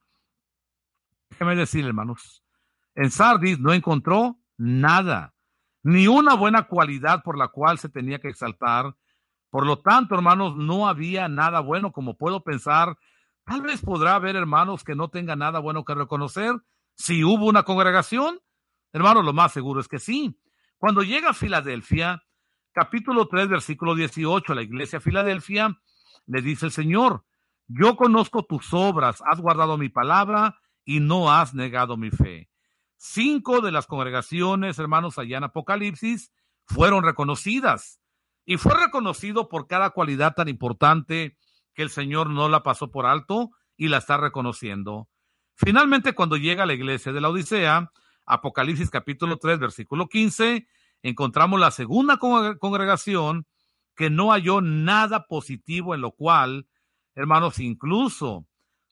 déjeme 1.28 1.54
decir, 1.54 1.84
hermanos, 1.84 2.42
en 2.94 3.10
Sardis 3.10 3.60
no 3.60 3.74
encontró 3.74 4.38
nada, 4.56 5.34
ni 5.82 6.08
una 6.08 6.36
buena 6.36 6.62
cualidad 6.62 7.22
por 7.22 7.36
la 7.36 7.48
cual 7.48 7.78
se 7.78 7.90
tenía 7.90 8.20
que 8.20 8.28
exaltar. 8.28 8.96
Por 9.50 9.66
lo 9.66 9.80
tanto, 9.80 10.14
hermanos, 10.14 10.56
no 10.56 10.88
había 10.88 11.28
nada 11.28 11.60
bueno 11.60 11.92
como 11.92 12.16
puedo 12.16 12.42
pensar. 12.42 12.96
Tal 13.44 13.60
vez 13.60 13.82
podrá 13.82 14.14
haber 14.14 14.34
hermanos 14.34 14.82
que 14.82 14.94
no 14.94 15.10
tengan 15.10 15.40
nada 15.40 15.58
bueno 15.58 15.84
que 15.84 15.94
reconocer, 15.94 16.54
si 17.00 17.24
hubo 17.24 17.46
una 17.46 17.62
congregación, 17.62 18.40
hermano, 18.92 19.22
lo 19.22 19.32
más 19.32 19.52
seguro 19.52 19.80
es 19.80 19.88
que 19.88 19.98
sí. 19.98 20.38
Cuando 20.76 21.02
llega 21.02 21.30
a 21.30 21.34
Filadelfia, 21.34 22.22
capítulo 22.72 23.26
3, 23.26 23.48
versículo 23.48 23.94
18, 23.94 24.54
la 24.54 24.60
iglesia 24.60 24.98
de 24.98 25.04
Filadelfia, 25.04 25.80
le 26.26 26.42
dice 26.42 26.66
el 26.66 26.72
Señor, 26.72 27.24
yo 27.68 27.96
conozco 27.96 28.44
tus 28.44 28.74
obras, 28.74 29.22
has 29.24 29.40
guardado 29.40 29.78
mi 29.78 29.88
palabra 29.88 30.60
y 30.84 31.00
no 31.00 31.32
has 31.32 31.54
negado 31.54 31.96
mi 31.96 32.10
fe. 32.10 32.50
Cinco 32.96 33.62
de 33.62 33.72
las 33.72 33.86
congregaciones, 33.86 34.78
hermanos, 34.78 35.18
allá 35.18 35.38
en 35.38 35.44
Apocalipsis, 35.44 36.32
fueron 36.66 37.02
reconocidas. 37.02 37.98
Y 38.44 38.58
fue 38.58 38.74
reconocido 38.74 39.48
por 39.48 39.66
cada 39.66 39.90
cualidad 39.90 40.34
tan 40.34 40.48
importante 40.48 41.38
que 41.72 41.82
el 41.82 41.88
Señor 41.88 42.28
no 42.28 42.50
la 42.50 42.62
pasó 42.62 42.90
por 42.90 43.06
alto 43.06 43.52
y 43.74 43.88
la 43.88 43.96
está 43.96 44.18
reconociendo. 44.18 45.08
Finalmente, 45.62 46.14
cuando 46.14 46.38
llega 46.38 46.62
a 46.62 46.66
la 46.66 46.72
iglesia 46.72 47.12
de 47.12 47.20
la 47.20 47.28
Odisea, 47.28 47.92
Apocalipsis 48.24 48.88
capítulo 48.88 49.36
3, 49.36 49.58
versículo 49.58 50.08
15, 50.08 50.66
encontramos 51.02 51.60
la 51.60 51.70
segunda 51.70 52.16
congregación 52.16 53.44
que 53.94 54.08
no 54.08 54.30
halló 54.30 54.62
nada 54.62 55.26
positivo 55.26 55.94
en 55.94 56.00
lo 56.00 56.12
cual, 56.12 56.66
hermanos, 57.14 57.58
incluso 57.58 58.46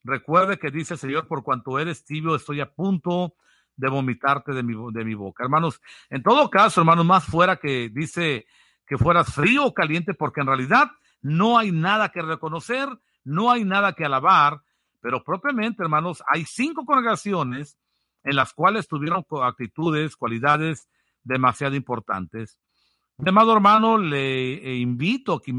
recuerde 0.05 0.59
que 0.59 0.71
dice 0.71 0.93
el 0.93 1.01
Señor, 1.01 1.27
por 1.27 1.43
cuanto 1.43 1.79
eres 1.79 2.05
tibio, 2.05 2.35
estoy 2.37 2.61
a 2.61 2.71
punto 2.71 3.33
de 3.75 3.89
vomitarte 3.89 4.53
de 4.53 4.63
mi, 4.63 4.75
de 4.93 5.05
mi 5.07 5.15
boca. 5.15 5.45
Hermanos, 5.45 5.81
en 6.11 6.23
todo 6.23 6.51
caso, 6.51 6.83
hermanos, 6.83 7.07
más 7.07 7.25
fuera 7.25 7.57
que 7.57 7.89
dice 7.89 8.47
que 8.87 8.99
fueras 8.99 9.33
frío 9.33 9.65
o 9.65 9.73
caliente, 9.73 10.13
porque 10.13 10.43
en 10.43 10.49
realidad 10.49 10.91
no 11.23 11.57
hay 11.57 11.73
nada 11.73 12.11
que 12.11 12.21
reconocer, 12.21 12.91
no 13.25 13.51
hay 13.51 13.65
nada 13.65 13.95
que 13.95 14.05
alabar, 14.05 14.61
pero 15.09 15.25
propiamente, 15.25 15.83
hermanos, 15.83 16.23
hay 16.29 16.45
cinco 16.45 16.85
congregaciones 16.85 17.79
en 18.25 18.37
las 18.37 18.53
cuales 18.53 18.89
tuvieron 18.89 19.25
actitudes, 19.43 20.17
cualidades 20.17 20.87
demasiado 21.23 21.77
importantes. 21.77 22.59
Amado 23.27 23.55
hermano, 23.55 23.97
le 23.97 24.53
eh, 24.57 24.77
invito 24.77 25.33
a 25.33 25.41
que 25.41 25.51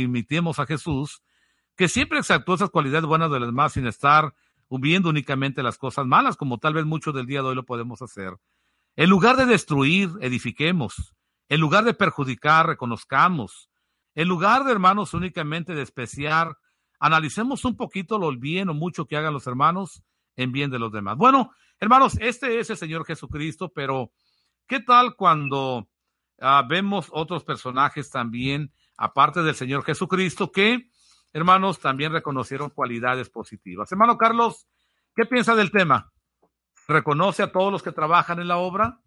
imitemos 0.00 0.58
a 0.60 0.64
Jesús, 0.64 1.22
que 1.76 1.88
siempre 1.88 2.20
exaltó 2.20 2.54
esas 2.54 2.70
cualidades 2.70 3.04
buenas 3.04 3.30
de 3.30 3.38
los 3.38 3.48
demás 3.48 3.74
sin 3.74 3.86
estar 3.86 4.32
viendo 4.70 5.10
únicamente 5.10 5.62
las 5.62 5.76
cosas 5.76 6.06
malas, 6.06 6.38
como 6.38 6.56
tal 6.56 6.72
vez 6.72 6.86
muchos 6.86 7.12
del 7.12 7.26
día 7.26 7.42
de 7.42 7.48
hoy 7.48 7.54
lo 7.54 7.66
podemos 7.66 8.00
hacer. 8.00 8.32
En 8.96 9.10
lugar 9.10 9.36
de 9.36 9.44
destruir, 9.44 10.08
edifiquemos. 10.22 11.14
En 11.50 11.60
lugar 11.60 11.84
de 11.84 11.92
perjudicar, 11.92 12.66
reconozcamos. 12.66 13.68
En 14.14 14.26
lugar 14.26 14.64
de, 14.64 14.72
hermanos, 14.72 15.12
únicamente 15.12 15.74
despreciar, 15.74 16.56
analicemos 16.98 17.64
un 17.64 17.76
poquito 17.76 18.18
lo 18.18 18.34
bien 18.36 18.68
o 18.68 18.74
mucho 18.74 19.06
que 19.06 19.16
hagan 19.16 19.34
los 19.34 19.46
hermanos 19.46 20.02
en 20.36 20.52
bien 20.52 20.70
de 20.70 20.78
los 20.78 20.92
demás. 20.92 21.16
Bueno, 21.16 21.50
hermanos, 21.80 22.16
este 22.20 22.58
es 22.58 22.70
el 22.70 22.76
Señor 22.76 23.04
Jesucristo, 23.04 23.70
pero 23.72 24.12
¿qué 24.66 24.80
tal 24.80 25.16
cuando 25.16 25.88
ah, 26.40 26.64
vemos 26.68 27.08
otros 27.10 27.44
personajes 27.44 28.10
también, 28.10 28.72
aparte 28.96 29.42
del 29.42 29.54
Señor 29.54 29.84
Jesucristo, 29.84 30.52
que, 30.52 30.90
hermanos, 31.32 31.80
también 31.80 32.12
reconocieron 32.12 32.70
cualidades 32.70 33.30
positivas? 33.30 33.90
Hermano 33.90 34.18
Carlos, 34.18 34.66
¿qué 35.14 35.24
piensa 35.26 35.54
del 35.54 35.70
tema? 35.70 36.12
¿Reconoce 36.88 37.42
a 37.42 37.50
todos 37.50 37.72
los 37.72 37.82
que 37.82 37.92
trabajan 37.92 38.40
en 38.40 38.48
la 38.48 38.58
obra? 38.58 39.00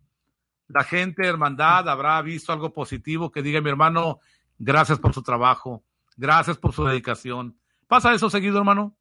La 0.67 0.83
gente, 0.83 1.25
hermandad, 1.25 1.87
habrá 1.89 2.21
visto 2.21 2.51
algo 2.53 2.73
positivo 2.73 3.31
que 3.31 3.41
diga 3.41 3.61
mi 3.61 3.69
hermano, 3.69 4.19
gracias 4.57 4.99
por 4.99 5.13
su 5.13 5.23
trabajo, 5.23 5.83
gracias 6.15 6.57
por 6.57 6.73
su 6.73 6.83
dedicación. 6.83 7.57
¿Pasa 7.89 8.13
eso 8.13 8.29
seguido, 8.29 8.59
hermano? 8.59 8.95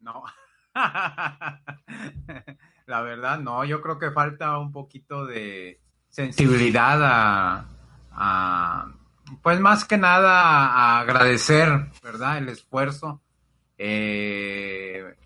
No. 0.00 0.22
La 2.86 3.00
verdad, 3.00 3.38
no, 3.38 3.64
yo 3.64 3.80
creo 3.80 3.98
que 3.98 4.10
falta 4.10 4.58
un 4.58 4.72
poquito 4.72 5.24
de 5.24 5.80
sensibilidad 6.10 7.64
a, 8.12 8.92
pues 9.40 9.58
más 9.60 9.86
que 9.86 9.96
nada 9.96 10.66
a 10.66 11.00
agradecer, 11.00 11.88
¿verdad? 12.02 12.36
El 12.36 12.50
esfuerzo, 12.50 13.22
eh, 13.78 15.16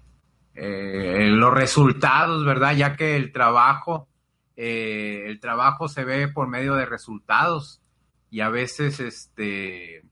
eh, 0.54 1.26
los 1.30 1.52
resultados, 1.52 2.44
¿verdad? 2.44 2.76
Ya 2.76 2.94
que 2.94 3.16
el 3.16 3.32
trabajo, 3.32 4.06
eh, 4.54 5.24
el 5.26 5.40
trabajo 5.40 5.88
se 5.88 6.04
ve 6.04 6.28
por 6.28 6.46
medio 6.46 6.74
de 6.74 6.86
resultados 6.86 7.82
y 8.30 8.38
a 8.38 8.50
veces 8.50 9.00
este, 9.00 10.04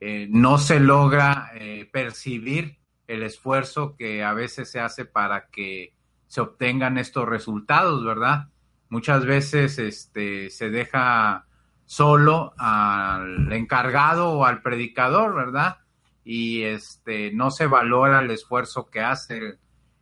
no 0.00 0.58
se 0.58 0.80
logra 0.80 1.50
percibir 1.92 2.78
el 3.08 3.22
esfuerzo 3.22 3.96
que 3.96 4.22
a 4.22 4.32
veces 4.34 4.70
se 4.70 4.80
hace 4.80 5.04
para 5.04 5.48
que 5.48 5.94
se 6.28 6.40
obtengan 6.40 6.98
estos 6.98 7.26
resultados, 7.26 8.04
¿verdad? 8.04 8.48
Muchas 8.90 9.24
veces 9.24 9.78
este, 9.78 10.50
se 10.50 10.70
deja 10.70 11.46
solo 11.86 12.52
al 12.58 13.50
encargado 13.52 14.32
o 14.32 14.44
al 14.44 14.60
predicador, 14.60 15.34
¿verdad? 15.34 15.78
Y 16.22 16.62
este, 16.62 17.32
no 17.32 17.50
se 17.50 17.66
valora 17.66 18.20
el 18.20 18.30
esfuerzo 18.30 18.90
que 18.90 19.00
hace, 19.00 19.58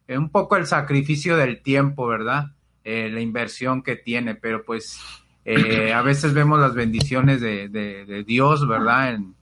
un 0.09 0.31
poco 0.31 0.57
el 0.57 0.67
sacrificio 0.67 1.37
del 1.37 1.63
tiempo, 1.63 2.09
¿verdad? 2.09 2.53
Eh, 2.83 3.09
la 3.09 3.21
inversión 3.21 3.83
que 3.83 3.95
tiene, 3.95 4.35
pero 4.35 4.65
pues 4.65 5.01
eh, 5.45 5.93
a 5.93 6.03
veces 6.03 6.35
vemos 6.35 6.59
las 6.59 6.75
bendiciones 6.75 7.41
de, 7.41 7.69
de, 7.69 8.25
Dios, 8.25 8.67
¿verdad? 8.67 9.15
En, 9.15 9.37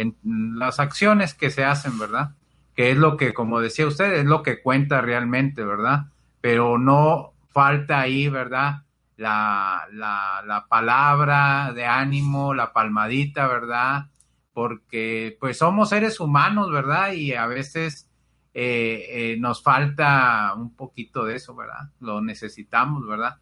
en 0.00 0.16
las 0.58 0.80
acciones 0.80 1.34
que 1.34 1.50
se 1.50 1.64
hacen, 1.64 1.98
¿verdad? 1.98 2.34
que 2.78 2.92
es 2.92 2.96
lo 2.96 3.16
que, 3.16 3.34
como 3.34 3.60
decía 3.60 3.88
usted, 3.88 4.12
es 4.12 4.24
lo 4.24 4.44
que 4.44 4.62
cuenta 4.62 5.00
realmente, 5.00 5.64
¿verdad? 5.64 6.12
Pero 6.40 6.78
no 6.78 7.32
falta 7.48 7.98
ahí, 7.98 8.28
¿verdad? 8.28 8.84
La, 9.16 9.88
la, 9.90 10.66
palabra 10.68 11.72
de 11.74 11.86
ánimo, 11.86 12.54
la 12.54 12.72
palmadita, 12.72 13.48
¿verdad? 13.48 14.10
Porque 14.52 15.36
pues 15.40 15.58
somos 15.58 15.88
seres 15.88 16.20
humanos, 16.20 16.70
¿verdad? 16.70 17.14
Y 17.14 17.34
a 17.34 17.48
veces 17.48 18.08
eh, 18.54 19.06
eh, 19.08 19.36
nos 19.40 19.60
falta 19.60 20.54
un 20.56 20.76
poquito 20.76 21.24
de 21.24 21.34
eso, 21.34 21.56
¿verdad? 21.56 21.90
Lo 21.98 22.20
necesitamos, 22.20 23.04
¿verdad? 23.08 23.38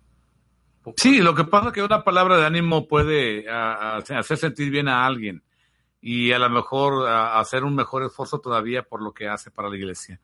Sí, 0.97 1.21
lo 1.21 1.35
que 1.35 1.45
pasa 1.45 1.67
es 1.67 1.73
que 1.75 1.83
una 1.83 2.05
palabra 2.05 2.39
de 2.39 2.47
ánimo 2.47 2.89
puede 2.89 3.45
hacer 3.51 4.39
sentir 4.39 4.71
bien 4.71 4.89
a 4.89 5.05
alguien 5.05 5.43
y 6.09 6.31
a 6.31 6.39
lo 6.39 6.49
mejor 6.49 7.09
hacer 7.09 7.65
un 7.65 7.75
mejor 7.75 8.05
esfuerzo 8.05 8.39
todavía 8.39 8.85
por 8.85 9.03
lo 9.03 9.13
que 9.13 9.27
hace 9.27 9.51
para 9.51 9.69
la 9.69 9.77
iglesia. 9.77 10.21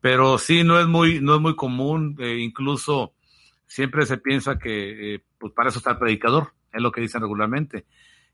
Pero 0.00 0.38
sí, 0.38 0.64
no 0.64 0.80
es 0.80 0.88
muy, 0.88 1.20
no 1.20 1.36
es 1.36 1.40
muy 1.40 1.54
común, 1.54 2.16
eh, 2.18 2.38
incluso 2.40 3.12
siempre 3.64 4.06
se 4.06 4.18
piensa 4.18 4.58
que 4.58 5.14
eh, 5.14 5.24
pues 5.38 5.52
para 5.52 5.68
eso 5.68 5.78
está 5.78 5.92
el 5.92 5.98
predicador, 5.98 6.52
es 6.72 6.82
lo 6.82 6.90
que 6.90 7.00
dicen 7.00 7.20
regularmente. 7.20 7.86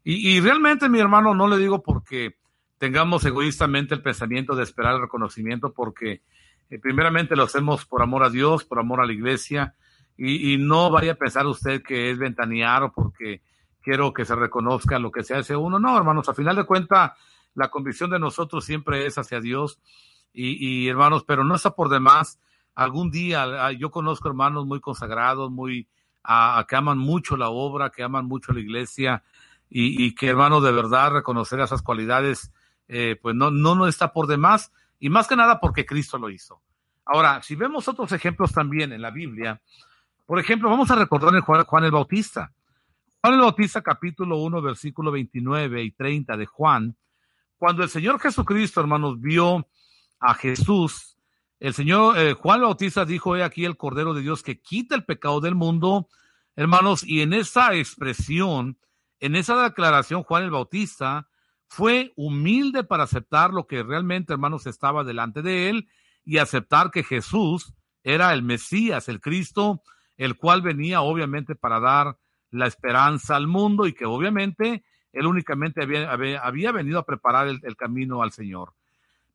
Y, 0.05 0.41
realmente, 0.41 0.89
mi 0.89 0.99
hermano, 0.99 1.35
no 1.35 1.49
le 1.49 1.59
digo 1.59 1.83
porque 1.83 2.37
tengamos 2.79 3.27
egoístamente 3.27 3.95
el 3.95 4.01
pensamiento 4.01 4.57
de 4.57 4.63
esperar 4.63 4.95
el 4.95 5.03
reconocimiento, 5.03 5.75
porque 5.75 6.23
eh, 6.71 6.79
primeramente 6.79 7.37
lo 7.37 7.43
hacemos 7.43 7.85
por 7.85 8.01
amor 8.01 8.25
a 8.25 8.31
Dios, 8.31 8.65
por 8.65 8.79
amor 8.79 9.03
a 9.03 9.07
la 9.07 9.13
iglesia, 9.13 9.75
y, 10.17 10.55
y, 10.55 10.57
no 10.57 10.91
vaya 10.91 11.13
a 11.13 11.17
pensar 11.17 11.47
usted 11.47 11.83
que 11.83 12.11
es 12.11 12.17
ventanear 12.17 12.85
o 12.85 12.93
porque 12.93 13.43
quiero 13.83 14.13
que 14.13 14.25
se 14.25 14.35
reconozca 14.35 14.99
lo 14.99 15.11
que 15.11 15.23
se 15.23 15.35
hace 15.35 15.57
uno. 15.57 15.79
No, 15.79 15.97
hermanos, 15.97 16.29
a 16.29 16.35
final 16.35 16.57
de 16.57 16.65
cuentas, 16.65 17.13
la 17.55 17.71
convicción 17.71 18.11
de 18.11 18.19
nosotros 18.19 18.65
siempre 18.65 19.07
es 19.07 19.19
hacia 19.19 19.41
Dios. 19.41 19.79
Y, 20.33 20.87
hermanos, 20.87 21.25
pero 21.25 21.43
no 21.43 21.57
está 21.57 21.75
por 21.75 21.89
demás. 21.89 22.39
Algún 22.75 23.11
día 23.11 23.73
yo 23.73 23.91
conozco 23.91 24.29
hermanos 24.29 24.65
muy 24.65 24.81
consagrados, 24.81 25.51
muy 25.51 25.89
a, 26.23 26.65
que 26.69 26.77
aman 26.77 26.99
mucho 26.99 27.37
la 27.37 27.51
obra, 27.51 27.91
que 27.91 28.05
aman 28.05 28.27
mucho 28.27 28.53
la 28.53 28.61
iglesia 28.61 29.25
y, 29.69 30.15
que 30.15 30.29
hermanos 30.29 30.63
de 30.63 30.73
verdad 30.73 31.11
reconocer 31.11 31.61
esas 31.61 31.83
cualidades, 31.83 32.53
eh, 32.87 33.19
pues 33.21 33.35
no, 33.35 33.51
no, 33.51 33.75
no 33.75 33.87
está 33.89 34.13
por 34.13 34.29
demás 34.29 34.73
y 35.01 35.11
más 35.11 35.27
que 35.27 35.37
nada 35.37 35.59
porque 35.59 35.85
Cristo 35.85 36.19
lo 36.19 36.31
hizo. 36.31 36.61
Ahora, 37.05 37.43
si 37.43 37.57
vemos 37.57 37.89
otros 37.89 38.13
ejemplos 38.13 38.53
también 38.53 38.93
en 38.93 39.03
la 39.03 39.11
Biblia, 39.11 39.61
por 40.27 40.39
ejemplo, 40.39 40.71
vamos 40.71 40.91
a 40.93 40.95
recordar 40.95 41.35
en 41.35 41.41
Juan 41.41 41.85
el 41.85 41.91
Bautista. 41.91 42.53
Juan 43.23 43.35
el 43.35 43.41
Bautista 43.41 43.83
capítulo 43.83 44.39
1 44.39 44.63
versículo 44.63 45.11
29 45.11 45.83
y 45.83 45.91
30 45.91 46.39
de 46.39 46.47
Juan, 46.47 46.97
cuando 47.59 47.83
el 47.83 47.91
Señor 47.91 48.19
Jesucristo, 48.19 48.81
hermanos, 48.81 49.21
vio 49.21 49.69
a 50.21 50.33
Jesús, 50.33 51.19
el 51.59 51.75
Señor 51.75 52.17
eh, 52.19 52.33
Juan 52.33 52.61
el 52.61 52.65
Bautista 52.65 53.05
dijo, 53.05 53.37
he 53.37 53.43
aquí 53.43 53.67
el 53.67 53.77
Cordero 53.77 54.15
de 54.15 54.23
Dios 54.23 54.43
que 54.43 54.63
quita 54.63 54.95
el 54.95 55.05
pecado 55.05 55.43
del 55.43 55.55
mundo, 55.55 56.09
hermanos, 56.57 57.05
y 57.05 57.21
en 57.21 57.35
esa 57.35 57.75
expresión, 57.75 58.79
en 59.19 59.37
esa 59.37 59.65
declaración, 59.65 60.23
Juan 60.23 60.45
el 60.45 60.51
Bautista 60.51 61.29
fue 61.69 62.15
humilde 62.17 62.85
para 62.85 63.03
aceptar 63.03 63.53
lo 63.53 63.67
que 63.67 63.83
realmente, 63.83 64.33
hermanos, 64.33 64.67
estaba 64.67 65.05
delante 65.05 65.43
de 65.43 65.69
él 65.69 65.91
y 66.25 66.39
aceptar 66.39 66.91
que 66.91 67.03
Jesús 67.03 67.75
era 68.03 68.33
el 68.33 68.43
Mesías, 68.43 69.11
el 69.11 69.21
Cristo, 69.21 69.83
el 70.17 70.39
cual 70.39 70.63
venía 70.63 71.03
obviamente 71.03 71.55
para 71.55 71.81
dar 71.81 72.17
la 72.51 72.67
esperanza 72.67 73.37
al 73.37 73.47
mundo 73.47 73.87
y 73.87 73.93
que 73.93 74.05
obviamente 74.05 74.85
él 75.13 75.27
únicamente 75.27 75.83
había, 75.83 76.73
venido 76.73 76.99
a 76.99 77.07
preparar 77.07 77.49
el, 77.49 77.77
camino 77.77 78.23
al 78.23 78.33
Señor. 78.33 78.75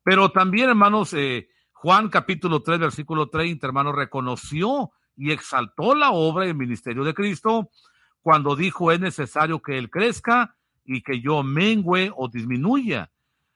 Pero 0.03 0.30
también, 0.32 0.70
hermanos, 0.70 1.13
eh, 1.13 1.49
Juan 1.74 2.09
capítulo 2.09 2.61
3, 2.61 2.80
versículo 2.80 3.30
30, 3.30 3.66
hermanos, 3.66 3.95
reconoció 3.95 4.91
y 5.18 5.32
exaltó 5.32 5.95
la 5.95 6.11
obra 6.11 6.45
y 6.45 6.49
el 6.49 6.55
ministerio 6.55 7.03
de 7.03 7.13
Cristo 7.13 7.70
cuando 8.22 8.55
dijo 8.55 8.91
es 8.91 8.99
necesario 8.99 9.61
que 9.61 9.78
Él 9.78 9.89
crezca 9.89 10.55
y 10.84 11.01
que 11.01 11.22
yo 11.22 11.43
mengüe 11.43 12.11
o 12.16 12.28
disminuya. 12.28 13.11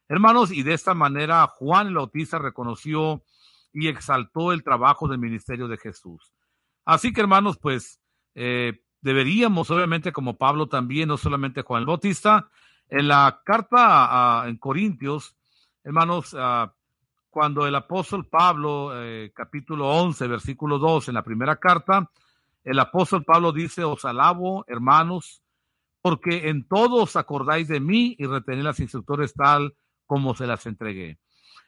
Hermanos, 0.07 0.51
y 0.51 0.63
de 0.63 0.73
esta 0.73 0.93
manera 0.93 1.47
Juan 1.47 1.87
el 1.87 1.95
Bautista 1.95 2.39
reconoció 2.39 3.23
y 3.73 3.87
exaltó 3.87 4.51
el 4.51 4.63
trabajo 4.63 5.07
del 5.07 5.19
ministerio 5.19 5.67
de 5.67 5.77
Jesús. 5.77 6.33
Así 6.85 7.13
que, 7.13 7.21
hermanos, 7.21 7.57
pues 7.59 7.99
eh, 8.35 8.81
deberíamos, 9.01 9.69
obviamente, 9.71 10.11
como 10.11 10.37
Pablo 10.37 10.67
también, 10.67 11.09
no 11.09 11.17
solamente 11.17 11.61
Juan 11.61 11.81
el 11.81 11.87
Bautista, 11.87 12.49
en 12.89 13.07
la 13.07 13.41
carta 13.45 14.41
a, 14.41 14.49
en 14.49 14.57
Corintios, 14.57 15.35
hermanos, 15.83 16.33
uh, 16.33 16.69
cuando 17.29 17.67
el 17.67 17.75
apóstol 17.75 18.27
Pablo, 18.27 18.91
eh, 18.95 19.31
capítulo 19.35 19.87
11, 19.89 20.27
versículo 20.27 20.79
2, 20.79 21.09
en 21.09 21.13
la 21.13 21.23
primera 21.23 21.57
carta, 21.57 22.09
el 22.63 22.79
apóstol 22.79 23.23
Pablo 23.23 23.51
dice, 23.51 23.83
os 23.83 24.03
alabo, 24.05 24.65
hermanos, 24.67 25.41
porque 26.01 26.49
en 26.49 26.67
todos 26.67 27.15
acordáis 27.15 27.67
de 27.67 27.79
mí 27.79 28.15
y 28.17 28.25
retenéis 28.25 28.65
las 28.65 28.79
instructores 28.79 29.33
tal 29.33 29.75
como 30.05 30.33
se 30.33 30.47
las 30.47 30.65
entregué. 30.65 31.19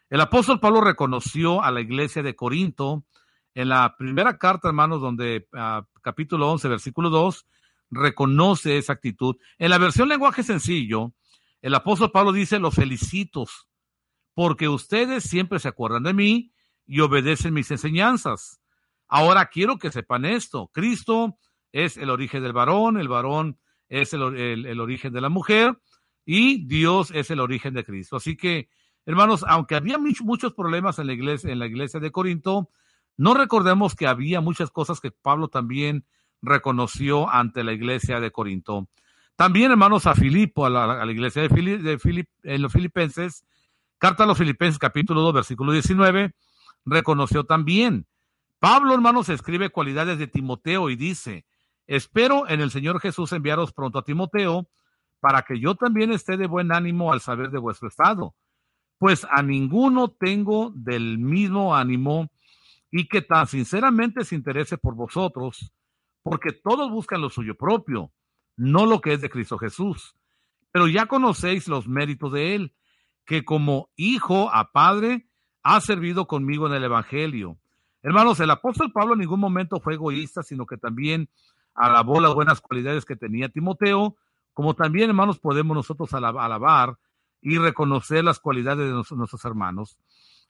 El 0.10 0.22
apóstol 0.22 0.60
Pablo 0.60 0.82
reconoció 0.82 1.64
a 1.64 1.72
la 1.72 1.82
iglesia 1.82 2.24
de 2.24 2.36
Corinto 2.36 3.04
en 3.54 3.70
la 3.70 3.96
primera 3.98 4.38
carta, 4.38 4.68
hermanos, 4.68 5.02
donde 5.02 5.48
uh, 5.54 5.84
capítulo 6.02 6.50
11, 6.52 6.68
versículo 6.68 7.10
2, 7.10 7.46
reconoce 7.90 8.78
esa 8.78 8.94
actitud. 8.94 9.36
En 9.58 9.70
la 9.70 9.78
versión 9.78 10.08
lenguaje 10.10 10.44
sencillo, 10.44 11.14
el 11.62 11.76
apóstol 11.76 12.12
Pablo 12.12 12.32
dice, 12.32 12.60
los 12.60 12.76
felicitos, 12.76 13.68
porque 14.34 14.70
ustedes 14.70 15.24
siempre 15.24 15.60
se 15.60 15.68
acuerdan 15.68 16.04
de 16.04 16.14
mí 16.14 16.54
y 16.86 17.02
obedecen 17.02 17.54
mis 17.54 17.70
enseñanzas. 17.72 18.62
Ahora 19.08 19.48
quiero 19.48 19.78
que 19.78 19.92
sepan 19.92 20.26
esto, 20.26 20.70
Cristo 20.74 21.38
es 21.74 21.98
el 21.98 22.10
origen 22.10 22.44
del 22.44 22.54
varón, 22.54 22.98
el 22.98 23.10
varón 23.10 23.60
es 23.90 24.14
el, 24.14 24.22
el, 24.38 24.66
el 24.66 24.80
origen 24.80 25.12
de 25.12 25.22
la 25.22 25.30
mujer, 25.30 25.78
y 26.26 26.66
Dios 26.66 27.12
es 27.12 27.30
el 27.30 27.42
origen 27.42 27.74
de 27.74 27.84
Cristo. 27.84 28.16
Así 28.16 28.38
que, 28.38 28.70
hermanos, 29.06 29.44
aunque 29.48 29.76
había 29.76 29.98
muchos 29.98 30.54
problemas 30.54 31.00
en 31.00 31.08
la 31.08 31.14
iglesia, 31.14 31.52
en 31.52 31.60
la 31.60 31.66
iglesia 31.66 32.00
de 32.00 32.12
Corinto, 32.12 32.70
no 33.18 33.34
recordemos 33.34 33.96
que 33.96 34.08
había 34.08 34.42
muchas 34.42 34.72
cosas 34.72 35.00
que 35.00 35.12
Pablo 35.12 35.48
también 35.48 36.06
reconoció 36.42 37.30
ante 37.30 37.64
la 37.64 37.74
iglesia 37.74 38.20
de 38.20 38.32
Corinto. 38.32 38.88
También, 39.36 39.72
hermanos, 39.72 40.08
a 40.08 40.16
Filipo, 40.16 40.66
a 40.66 40.70
la, 40.70 41.12
iglesia 41.12 41.44
de, 41.44 42.26
en 42.44 42.62
los 42.62 42.72
filipenses, 42.72 43.46
carta 43.98 44.24
a 44.24 44.28
los 44.28 44.38
filipenses 44.38 44.80
capítulo 44.80 45.22
2, 45.22 45.34
versículo 45.34 45.72
19, 45.72 46.34
reconoció 46.86 47.44
también. 47.46 48.06
Pablo, 48.60 48.94
hermanos, 48.94 49.30
escribe 49.30 49.70
cualidades 49.70 50.20
de 50.20 50.28
Timoteo 50.28 50.90
y 50.90 50.96
dice, 50.96 51.46
espero 51.88 52.48
en 52.48 52.62
el 52.62 52.72
Señor 52.72 53.00
Jesús 53.00 53.32
enviaros 53.32 53.74
pronto 53.74 54.00
a 54.00 54.04
Timoteo, 54.04 54.68
para 55.20 55.44
que 55.44 55.60
yo 55.60 55.76
también 55.76 56.12
esté 56.12 56.38
de 56.38 56.48
buen 56.48 56.72
ánimo 56.72 57.14
al 57.14 57.22
saber 57.22 57.52
de 57.52 57.60
vuestro 57.60 57.88
estado, 57.88 58.36
pues 58.98 59.26
a 59.30 59.42
ninguno 59.42 60.10
tengo 60.10 60.72
del 60.76 61.18
mismo 61.18 61.76
ánimo 61.76 62.30
y 62.92 63.08
que 63.08 63.22
tan 63.22 63.48
sinceramente 63.48 64.26
se 64.26 64.36
interese 64.36 64.78
por 64.78 64.96
vosotros, 64.96 65.72
porque 66.24 66.52
todos 66.52 66.92
buscan 66.92 67.22
lo 67.22 67.30
suyo 67.30 67.56
propio, 67.56 68.12
no 68.58 68.86
lo 68.86 69.00
que 69.00 69.14
es 69.14 69.22
de 69.22 69.30
Cristo 69.30 69.58
Jesús. 69.58 70.16
Pero 70.72 70.88
ya 70.88 71.06
conocéis 71.06 71.68
los 71.68 71.88
méritos 71.88 72.34
de 72.34 72.56
él, 72.56 72.76
que 73.26 73.46
como 73.46 73.90
hijo 73.96 74.54
a 74.54 74.72
padre 74.72 75.28
ha 75.64 75.80
servido 75.80 76.28
conmigo 76.28 76.68
en 76.68 76.74
el 76.74 76.84
Evangelio. 76.84 77.58
Hermanos, 78.04 78.40
el 78.40 78.50
apóstol 78.50 78.92
Pablo 78.92 79.14
en 79.14 79.20
ningún 79.20 79.40
momento 79.40 79.80
fue 79.80 79.94
egoísta, 79.94 80.44
sino 80.44 80.66
que 80.66 80.78
también 80.78 81.30
alabó 81.74 82.20
las 82.20 82.34
buenas 82.34 82.60
cualidades 82.60 83.06
que 83.06 83.16
tenía 83.16 83.50
Timoteo, 83.50 84.18
como 84.54 84.74
también, 84.74 85.10
hermanos, 85.10 85.40
podemos 85.40 85.76
nosotros 85.76 86.14
alabar 86.14 86.98
y 87.42 87.58
reconocer 87.58 88.24
las 88.24 88.40
cualidades 88.40 88.88
de 88.88 89.16
nuestros 89.16 89.46
hermanos. 89.46 89.98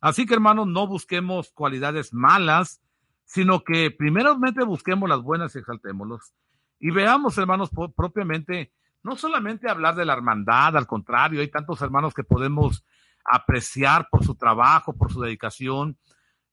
Así 0.01 0.25
que, 0.25 0.33
hermanos, 0.33 0.67
no 0.67 0.87
busquemos 0.87 1.51
cualidades 1.51 2.13
malas, 2.13 2.81
sino 3.23 3.63
que 3.63 3.91
primeramente 3.91 4.63
busquemos 4.65 5.07
las 5.07 5.21
buenas 5.21 5.55
y 5.55 5.59
exaltémoslos. 5.59 6.33
Y 6.79 6.89
veamos, 6.89 7.37
hermanos, 7.37 7.69
propiamente, 7.95 8.73
no 9.03 9.15
solamente 9.15 9.69
hablar 9.69 9.95
de 9.95 10.03
la 10.03 10.13
hermandad, 10.13 10.75
al 10.75 10.87
contrario, 10.87 11.39
hay 11.39 11.49
tantos 11.49 11.81
hermanos 11.81 12.13
que 12.15 12.23
podemos 12.23 12.83
apreciar 13.23 14.07
por 14.09 14.25
su 14.25 14.35
trabajo, 14.35 14.93
por 14.93 15.13
su 15.13 15.21
dedicación, 15.21 15.97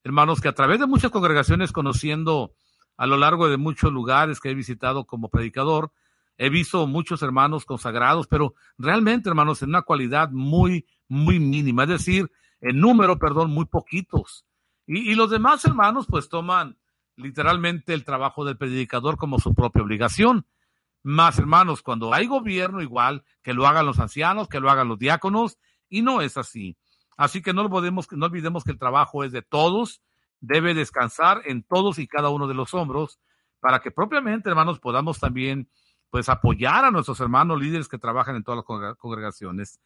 hermanos 0.03 0.39
que 0.39 0.47
a 0.47 0.53
través 0.53 0.79
de 0.79 0.85
muchas 0.85 1.11
congregaciones, 1.11 1.71
conociendo 1.71 2.53
a 2.97 3.07
lo 3.07 3.17
largo 3.17 3.49
de 3.49 3.57
muchos 3.57 3.91
lugares 3.91 4.39
que 4.39 4.51
he 4.51 4.53
visitado 4.53 5.05
como 5.05 5.29
predicador, 5.29 5.91
he 6.37 6.49
visto 6.49 6.85
muchos 6.85 7.21
hermanos 7.23 7.65
consagrados, 7.65 8.27
pero 8.27 8.53
realmente, 8.77 9.29
hermanos, 9.29 9.61
en 9.63 9.69
una 9.69 9.81
cualidad 9.81 10.29
muy, 10.31 10.85
muy 11.07 11.39
mínima, 11.39 11.83
es 11.83 11.89
decir, 11.89 12.31
en 12.61 12.79
número, 12.79 13.19
perdón, 13.19 13.51
muy 13.51 13.65
poquitos. 13.65 14.45
Y, 14.85 15.13
los 15.15 15.29
demás 15.29 15.63
hermanos, 15.65 16.07
pues 16.07 16.29
toman 16.29 16.77
literalmente 17.15 17.93
el 17.93 18.03
trabajo 18.03 18.43
del 18.43 18.57
predicador 18.57 19.17
como 19.17 19.39
su 19.39 19.53
propia 19.53 19.83
obligación. 19.83 20.47
Más 21.03 21.37
hermanos, 21.37 21.81
cuando 21.81 22.13
hay 22.13 22.25
gobierno, 22.25 22.81
igual 22.81 23.23
que 23.43 23.53
lo 23.53 23.67
hagan 23.67 23.85
los 23.85 23.99
ancianos, 23.99 24.47
que 24.47 24.59
lo 24.59 24.69
hagan 24.69 24.87
los 24.87 24.97
diáconos, 24.97 25.57
y 25.89 26.01
no 26.01 26.21
es 26.21 26.37
así. 26.37 26.75
Así 27.17 27.41
que 27.41 27.53
no, 27.53 27.69
podemos, 27.69 28.11
no 28.11 28.25
olvidemos 28.25 28.63
que 28.63 28.71
el 28.71 28.79
trabajo 28.79 29.23
es 29.23 29.31
de 29.31 29.41
todos, 29.41 30.01
debe 30.39 30.73
descansar 30.73 31.41
en 31.45 31.63
todos 31.63 31.99
y 31.99 32.07
cada 32.07 32.29
uno 32.29 32.47
de 32.47 32.53
los 32.53 32.73
hombros, 32.73 33.19
para 33.59 33.79
que 33.81 33.91
propiamente, 33.91 34.49
hermanos, 34.49 34.79
podamos 34.79 35.19
también 35.19 35.69
pues 36.09 36.29
apoyar 36.29 36.85
a 36.85 36.91
nuestros 36.91 37.19
hermanos 37.19 37.59
líderes 37.59 37.87
que 37.87 37.97
trabajan 37.97 38.35
en 38.35 38.43
todas 38.43 38.63
las 38.65 38.95
congregaciones. 38.97 39.79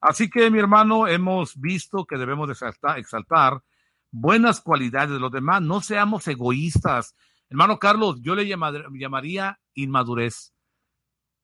Así 0.00 0.28
que, 0.28 0.50
mi 0.50 0.58
hermano, 0.58 1.06
hemos 1.06 1.58
visto 1.58 2.04
que 2.04 2.16
debemos 2.16 2.50
exaltar, 2.50 3.62
buenas 4.10 4.60
cualidades 4.60 5.10
de 5.10 5.20
los 5.20 5.32
demás, 5.32 5.62
no 5.62 5.80
seamos 5.80 6.26
egoístas. 6.28 7.14
Hermano 7.48 7.78
Carlos, 7.78 8.20
yo 8.20 8.34
le 8.34 8.46
llamaría 8.46 9.58
inmadurez. 9.74 10.52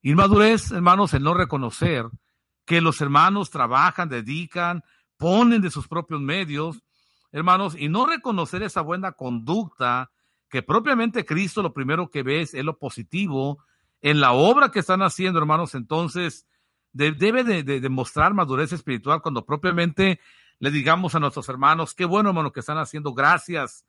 Inmadurez, 0.03 0.73
hermanos, 0.73 1.15
el 1.15 1.23
no 1.23 1.35
reconocer 1.35 2.07
que 2.65 2.81
los 2.81 3.01
hermanos 3.01 3.51
trabajan, 3.51 4.09
dedican, 4.09 4.83
ponen 5.17 5.63
de 5.63 5.71
sus 5.71 5.89
propios 5.89 6.21
medios, 6.21 6.83
hermanos, 7.31 7.77
y 7.79 7.89
no 7.89 8.07
reconocer 8.07 8.63
esa 8.63 8.83
buena 8.83 9.13
conducta 9.13 10.11
que 10.49 10.63
propiamente 10.63 11.25
Cristo 11.25 11.63
lo 11.63 11.73
primero 11.73 12.11
que 12.11 12.23
ve 12.23 12.43
es, 12.43 12.55
es 12.55 12.65
lo 12.65 12.79
positivo, 12.79 13.65
en 14.01 14.21
la 14.21 14.33
obra 14.33 14.71
que 14.71 14.81
están 14.81 15.03
haciendo, 15.03 15.39
hermanos, 15.39 15.75
entonces 15.75 16.47
de, 16.93 17.13
debe 17.13 17.45
de, 17.45 17.63
de, 17.63 17.81
demostrar 17.81 18.35
madurez 18.35 18.73
espiritual 18.73 19.23
cuando 19.23 19.45
propiamente 19.45 20.21
le 20.59 20.71
digamos 20.71 21.15
a 21.15 21.21
nuestros 21.21 21.49
hermanos, 21.49 21.95
qué 21.95 22.05
bueno, 22.05 22.31
hermano, 22.31 22.53
que 22.53 22.61
están 22.61 22.79
haciendo, 22.79 23.13
gracias, 23.15 23.85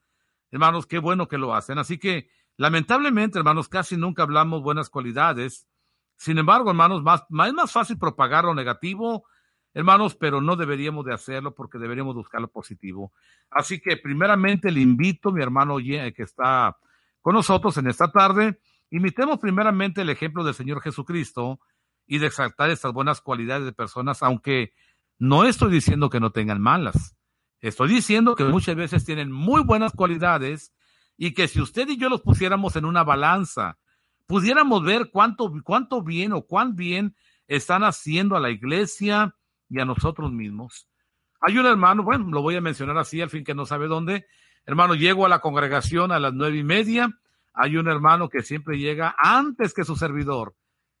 hermanos, 0.50 0.86
qué 0.86 0.98
bueno 0.98 1.28
que 1.28 1.38
lo 1.38 1.54
hacen. 1.54 1.78
Así 1.78 1.98
que, 1.98 2.28
lamentablemente, 2.56 3.38
hermanos, 3.38 3.68
casi 3.68 3.96
nunca 3.96 4.24
hablamos 4.24 4.62
buenas 4.62 4.90
cualidades. 4.90 5.68
Sin 6.16 6.38
embargo, 6.38 6.70
hermanos, 6.70 7.02
más, 7.02 7.24
más, 7.28 7.48
es 7.48 7.54
más 7.54 7.70
fácil 7.70 7.98
propagar 7.98 8.44
lo 8.44 8.54
negativo, 8.54 9.24
hermanos, 9.72 10.16
pero 10.16 10.40
no 10.40 10.56
deberíamos 10.56 11.04
de 11.04 11.14
hacerlo 11.14 11.54
porque 11.54 11.78
deberíamos 11.78 12.16
buscar 12.16 12.40
lo 12.40 12.48
positivo. 12.48 13.12
Así 13.50 13.80
que, 13.80 13.96
primeramente, 13.96 14.72
le 14.72 14.80
invito, 14.80 15.30
mi 15.30 15.42
hermano 15.42 15.76
que 15.78 16.12
está 16.16 16.76
con 17.20 17.34
nosotros 17.34 17.76
en 17.78 17.86
esta 17.86 18.10
tarde, 18.10 18.58
Imitemos 18.94 19.40
primeramente 19.40 20.02
el 20.02 20.10
ejemplo 20.10 20.44
del 20.44 20.54
Señor 20.54 20.80
Jesucristo 20.80 21.58
y 22.06 22.18
de 22.18 22.26
exaltar 22.26 22.70
estas 22.70 22.92
buenas 22.92 23.20
cualidades 23.20 23.64
de 23.64 23.72
personas, 23.72 24.22
aunque 24.22 24.72
no 25.18 25.44
estoy 25.44 25.70
diciendo 25.72 26.10
que 26.10 26.20
no 26.20 26.30
tengan 26.30 26.60
malas. 26.60 27.16
Estoy 27.60 27.88
diciendo 27.88 28.34
que 28.34 28.44
muchas 28.44 28.76
veces 28.76 29.04
tienen 29.04 29.32
muy 29.32 29.62
buenas 29.62 29.92
cualidades 29.92 30.74
y 31.16 31.32
que 31.32 31.48
si 31.48 31.60
usted 31.60 31.88
y 31.88 31.96
yo 31.96 32.08
los 32.08 32.20
pusiéramos 32.20 32.76
en 32.76 32.84
una 32.84 33.04
balanza, 33.04 33.78
pudiéramos 34.26 34.84
ver 34.84 35.10
cuánto, 35.10 35.52
cuánto 35.62 36.02
bien 36.02 36.32
o 36.32 36.42
cuán 36.42 36.76
bien 36.76 37.16
están 37.46 37.84
haciendo 37.84 38.36
a 38.36 38.40
la 38.40 38.50
iglesia 38.50 39.34
y 39.70 39.80
a 39.80 39.84
nosotros 39.84 40.30
mismos. 40.30 40.88
Hay 41.40 41.56
un 41.56 41.66
hermano, 41.66 42.02
bueno, 42.02 42.26
lo 42.30 42.42
voy 42.42 42.56
a 42.56 42.60
mencionar 42.60 42.98
así, 42.98 43.20
al 43.20 43.30
fin 43.30 43.44
que 43.44 43.54
no 43.54 43.64
sabe 43.64 43.86
dónde. 43.86 44.26
Hermano, 44.66 44.94
llego 44.94 45.24
a 45.24 45.28
la 45.28 45.40
congregación 45.40 46.12
a 46.12 46.18
las 46.18 46.34
nueve 46.34 46.58
y 46.58 46.64
media 46.64 47.18
hay 47.54 47.76
un 47.76 47.88
hermano 47.88 48.28
que 48.28 48.42
siempre 48.42 48.78
llega 48.78 49.14
antes 49.16 49.72
que 49.72 49.84
su 49.84 49.94
servidor. 49.94 50.56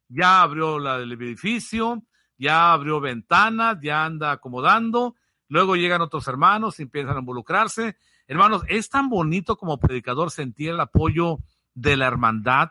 Ya 0.08 0.42
abrió 0.42 0.78
la 0.78 0.98
del 0.98 1.12
edificio, 1.12 2.02
ya 2.36 2.72
abrió 2.72 3.00
ventanas, 3.00 3.78
ya 3.82 4.04
anda 4.04 4.32
acomodando. 4.32 5.14
Luego 5.48 5.76
llegan 5.76 6.02
otros 6.02 6.26
hermanos 6.28 6.78
y 6.78 6.82
empiezan 6.82 7.16
a 7.16 7.20
involucrarse. 7.20 7.96
Hermanos, 8.26 8.62
es 8.68 8.88
tan 8.88 9.08
bonito 9.08 9.56
como 9.56 9.78
predicador 9.78 10.30
sentir 10.30 10.70
el 10.70 10.80
apoyo 10.80 11.38
de 11.74 11.96
la 11.96 12.06
hermandad 12.06 12.70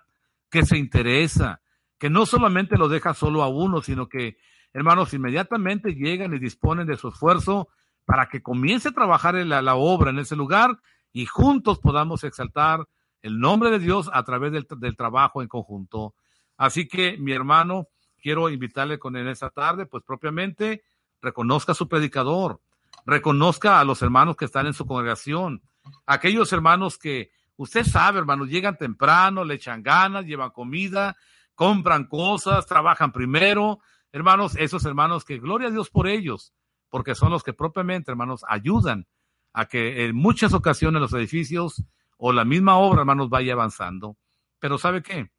que 0.49 0.65
se 0.65 0.77
interesa, 0.77 1.61
que 1.97 2.09
no 2.09 2.25
solamente 2.25 2.77
lo 2.77 2.89
deja 2.89 3.13
solo 3.13 3.43
a 3.43 3.47
uno, 3.47 3.81
sino 3.81 4.07
que, 4.07 4.37
hermanos, 4.73 5.13
inmediatamente 5.13 5.95
llegan 5.95 6.33
y 6.33 6.39
disponen 6.39 6.87
de 6.87 6.97
su 6.97 7.09
esfuerzo 7.09 7.69
para 8.05 8.27
que 8.27 8.41
comience 8.41 8.89
a 8.89 8.93
trabajar 8.93 9.35
la, 9.35 9.75
obra 9.75 10.11
en 10.11 10.19
ese 10.19 10.35
lugar 10.35 10.79
y 11.11 11.25
juntos 11.25 11.79
podamos 11.79 12.23
exaltar 12.23 12.87
el 13.21 13.39
nombre 13.39 13.71
de 13.71 13.79
Dios 13.79 14.09
a 14.11 14.23
través 14.23 14.51
del 14.51 14.97
trabajo 14.97 15.41
en 15.41 15.47
conjunto. 15.47 16.15
Así 16.63 16.87
que, 16.87 17.17
mi 17.17 17.33
hermano, 17.33 17.89
quiero 18.21 18.47
invitarle 18.49 18.97
con 18.97 19.17
él 19.17 19.27
esta 19.27 19.49
tarde, 19.49 19.85
pues 19.85 20.01
propiamente 20.01 20.85
reconozca 21.21 21.73
a 21.73 21.75
su 21.75 21.89
predicador, 21.89 22.61
reconozca 23.05 23.81
a 23.81 23.83
los 23.83 24.01
hermanos 24.01 24.37
que 24.37 24.45
están 24.45 24.67
en 24.67 24.73
su 24.73 24.85
congregación, 24.85 25.61
aquellos 26.05 26.53
hermanos 26.53 26.97
que 26.97 27.31
usted 27.57 27.83
sabe, 27.83 28.19
hermanos, 28.19 28.47
llegan 28.47 28.77
temprano, 28.77 29.43
le 29.43 29.55
echan 29.55 29.83
ganas, 29.83 30.25
llevan 30.25 30.51
comida, 30.51 31.17
compran 31.53 32.05
cosas, 32.05 32.65
trabajan 32.65 33.11
primero. 33.11 33.79
Hermanos, 34.13 34.55
esos 34.55 34.85
hermanos 34.85 35.25
que 35.25 35.39
gloria 35.39 35.67
a 35.67 35.71
Dios 35.71 35.89
por 35.89 36.07
ellos, 36.07 36.53
porque 36.87 37.13
son 37.13 37.29
los 37.29 37.43
que 37.43 37.51
propiamente, 37.51 38.09
hermanos, 38.09 38.45
ayudan 38.47 39.05
a 39.51 39.65
que 39.65 40.05
en 40.05 40.15
muchas 40.15 40.53
ocasiones 40.53 41.01
los 41.01 41.11
edificios 41.11 41.83
o 42.15 42.31
la 42.31 42.45
misma 42.45 42.77
obra, 42.77 43.01
hermanos, 43.01 43.27
vaya 43.27 43.51
avanzando. 43.51 44.15
Pero 44.59 44.77
¿sabe 44.77 45.03
qué? 45.03 45.29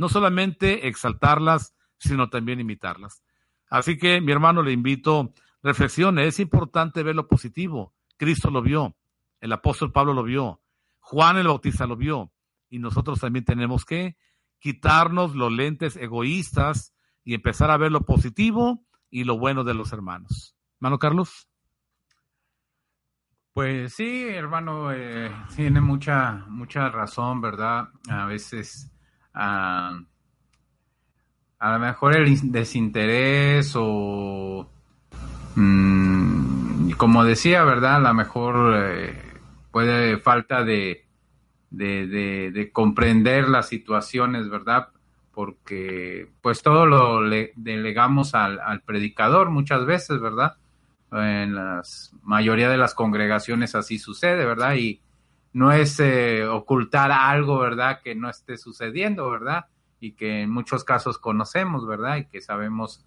No 0.00 0.08
solamente 0.08 0.88
exaltarlas, 0.88 1.74
sino 1.98 2.30
también 2.30 2.58
imitarlas. 2.58 3.22
Así 3.68 3.98
que, 3.98 4.22
mi 4.22 4.32
hermano, 4.32 4.62
le 4.62 4.72
invito, 4.72 5.34
reflexione, 5.62 6.26
es 6.26 6.40
importante 6.40 7.02
ver 7.02 7.14
lo 7.14 7.28
positivo. 7.28 7.94
Cristo 8.16 8.50
lo 8.50 8.62
vio, 8.62 8.96
el 9.42 9.52
apóstol 9.52 9.92
Pablo 9.92 10.14
lo 10.14 10.22
vio, 10.22 10.62
Juan 11.00 11.36
el 11.36 11.48
Bautista 11.48 11.86
lo 11.86 11.96
vio, 11.96 12.32
y 12.70 12.78
nosotros 12.78 13.20
también 13.20 13.44
tenemos 13.44 13.84
que 13.84 14.16
quitarnos 14.58 15.34
los 15.34 15.52
lentes 15.52 15.96
egoístas 15.96 16.94
y 17.22 17.34
empezar 17.34 17.70
a 17.70 17.76
ver 17.76 17.92
lo 17.92 18.06
positivo 18.06 18.86
y 19.10 19.24
lo 19.24 19.36
bueno 19.36 19.64
de 19.64 19.74
los 19.74 19.92
hermanos. 19.92 20.56
Hermano 20.78 20.98
Carlos. 20.98 21.46
Pues 23.52 23.92
sí, 23.92 24.26
hermano, 24.28 24.94
eh, 24.94 25.30
tiene 25.54 25.82
mucha, 25.82 26.46
mucha 26.48 26.88
razón, 26.88 27.42
¿verdad? 27.42 27.88
A 28.08 28.24
veces, 28.24 28.90
ah, 29.34 30.00
a 31.60 31.72
lo 31.72 31.78
mejor 31.78 32.16
el 32.16 32.50
desinterés 32.50 33.74
o, 33.76 34.68
mm, 35.54 36.92
como 36.92 37.24
decía, 37.24 37.64
¿verdad? 37.64 37.96
A 37.96 38.08
lo 38.08 38.14
mejor 38.14 38.74
eh, 38.76 39.22
puede 39.70 40.18
falta 40.18 40.64
de, 40.64 41.04
de, 41.70 42.50
de, 42.52 42.72
comprender 42.72 43.48
las 43.48 43.68
situaciones, 43.68 44.48
¿verdad? 44.48 44.88
Porque 45.32 46.28
pues 46.40 46.62
todo 46.62 46.86
lo 46.86 47.22
le, 47.22 47.52
delegamos 47.56 48.34
al, 48.34 48.58
al, 48.60 48.80
predicador 48.80 49.50
muchas 49.50 49.84
veces, 49.84 50.18
¿verdad? 50.20 50.56
En 51.12 51.54
la 51.54 51.82
mayoría 52.22 52.70
de 52.70 52.78
las 52.78 52.94
congregaciones 52.94 53.74
así 53.74 53.98
sucede, 53.98 54.46
¿verdad? 54.46 54.74
Y 54.76 55.00
no 55.52 55.72
es 55.72 55.98
eh, 56.00 56.46
ocultar 56.46 57.12
algo, 57.12 57.58
¿verdad? 57.58 58.00
Que 58.02 58.14
no 58.14 58.28
esté 58.30 58.56
sucediendo, 58.56 59.30
¿verdad? 59.30 59.66
Y 60.00 60.12
que 60.12 60.42
en 60.42 60.50
muchos 60.50 60.84
casos 60.84 61.18
conocemos, 61.18 61.86
¿verdad? 61.86 62.18
Y 62.18 62.24
que 62.26 62.40
sabemos 62.40 63.04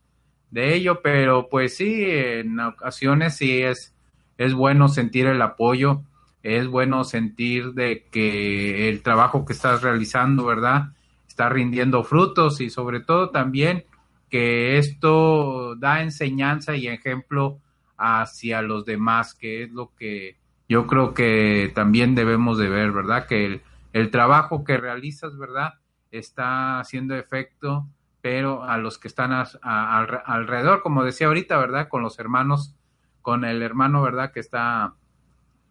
de 0.51 0.75
ello, 0.75 1.01
pero 1.01 1.49
pues 1.49 1.77
sí, 1.77 2.03
en 2.05 2.59
ocasiones 2.59 3.37
sí 3.37 3.61
es, 3.61 3.95
es 4.37 4.53
bueno 4.53 4.87
sentir 4.87 5.25
el 5.25 5.41
apoyo 5.41 6.03
es 6.43 6.67
bueno 6.67 7.05
sentir 7.05 7.73
de 7.73 8.05
que 8.11 8.89
el 8.89 9.01
trabajo 9.01 9.45
que 9.45 9.53
estás 9.53 9.81
realizando, 9.81 10.45
¿verdad? 10.45 10.89
Está 11.25 11.47
rindiendo 11.47 12.03
frutos 12.03 12.59
y 12.59 12.69
sobre 12.69 12.99
todo 12.99 13.29
también 13.29 13.85
que 14.29 14.77
esto 14.77 15.75
da 15.77 16.01
enseñanza 16.01 16.75
y 16.75 16.87
ejemplo 16.87 17.59
hacia 17.97 18.61
los 18.61 18.83
demás, 18.83 19.33
que 19.33 19.63
es 19.63 19.71
lo 19.71 19.95
que 19.95 20.35
yo 20.69 20.87
creo 20.87 21.13
que 21.13 21.71
también 21.75 22.15
debemos 22.15 22.57
de 22.57 22.69
ver, 22.69 22.91
¿verdad? 22.91 23.27
Que 23.27 23.61
el, 23.93 24.11
trabajo 24.11 24.63
que 24.63 24.77
realizas, 24.77 25.37
¿verdad? 25.37 25.73
Está 26.11 26.79
haciendo 26.79 27.15
efecto, 27.15 27.87
pero 28.21 28.63
a 28.63 28.77
los 28.77 28.97
que 28.97 29.07
están 29.07 29.31
alrededor, 29.61 30.81
como 30.81 31.03
decía 31.03 31.27
ahorita, 31.27 31.57
¿verdad? 31.57 31.89
Con 31.89 32.01
los 32.01 32.17
hermanos, 32.19 32.75
con 33.21 33.45
el 33.45 33.61
hermano, 33.61 34.01
¿verdad? 34.01 34.31
Que 34.31 34.39
está 34.39 34.93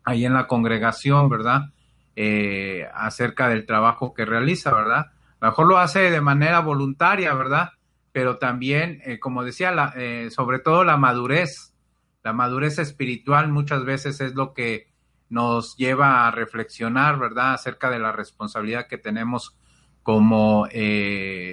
ahí 0.05 0.25
en 0.25 0.35
la 0.35 0.47
congregación, 0.47 1.29
¿verdad? 1.29 1.71
Eh, 2.15 2.87
acerca 2.95 3.49
del 3.49 3.65
trabajo 3.65 4.13
que 4.13 4.25
realiza, 4.25 4.73
¿verdad? 4.75 5.13
A 5.41 5.47
lo 5.47 5.51
mejor 5.51 5.67
lo 5.67 5.79
hace 5.79 6.11
de 6.11 6.21
manera 6.21 6.61
voluntaria, 6.61 7.33
¿verdad? 7.35 7.71
Pero 8.13 8.37
también, 8.37 9.01
eh, 9.05 9.19
como 9.19 9.43
decía, 9.43 9.73
la, 9.73 9.95
eh, 9.97 10.29
sobre 10.31 10.59
todo 10.59 10.85
la 10.85 10.99
madurez, 10.99 11.72
la 12.23 12.33
madurez 12.33 12.79
espiritual 12.79 13.49
muchas 13.49 13.85
veces 13.85 14.21
es 14.21 14.35
lo 14.35 14.55
que 14.55 14.93
nos 15.29 15.77
lleva 15.77 16.27
a 16.27 16.31
reflexionar, 16.31 17.19
¿verdad? 17.19 17.55
Acerca 17.55 17.91
de 17.91 17.99
la 17.99 18.13
responsabilidad 18.13 18.87
que 18.87 18.99
tenemos 18.99 19.57
como 20.03 20.67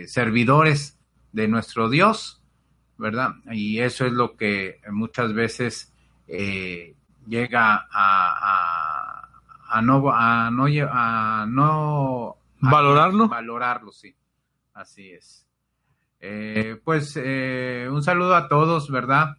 servidores 0.07 0.99
de 1.31 1.47
nuestro 1.47 1.89
Dios, 1.89 2.43
¿verdad? 2.97 3.35
Y 3.51 3.79
eso 3.79 4.05
es 4.05 4.11
lo 4.11 4.35
que 4.35 4.81
muchas 4.91 5.33
veces 5.33 5.93
llega 7.29 7.87
a, 7.91 9.29
a, 9.69 9.81
no 9.81 10.11
a 10.11 10.49
no 10.51 10.65
a 10.91 11.45
no 11.47 12.37
valorarlo 12.59 13.29
valorarlo 13.29 13.91
sí 13.91 14.15
así 14.73 15.11
es 15.11 15.47
eh, 16.19 16.81
pues 16.83 17.17
eh, 17.21 17.87
un 17.89 18.03
saludo 18.03 18.35
a 18.35 18.47
todos 18.47 18.89
verdad 18.89 19.37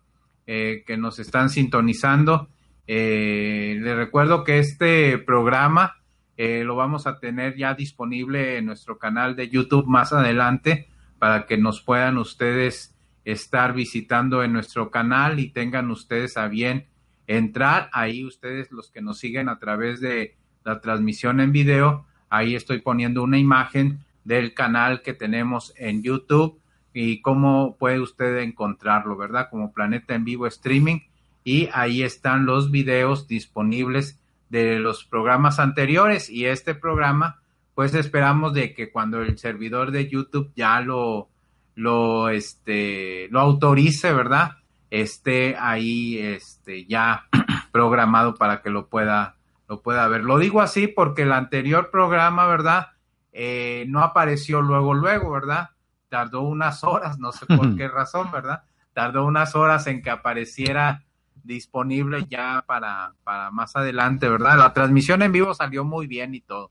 eh, 0.52 0.82
que 0.84 0.96
nos 0.96 1.20
están 1.20 1.48
sintonizando. 1.48 2.48
Les 2.86 3.94
recuerdo 3.94 4.42
que 4.42 4.58
este 4.58 5.16
programa 5.18 6.02
lo 6.36 6.74
vamos 6.74 7.06
a 7.06 7.20
tener 7.20 7.56
ya 7.56 7.74
disponible 7.74 8.56
en 8.56 8.66
nuestro 8.66 8.98
canal 8.98 9.36
de 9.36 9.48
YouTube 9.48 9.86
más 9.86 10.12
adelante 10.12 10.88
para 11.20 11.46
que 11.46 11.56
nos 11.56 11.82
puedan 11.82 12.18
ustedes 12.18 12.96
estar 13.24 13.74
visitando 13.74 14.42
en 14.42 14.52
nuestro 14.52 14.90
canal 14.90 15.38
y 15.38 15.50
tengan 15.50 15.88
ustedes 15.92 16.36
a 16.36 16.48
bien 16.48 16.86
entrar. 17.28 17.88
Ahí 17.92 18.24
ustedes 18.24 18.72
los 18.72 18.90
que 18.90 19.02
nos 19.02 19.18
siguen 19.18 19.48
a 19.48 19.60
través 19.60 20.00
de 20.00 20.34
la 20.64 20.80
transmisión 20.80 21.38
en 21.38 21.52
video, 21.52 22.06
ahí 22.28 22.56
estoy 22.56 22.80
poniendo 22.80 23.22
una 23.22 23.38
imagen 23.38 24.00
del 24.24 24.52
canal 24.52 25.02
que 25.02 25.14
tenemos 25.14 25.72
en 25.76 26.02
YouTube 26.02 26.59
y 26.92 27.20
cómo 27.20 27.76
puede 27.76 28.00
usted 28.00 28.38
encontrarlo, 28.38 29.16
¿verdad? 29.16 29.48
Como 29.50 29.72
Planeta 29.72 30.14
en 30.14 30.24
Vivo 30.24 30.46
Streaming 30.46 31.00
y 31.44 31.68
ahí 31.72 32.02
están 32.02 32.46
los 32.46 32.70
videos 32.70 33.28
disponibles 33.28 34.18
de 34.48 34.78
los 34.78 35.04
programas 35.04 35.58
anteriores 35.58 36.28
y 36.28 36.46
este 36.46 36.74
programa 36.74 37.40
pues 37.74 37.94
esperamos 37.94 38.52
de 38.52 38.74
que 38.74 38.90
cuando 38.90 39.22
el 39.22 39.38
servidor 39.38 39.90
de 39.90 40.08
YouTube 40.08 40.50
ya 40.56 40.80
lo 40.80 41.28
lo 41.76 42.28
este 42.28 43.28
lo 43.30 43.40
autorice, 43.40 44.12
¿verdad? 44.12 44.56
esté 44.90 45.56
ahí 45.58 46.18
este, 46.18 46.84
ya 46.84 47.26
programado 47.72 48.34
para 48.34 48.60
que 48.60 48.70
lo 48.70 48.88
pueda, 48.88 49.36
lo 49.68 49.80
pueda 49.80 50.06
ver. 50.08 50.24
Lo 50.24 50.38
digo 50.38 50.60
así 50.60 50.88
porque 50.88 51.22
el 51.22 51.32
anterior 51.32 51.90
programa, 51.90 52.46
¿verdad? 52.46 52.88
Eh, 53.32 53.84
no 53.88 54.02
apareció 54.02 54.60
luego, 54.60 54.94
luego, 54.94 55.30
¿verdad? 55.30 55.70
Tardó 56.10 56.42
unas 56.42 56.84
horas, 56.84 57.18
no 57.18 57.32
sé 57.32 57.46
por 57.46 57.74
qué 57.76 57.88
razón, 57.88 58.30
¿verdad? 58.30 58.64
Tardó 58.92 59.24
unas 59.24 59.54
horas 59.54 59.86
en 59.86 60.02
que 60.02 60.10
apareciera 60.10 61.04
disponible 61.42 62.26
ya 62.28 62.64
para, 62.66 63.14
para 63.24 63.50
más 63.50 63.74
adelante, 63.76 64.28
¿verdad? 64.28 64.58
La 64.58 64.74
transmisión 64.74 65.22
en 65.22 65.32
vivo 65.32 65.54
salió 65.54 65.84
muy 65.84 66.06
bien 66.06 66.34
y 66.34 66.40
todo, 66.42 66.70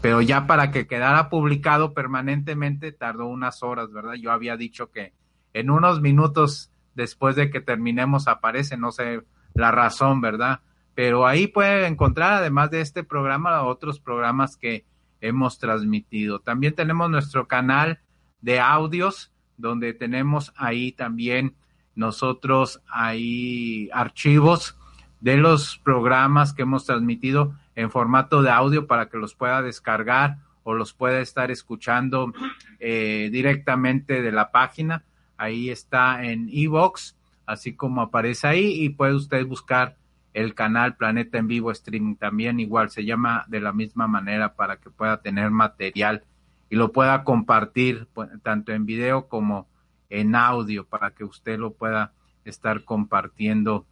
pero 0.00 0.22
ya 0.22 0.46
para 0.46 0.70
que 0.70 0.86
quedara 0.86 1.28
publicado 1.28 1.92
permanentemente 1.92 2.92
tardó 2.92 3.26
unas 3.26 3.62
horas, 3.62 3.92
¿verdad? 3.92 4.14
Yo 4.14 4.32
había 4.32 4.56
dicho 4.56 4.90
que 4.90 5.12
en 5.52 5.68
unos 5.68 6.00
minutos 6.00 6.70
después 6.94 7.36
de 7.36 7.50
que 7.50 7.60
terminemos 7.60 8.26
aparece, 8.26 8.76
no 8.76 8.90
sé 8.90 9.22
la 9.54 9.70
razón, 9.70 10.20
¿verdad? 10.20 10.60
Pero 10.94 11.26
ahí 11.26 11.46
puede 11.46 11.86
encontrar, 11.86 12.34
además 12.34 12.70
de 12.70 12.80
este 12.80 13.04
programa, 13.04 13.62
otros 13.62 14.00
programas 14.00 14.56
que 14.56 14.86
hemos 15.20 15.58
transmitido. 15.58 16.40
También 16.40 16.74
tenemos 16.74 17.10
nuestro 17.10 17.46
canal 17.46 18.00
de 18.40 18.60
audios, 18.60 19.32
donde 19.56 19.94
tenemos 19.94 20.52
ahí 20.56 20.92
también 20.92 21.54
nosotros 21.94 22.82
ahí 22.88 23.88
archivos 23.92 24.76
de 25.20 25.36
los 25.38 25.78
programas 25.78 26.52
que 26.52 26.62
hemos 26.62 26.84
transmitido 26.84 27.54
en 27.74 27.90
formato 27.90 28.42
de 28.42 28.50
audio 28.50 28.86
para 28.86 29.08
que 29.08 29.16
los 29.16 29.34
pueda 29.34 29.62
descargar 29.62 30.38
o 30.62 30.74
los 30.74 30.92
pueda 30.92 31.20
estar 31.20 31.50
escuchando 31.50 32.32
eh, 32.80 33.28
directamente 33.32 34.20
de 34.20 34.32
la 34.32 34.50
página. 34.50 35.04
Ahí 35.36 35.70
está 35.70 36.24
en 36.24 36.48
Evox, 36.52 37.16
así 37.46 37.74
como 37.74 38.02
aparece 38.02 38.46
ahí, 38.46 38.84
y 38.84 38.88
puede 38.90 39.14
usted 39.14 39.46
buscar 39.46 39.96
el 40.34 40.54
canal 40.54 40.96
Planeta 40.96 41.38
en 41.38 41.48
Vivo 41.48 41.70
Streaming 41.70 42.16
también, 42.16 42.60
igual 42.60 42.90
se 42.90 43.04
llama 43.04 43.46
de 43.48 43.60
la 43.60 43.72
misma 43.72 44.06
manera 44.06 44.54
para 44.54 44.76
que 44.76 44.90
pueda 44.90 45.22
tener 45.22 45.50
material 45.50 46.24
y 46.68 46.76
lo 46.76 46.92
pueda 46.92 47.24
compartir 47.24 48.08
pues, 48.12 48.30
tanto 48.42 48.72
en 48.72 48.86
video 48.86 49.28
como 49.28 49.68
en 50.10 50.34
audio 50.34 50.84
para 50.86 51.10
que 51.10 51.24
usted 51.24 51.58
lo 51.58 51.72
pueda 51.72 52.12
estar 52.44 52.84
compartiendo 52.84 53.86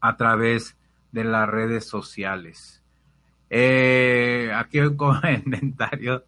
a 0.00 0.16
través 0.16 0.76
de 1.12 1.24
las 1.24 1.48
redes 1.48 1.86
sociales. 1.86 2.82
Eh, 3.50 4.52
aquí 4.54 4.80
un 4.80 4.96
comentario 4.96 6.24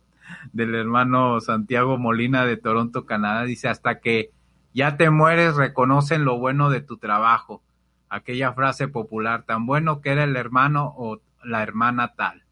del 0.53 0.75
hermano 0.75 1.41
Santiago 1.41 1.99
Molina 1.99 2.45
de 2.45 2.57
Toronto, 2.57 3.07
Canadá. 3.07 3.45
Dice, 3.45 3.69
hasta 3.69 4.01
que 4.01 4.31
ya 4.73 4.97
te 4.97 5.11
mueres, 5.11 5.57
reconocen 5.57 6.25
lo 6.25 6.39
bueno 6.39 6.71
de 6.71 6.81
tu 6.81 6.99
trabajo. 6.99 7.63
Aquella 8.09 8.53
frase 8.53 8.89
popular, 8.89 9.45
tan 9.45 9.67
bueno 9.67 10.01
que 10.01 10.11
era 10.11 10.25
el 10.25 10.37
hermano 10.37 10.95
o 10.97 11.21
la 11.43 11.63
hermana 11.63 12.15
tal. 12.15 12.45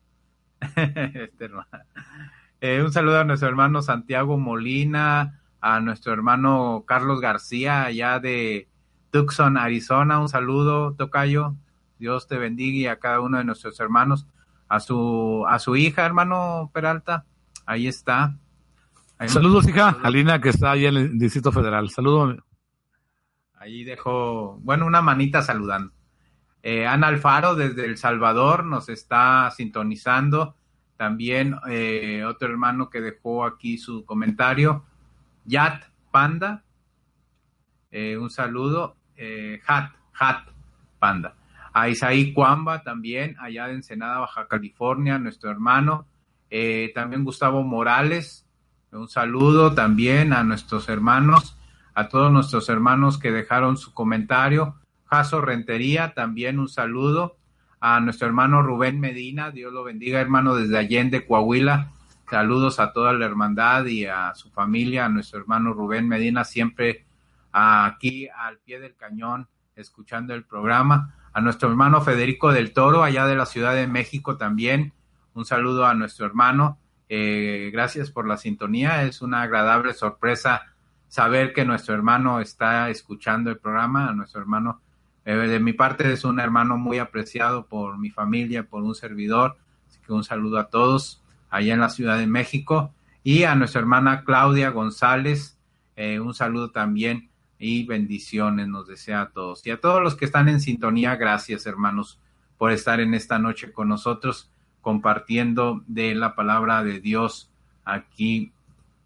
este 0.76 1.48
eh, 2.66 2.82
un 2.82 2.90
saludo 2.90 3.18
a 3.18 3.24
nuestro 3.24 3.46
hermano 3.46 3.82
Santiago 3.82 4.38
Molina, 4.38 5.42
a 5.60 5.80
nuestro 5.80 6.14
hermano 6.14 6.84
Carlos 6.86 7.20
García, 7.20 7.84
allá 7.84 8.20
de 8.20 8.70
Tucson, 9.10 9.58
Arizona. 9.58 10.18
Un 10.18 10.30
saludo, 10.30 10.94
Tocayo. 10.94 11.56
Dios 11.98 12.26
te 12.26 12.38
bendiga 12.38 12.78
y 12.78 12.86
a 12.86 12.98
cada 12.98 13.20
uno 13.20 13.36
de 13.36 13.44
nuestros 13.44 13.78
hermanos. 13.80 14.26
A 14.66 14.80
su, 14.80 15.44
a 15.46 15.58
su 15.58 15.76
hija, 15.76 16.06
hermano 16.06 16.70
Peralta. 16.72 17.26
Ahí 17.66 17.86
está. 17.86 18.38
Ahí 19.18 19.28
Saludos, 19.28 19.68
hija. 19.68 19.98
Alina, 20.02 20.40
que 20.40 20.48
está 20.48 20.70
ahí 20.70 20.86
en 20.86 20.96
el 20.96 21.18
Distrito 21.18 21.52
Federal. 21.52 21.90
Saludos. 21.90 22.38
Ahí 23.56 23.84
dejo, 23.84 24.58
bueno, 24.62 24.86
una 24.86 25.02
manita 25.02 25.42
saludando. 25.42 25.92
Eh, 26.62 26.86
Ana 26.86 27.08
Alfaro 27.08 27.56
desde 27.56 27.84
El 27.84 27.98
Salvador 27.98 28.64
nos 28.64 28.88
está 28.88 29.50
sintonizando. 29.54 30.56
También 30.96 31.56
eh, 31.68 32.24
otro 32.24 32.48
hermano 32.48 32.88
que 32.88 33.00
dejó 33.00 33.44
aquí 33.44 33.78
su 33.78 34.04
comentario, 34.04 34.84
Yat 35.44 35.84
Panda. 36.10 36.62
Eh, 37.90 38.16
un 38.16 38.30
saludo. 38.30 38.96
Hat, 39.66 39.92
Hat 40.18 40.48
Panda. 40.98 41.36
A 41.72 41.88
Isaí 41.88 42.32
Cuamba 42.32 42.82
también, 42.82 43.36
allá 43.38 43.68
de 43.68 43.74
Ensenada, 43.74 44.18
Baja 44.18 44.48
California, 44.48 45.18
nuestro 45.18 45.50
hermano. 45.50 46.06
también 46.94 47.24
Gustavo 47.24 47.62
Morales. 47.62 48.46
Un 48.90 49.08
saludo 49.08 49.74
también 49.74 50.32
a 50.32 50.44
nuestros 50.44 50.88
hermanos, 50.88 51.58
a 51.94 52.08
todos 52.08 52.30
nuestros 52.30 52.68
hermanos 52.68 53.18
que 53.18 53.32
dejaron 53.32 53.76
su 53.76 53.92
comentario. 53.92 54.76
Jaso 55.06 55.40
Rentería, 55.40 56.14
también 56.14 56.58
un 56.58 56.68
saludo 56.68 57.36
a 57.86 58.00
nuestro 58.00 58.26
hermano 58.26 58.62
Rubén 58.62 58.98
Medina, 58.98 59.50
Dios 59.50 59.70
lo 59.70 59.84
bendiga, 59.84 60.18
hermano, 60.18 60.54
desde 60.54 60.78
Allende, 60.78 61.26
Coahuila. 61.26 61.92
Saludos 62.30 62.80
a 62.80 62.94
toda 62.94 63.12
la 63.12 63.26
hermandad 63.26 63.84
y 63.84 64.06
a 64.06 64.34
su 64.34 64.50
familia, 64.50 65.04
a 65.04 65.10
nuestro 65.10 65.38
hermano 65.38 65.74
Rubén 65.74 66.08
Medina, 66.08 66.44
siempre 66.44 67.04
aquí 67.52 68.26
al 68.34 68.56
pie 68.60 68.80
del 68.80 68.96
cañón, 68.96 69.48
escuchando 69.76 70.32
el 70.32 70.44
programa. 70.44 71.14
A 71.34 71.42
nuestro 71.42 71.68
hermano 71.68 72.00
Federico 72.00 72.52
del 72.52 72.72
Toro, 72.72 73.02
allá 73.02 73.26
de 73.26 73.36
la 73.36 73.44
Ciudad 73.44 73.74
de 73.74 73.86
México 73.86 74.38
también. 74.38 74.94
Un 75.34 75.44
saludo 75.44 75.84
a 75.84 75.92
nuestro 75.92 76.24
hermano. 76.24 76.78
Eh, 77.10 77.68
gracias 77.70 78.10
por 78.10 78.26
la 78.26 78.38
sintonía. 78.38 79.02
Es 79.02 79.20
una 79.20 79.42
agradable 79.42 79.92
sorpresa 79.92 80.62
saber 81.08 81.52
que 81.52 81.66
nuestro 81.66 81.94
hermano 81.94 82.40
está 82.40 82.88
escuchando 82.88 83.50
el 83.50 83.58
programa, 83.58 84.08
a 84.08 84.14
nuestro 84.14 84.40
hermano 84.40 84.80
eh, 85.24 85.34
de 85.34 85.60
mi 85.60 85.72
parte 85.72 86.12
es 86.12 86.24
un 86.24 86.40
hermano 86.40 86.76
muy 86.76 86.98
apreciado 86.98 87.66
por 87.66 87.98
mi 87.98 88.10
familia, 88.10 88.64
por 88.64 88.82
un 88.82 88.94
servidor. 88.94 89.56
Así 89.88 89.98
que 90.04 90.12
un 90.12 90.24
saludo 90.24 90.58
a 90.58 90.68
todos 90.68 91.22
allá 91.50 91.74
en 91.74 91.80
la 91.80 91.88
Ciudad 91.88 92.18
de 92.18 92.26
México. 92.26 92.92
Y 93.22 93.44
a 93.44 93.54
nuestra 93.54 93.80
hermana 93.80 94.24
Claudia 94.24 94.70
González, 94.70 95.58
eh, 95.96 96.20
un 96.20 96.34
saludo 96.34 96.70
también 96.70 97.30
y 97.58 97.86
bendiciones 97.86 98.68
nos 98.68 98.86
desea 98.86 99.22
a 99.22 99.30
todos. 99.30 99.66
Y 99.66 99.70
a 99.70 99.80
todos 99.80 100.02
los 100.02 100.16
que 100.16 100.26
están 100.26 100.48
en 100.48 100.60
sintonía, 100.60 101.16
gracias 101.16 101.66
hermanos 101.66 102.20
por 102.58 102.70
estar 102.72 103.00
en 103.00 103.14
esta 103.14 103.38
noche 103.38 103.72
con 103.72 103.88
nosotros 103.88 104.50
compartiendo 104.82 105.82
de 105.86 106.14
la 106.14 106.34
palabra 106.34 106.84
de 106.84 107.00
Dios 107.00 107.50
aquí 107.84 108.52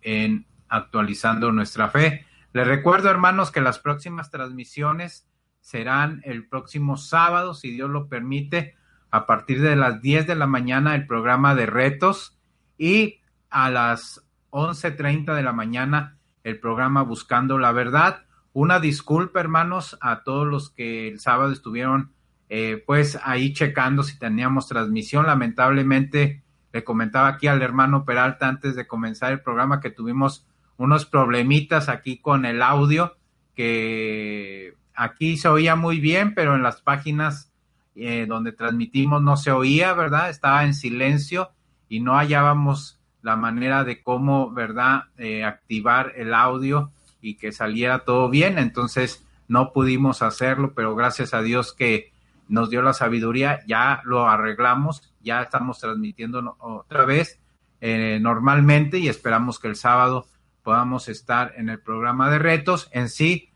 en 0.02 0.46
actualizando 0.68 1.52
nuestra 1.52 1.88
fe. 1.90 2.26
Les 2.52 2.66
recuerdo 2.66 3.10
hermanos 3.10 3.52
que 3.52 3.60
las 3.60 3.78
próximas 3.78 4.30
transmisiones 4.30 5.27
serán 5.68 6.22
el 6.24 6.48
próximo 6.48 6.96
sábado, 6.96 7.52
si 7.52 7.70
Dios 7.70 7.90
lo 7.90 8.08
permite, 8.08 8.74
a 9.10 9.26
partir 9.26 9.60
de 9.60 9.76
las 9.76 10.00
10 10.00 10.26
de 10.26 10.34
la 10.34 10.46
mañana 10.46 10.94
el 10.94 11.06
programa 11.06 11.54
de 11.54 11.66
retos 11.66 12.38
y 12.78 13.20
a 13.50 13.68
las 13.68 14.24
11.30 14.48 15.34
de 15.34 15.42
la 15.42 15.52
mañana 15.52 16.16
el 16.42 16.58
programa 16.58 17.02
Buscando 17.02 17.58
la 17.58 17.72
Verdad. 17.72 18.24
Una 18.54 18.80
disculpa, 18.80 19.40
hermanos, 19.40 19.98
a 20.00 20.22
todos 20.22 20.46
los 20.46 20.70
que 20.70 21.06
el 21.06 21.20
sábado 21.20 21.52
estuvieron 21.52 22.12
eh, 22.48 22.82
pues 22.86 23.20
ahí 23.22 23.52
checando 23.52 24.02
si 24.02 24.18
teníamos 24.18 24.68
transmisión. 24.68 25.26
Lamentablemente, 25.26 26.42
le 26.72 26.82
comentaba 26.82 27.28
aquí 27.28 27.46
al 27.46 27.60
hermano 27.60 28.06
Peralta 28.06 28.48
antes 28.48 28.74
de 28.74 28.86
comenzar 28.86 29.32
el 29.32 29.42
programa 29.42 29.80
que 29.80 29.90
tuvimos 29.90 30.46
unos 30.78 31.04
problemitas 31.04 31.90
aquí 31.90 32.16
con 32.16 32.46
el 32.46 32.62
audio 32.62 33.18
que 33.54 34.77
aquí 34.98 35.36
se 35.36 35.48
oía 35.48 35.76
muy 35.76 36.00
bien, 36.00 36.34
pero 36.34 36.56
en 36.56 36.62
las 36.62 36.82
páginas 36.82 37.52
eh, 37.94 38.26
donde 38.28 38.52
transmitimos 38.52 39.22
no 39.22 39.36
se 39.36 39.52
oía, 39.52 39.92
¿verdad? 39.92 40.28
Estaba 40.28 40.64
en 40.64 40.74
silencio 40.74 41.50
y 41.88 42.00
no 42.00 42.18
hallábamos 42.18 42.98
la 43.22 43.36
manera 43.36 43.84
de 43.84 44.02
cómo, 44.02 44.50
¿verdad?, 44.50 45.04
eh, 45.16 45.44
activar 45.44 46.12
el 46.16 46.34
audio 46.34 46.90
y 47.22 47.34
que 47.34 47.52
saliera 47.52 48.00
todo 48.00 48.28
bien. 48.28 48.58
Entonces 48.58 49.24
no 49.46 49.72
pudimos 49.72 50.20
hacerlo, 50.20 50.72
pero 50.74 50.96
gracias 50.96 51.32
a 51.32 51.42
Dios 51.42 51.72
que 51.72 52.12
nos 52.48 52.70
dio 52.70 52.82
la 52.82 52.92
sabiduría, 52.92 53.60
ya 53.66 54.00
lo 54.04 54.28
arreglamos, 54.28 55.12
ya 55.22 55.42
estamos 55.42 55.78
transmitiendo 55.78 56.56
otra 56.58 57.04
vez 57.04 57.38
eh, 57.80 58.18
normalmente 58.20 58.98
y 58.98 59.08
esperamos 59.08 59.58
que 59.58 59.68
el 59.68 59.76
sábado 59.76 60.26
podamos 60.64 61.08
estar 61.08 61.52
en 61.56 61.68
el 61.68 61.78
programa 61.78 62.30
de 62.30 62.38
retos. 62.38 62.88
En 62.92 63.08
sí, 63.08 63.47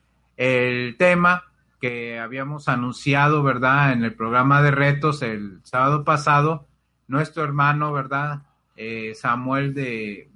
el 0.42 0.96
tema 0.96 1.44
que 1.80 2.18
habíamos 2.18 2.68
anunciado, 2.68 3.44
¿verdad? 3.44 3.92
En 3.92 4.02
el 4.02 4.12
programa 4.12 4.60
de 4.60 4.72
retos 4.72 5.22
el 5.22 5.60
sábado 5.62 6.02
pasado, 6.02 6.66
nuestro 7.06 7.44
hermano, 7.44 7.92
¿verdad? 7.92 8.42
Eh, 8.74 9.14
Samuel 9.14 9.72
de, 9.72 10.30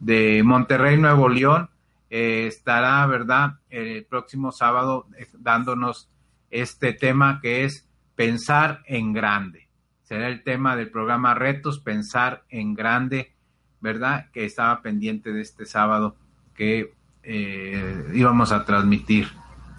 de, 0.00 0.42
Monterrey, 0.42 0.96
Nuevo 0.96 1.28
León, 1.28 1.68
eh, 2.08 2.46
estará, 2.46 3.06
¿verdad? 3.06 3.58
El 3.68 4.06
próximo 4.06 4.50
sábado 4.50 5.08
eh, 5.18 5.26
dándonos 5.34 6.08
este 6.50 6.94
tema 6.94 7.38
que 7.42 7.64
es 7.64 7.86
pensar 8.14 8.82
en 8.86 9.12
grande. 9.12 9.68
Será 10.04 10.28
el 10.28 10.42
tema 10.42 10.74
del 10.74 10.90
programa 10.90 11.34
Retos, 11.34 11.80
pensar 11.80 12.44
en 12.48 12.72
grande, 12.72 13.34
¿verdad? 13.82 14.30
Que 14.32 14.46
estaba 14.46 14.80
pendiente 14.80 15.34
de 15.34 15.42
este 15.42 15.66
sábado 15.66 16.16
que 16.54 16.94
eh, 17.22 18.10
íbamos 18.14 18.52
a 18.52 18.64
transmitir 18.64 19.28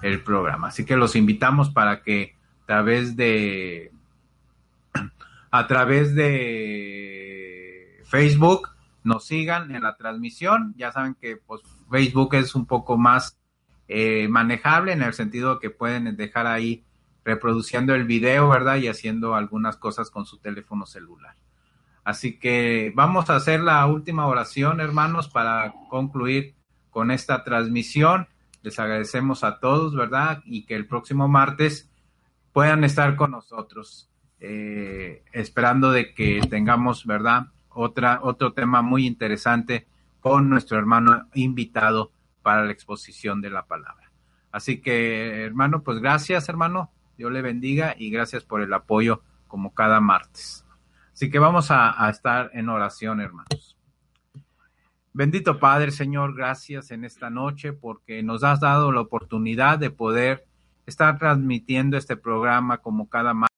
el 0.02 0.22
programa. 0.24 0.68
Así 0.68 0.86
que 0.86 0.98
los 0.98 1.16
invitamos 1.16 1.70
para 1.70 2.02
que 2.02 2.36
a 2.64 2.66
través 2.66 3.16
de 3.16 3.92
a 5.52 5.68
través 5.68 6.16
de 6.16 8.02
Facebook 8.06 8.70
nos 9.04 9.26
sigan 9.26 9.76
en 9.76 9.84
la 9.84 9.96
transmisión. 9.96 10.74
Ya 10.78 10.92
saben 10.92 11.16
que 11.16 11.38
pues, 11.38 11.62
Facebook 11.90 12.36
es 12.36 12.56
un 12.56 12.66
poco 12.66 12.98
más 12.98 13.38
eh, 13.88 14.28
manejable 14.30 14.94
en 14.94 15.02
el 15.04 15.14
sentido 15.14 15.60
que 15.60 15.70
pueden 15.70 16.16
dejar 16.16 16.48
ahí 16.48 16.84
reproduciendo 17.26 17.94
el 17.96 18.06
video, 18.06 18.50
¿verdad? 18.50 18.78
Y 18.78 18.88
haciendo 18.88 19.36
algunas 19.36 19.78
cosas 19.78 20.10
con 20.10 20.26
su 20.26 20.38
teléfono 20.38 20.86
celular. 20.86 21.36
Así 22.04 22.38
que 22.38 22.92
vamos 22.96 23.30
a 23.30 23.36
hacer 23.36 23.62
la 23.62 23.86
última 23.86 24.28
oración, 24.28 24.82
hermanos, 24.82 25.30
para 25.30 25.74
concluir 25.90 26.56
con 26.94 27.12
esta 27.12 27.44
transmisión. 27.44 28.28
Les 28.62 28.80
agradecemos 28.80 29.44
a 29.44 29.60
todos, 29.60 29.96
¿verdad? 29.96 30.42
Y 30.46 30.64
que 30.66 30.76
el 30.76 30.88
próximo 30.88 31.28
martes 31.28 31.90
puedan 32.54 32.84
estar 32.84 33.16
con 33.18 33.32
nosotros, 33.32 34.10
eh, 34.40 35.24
esperando 35.34 35.92
de 35.92 36.14
que 36.14 36.40
tengamos, 36.50 37.06
¿verdad? 37.06 37.48
Otra, 37.70 38.20
otro 38.22 38.54
tema 38.54 38.82
muy 38.82 39.06
interesante 39.08 39.88
con 40.22 40.50
nuestro 40.50 40.78
hermano 40.78 41.28
invitado 41.34 42.12
para 42.44 42.64
la 42.64 42.72
exposición 42.72 43.42
de 43.42 43.50
la 43.50 43.66
palabra. 43.66 44.12
Así 44.52 44.80
que, 44.80 45.44
hermano, 45.44 45.82
pues 45.82 46.00
gracias, 46.00 46.48
hermano. 46.48 46.92
Dios 47.18 47.32
le 47.32 47.42
bendiga 47.42 47.96
y 47.98 48.12
gracias 48.12 48.44
por 48.44 48.62
el 48.62 48.74
apoyo 48.74 49.24
como 49.48 49.74
cada 49.74 50.00
martes. 50.00 50.66
Así 51.12 51.30
que 51.30 51.40
vamos 51.40 51.68
a 51.70 52.08
estar 52.10 52.52
en 52.54 52.70
oración, 52.70 53.20
hermanos. 53.20 53.73
Bendito 55.16 55.60
Padre, 55.60 55.92
Señor, 55.92 56.34
gracias 56.34 56.90
en 56.90 57.06
esta 57.06 57.30
noche 57.30 57.72
porque 57.72 58.24
nos 58.24 58.44
has 58.44 58.60
dado 58.60 58.92
la 58.92 59.02
oportunidad 59.02 59.78
de 59.78 59.92
poder 59.92 60.48
estar 60.88 61.20
transmitiendo 61.20 61.98
este 61.98 62.18
programa 62.18 62.80
como 62.80 63.08
cada 63.08 63.36
martes. 63.36 63.56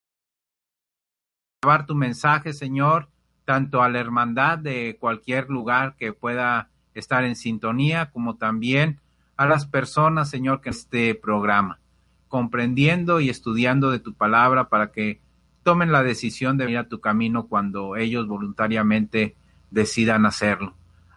Llevar 1.63 1.85
tu 1.85 1.95
mensaje, 1.95 2.51
Señor, 2.51 3.07
tanto 3.45 3.81
a 3.81 3.87
la 3.87 3.99
hermandad 3.99 4.57
de 4.57 4.97
cualquier 4.99 5.49
lugar 5.49 5.95
que 5.95 6.11
pueda 6.11 6.71
estar 6.93 7.23
en 7.23 7.37
sintonía, 7.37 8.11
como 8.11 8.35
también 8.35 8.99
a 9.37 9.45
las 9.45 9.65
personas, 9.65 10.29
Señor, 10.29 10.59
que 10.59 10.71
este 10.71 11.15
programa, 11.15 11.79
comprendiendo 12.27 13.21
y 13.21 13.29
estudiando 13.29 13.91
de 13.91 13.99
tu 13.99 14.13
palabra 14.13 14.67
para 14.67 14.91
que 14.91 15.21
tomen 15.63 15.93
la 15.93 16.03
decisión 16.03 16.57
de 16.57 16.69
ir 16.69 16.77
a 16.77 16.89
tu 16.89 16.99
camino 16.99 17.47
cuando 17.47 17.95
ellos 17.95 18.27
voluntariamente 18.27 19.37
decidan 19.71 20.25
hacerlo. 20.25 20.75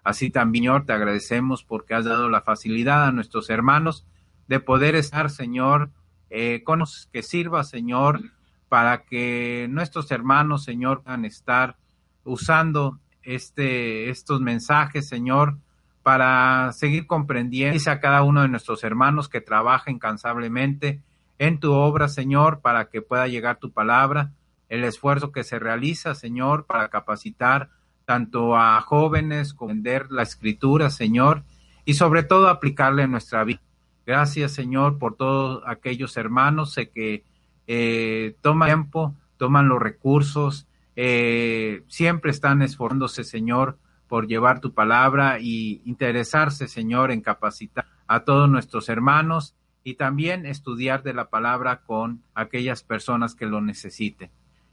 Así 0.08 0.30
también, 0.30 0.62
Señor, 0.62 0.86
te 0.86 0.94
agradecemos 0.94 1.64
porque 1.64 1.92
has 1.92 2.06
dado 2.06 2.30
la 2.30 2.40
facilidad 2.40 3.04
a 3.04 3.12
nuestros 3.12 3.50
hermanos 3.50 4.06
de 4.46 4.58
poder 4.58 4.94
estar, 4.94 5.28
Señor, 5.28 5.90
eh, 6.30 6.62
con 6.64 6.78
los 6.78 7.10
que 7.12 7.22
sirva, 7.22 7.62
Señor, 7.62 8.22
para 8.70 9.02
que 9.02 9.66
nuestros 9.68 10.10
hermanos, 10.10 10.64
Señor, 10.64 11.02
puedan 11.02 11.26
estar 11.26 11.76
usando 12.24 12.98
este, 13.22 14.08
estos 14.08 14.40
mensajes, 14.40 15.06
Señor, 15.06 15.58
para 16.02 16.72
seguir 16.72 17.06
comprendiendo. 17.06 17.78
A 17.90 18.00
cada 18.00 18.22
uno 18.22 18.40
de 18.40 18.48
nuestros 18.48 18.84
hermanos 18.84 19.28
que 19.28 19.42
trabaja 19.42 19.90
incansablemente 19.90 21.02
en 21.38 21.60
tu 21.60 21.74
obra, 21.74 22.08
Señor, 22.08 22.60
para 22.60 22.86
que 22.88 23.02
pueda 23.02 23.28
llegar 23.28 23.58
tu 23.58 23.72
palabra, 23.72 24.32
el 24.70 24.84
esfuerzo 24.84 25.32
que 25.32 25.44
se 25.44 25.58
realiza, 25.58 26.14
Señor, 26.14 26.64
para 26.64 26.88
capacitar 26.88 27.68
tanto 28.08 28.56
a 28.56 28.80
jóvenes 28.80 29.52
como 29.52 29.70
entender 29.70 30.10
la 30.10 30.22
escritura, 30.22 30.88
Señor, 30.88 31.42
y 31.84 31.92
sobre 31.92 32.22
todo 32.22 32.48
aplicarle 32.48 33.02
en 33.02 33.10
nuestra 33.10 33.44
vida. 33.44 33.60
Gracias, 34.06 34.52
Señor, 34.52 34.96
por 34.96 35.16
todos 35.16 35.62
aquellos 35.66 36.16
hermanos 36.16 36.72
sé 36.72 36.88
que 36.88 37.24
eh, 37.66 38.34
toman 38.40 38.68
tiempo, 38.68 39.14
toman 39.36 39.68
los 39.68 39.78
recursos, 39.78 40.66
eh, 40.96 41.82
siempre 41.88 42.30
están 42.30 42.62
esforzándose, 42.62 43.24
Señor, 43.24 43.76
por 44.06 44.26
llevar 44.26 44.60
tu 44.60 44.72
palabra 44.72 45.38
y 45.38 45.82
interesarse, 45.84 46.66
Señor, 46.66 47.10
en 47.10 47.20
capacitar 47.20 47.84
a 48.06 48.20
todos 48.20 48.48
nuestros 48.48 48.88
hermanos 48.88 49.54
y 49.84 49.96
también 49.96 50.46
estudiar 50.46 51.02
de 51.02 51.12
la 51.12 51.28
palabra 51.28 51.82
con 51.82 52.22
aquellas 52.34 52.82
personas 52.82 53.34
que 53.34 53.44
lo 53.44 53.60
necesiten. 53.60 54.30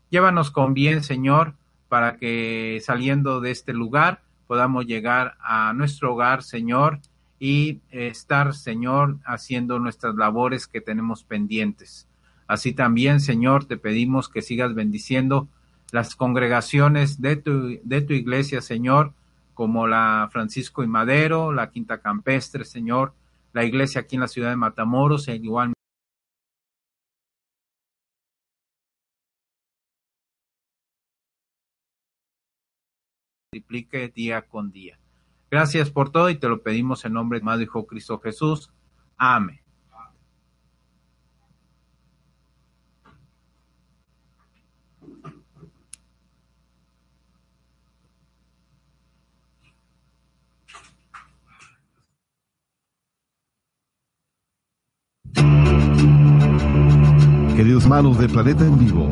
Llévanos 0.10 0.52
con 0.52 0.74
bien, 0.74 1.04
Señor, 1.04 1.56
para 1.96 2.18
que 2.18 2.82
saliendo 2.84 3.40
de 3.40 3.52
este 3.52 3.72
lugar 3.72 4.20
podamos 4.48 4.86
llegar 4.86 5.38
a 5.40 5.72
nuestro 5.72 6.12
hogar, 6.12 6.44
Señor, 6.44 7.00
y 7.40 7.80
estar, 7.90 8.54
Señor, 8.54 9.20
haciendo 9.24 9.80
nuestras 9.80 10.14
labores 10.16 10.68
que 10.68 10.82
tenemos 10.82 11.24
pendientes. 11.24 12.10
Así 12.48 12.74
también, 12.74 13.22
Señor, 13.22 13.64
te 13.64 13.78
pedimos 13.78 14.28
que 14.28 14.42
sigas 14.42 14.76
bendiciendo 14.76 15.48
las 15.94 16.18
congregaciones 16.18 17.22
de 17.22 17.38
tu, 17.38 17.80
de 17.82 18.02
tu 18.02 18.12
iglesia, 18.12 18.60
Señor, 18.60 19.14
como 19.54 19.88
la 19.88 20.28
Francisco 20.34 20.84
y 20.84 20.88
Madero, 20.88 21.54
la 21.54 21.70
Quinta 21.70 22.00
Campestre, 22.00 22.66
Señor, 22.66 23.14
la 23.54 23.64
iglesia 23.64 24.02
aquí 24.02 24.16
en 24.18 24.22
la 24.22 24.28
ciudad 24.28 24.50
de 24.50 24.58
Matamoros, 24.58 25.30
e 25.30 25.36
igual 25.38 25.72
día 34.14 34.42
con 34.44 34.72
día. 34.72 34.98
Gracias 35.52 35.90
por 35.90 36.12
todo 36.12 36.30
y 36.30 36.36
te 36.36 36.50
lo 36.50 36.62
pedimos 36.62 37.06
en 37.06 37.14
nombre 37.14 37.40
de 37.40 37.44
amado 37.44 37.62
Hijo 37.62 37.86
Cristo 37.86 38.20
Jesús. 38.20 38.72
Amén. 39.18 39.60
Queridos 57.56 57.84
hermanos 57.84 58.20
de 58.20 58.28
Planeta 58.28 58.66
en 58.66 58.78
Vivo, 58.78 59.08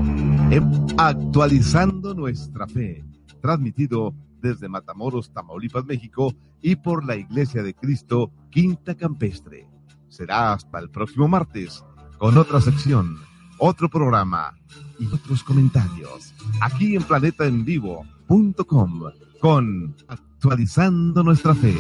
em, 0.52 0.64
actualizando 0.98 2.14
nuestra 2.14 2.68
fe, 2.68 3.02
transmitido 3.42 4.14
desde 4.44 4.70
Matamoros, 4.70 5.32
Tamaulipas, 5.34 5.86
México, 5.86 6.36
y 6.62 6.76
por 6.76 7.04
la 7.06 7.16
Iglesia 7.16 7.64
de 7.64 7.74
Cristo, 7.74 8.32
Quinta 8.52 8.94
Campestre. 8.96 9.68
Será 10.10 10.54
hasta 10.54 10.78
el 10.78 10.92
próximo 10.92 11.28
martes, 11.28 11.84
con 12.20 12.38
otra 12.38 12.62
sección, 12.62 13.18
otro 13.58 13.90
programa 13.90 14.56
y 15.00 15.08
otros 15.08 15.44
comentarios, 15.44 16.36
aquí 16.62 16.96
en 16.96 17.04
planetaenvivo.com, 17.04 19.02
con 19.40 19.96
Actualizando 20.08 21.24
nuestra 21.24 21.56
fe. 21.56 21.76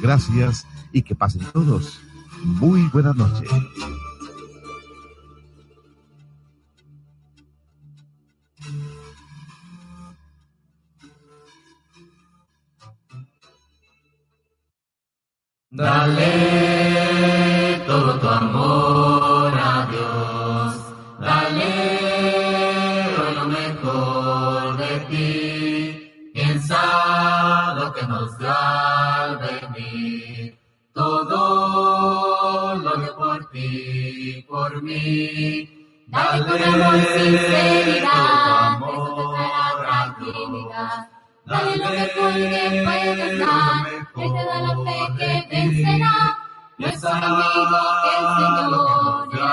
Gracias 0.00 0.66
y 0.92 1.02
que 1.02 1.14
pasen 1.14 1.42
todos. 1.52 2.00
Muy 2.42 2.88
buenas 2.88 3.14
noches. 3.16 3.50
Dale 15.78 16.34
todo 17.86 18.18
tu 18.18 18.28
amor 18.28 19.52
a 19.54 19.86
Dios. 19.88 20.74
Dale 21.20 21.72
hoy 23.16 23.34
lo 23.36 23.44
mejor 23.46 24.76
de 24.76 24.92
ti. 25.08 26.10
Piensa 26.34 27.74
lo 27.76 27.92
que 27.92 28.04
nos 28.08 28.36
da 28.38 29.22
al 29.22 29.38
venir. 29.38 30.58
Todo 30.92 32.74
lo 32.74 32.92
que 33.00 33.12
por 33.12 33.48
ti, 33.50 34.44
por 34.48 34.82
mí. 34.82 36.04
Dale 36.08 36.44
con 36.44 36.60
amor, 36.60 36.94
sinceridad. 37.06 38.78
Eso 38.82 39.14
te 39.14 39.22
traerá 39.32 39.62
tranquilidad. 39.86 41.17
Dale 41.48 41.76
lo 41.78 41.88
mejor 41.88 42.34
que 42.34 42.82
puedes 42.84 43.38
dar. 43.38 43.86
Él 44.16 44.32
te 44.34 44.44
da 44.44 44.56
la 44.60 44.72
fe 44.84 44.98
que 45.18 45.30
vencerá. 45.50 46.16
Nuestro 46.76 47.10
amigo 47.10 47.80
que 48.02 48.10
el 48.18 48.26
Señor 48.36 49.28
irá 49.32 49.52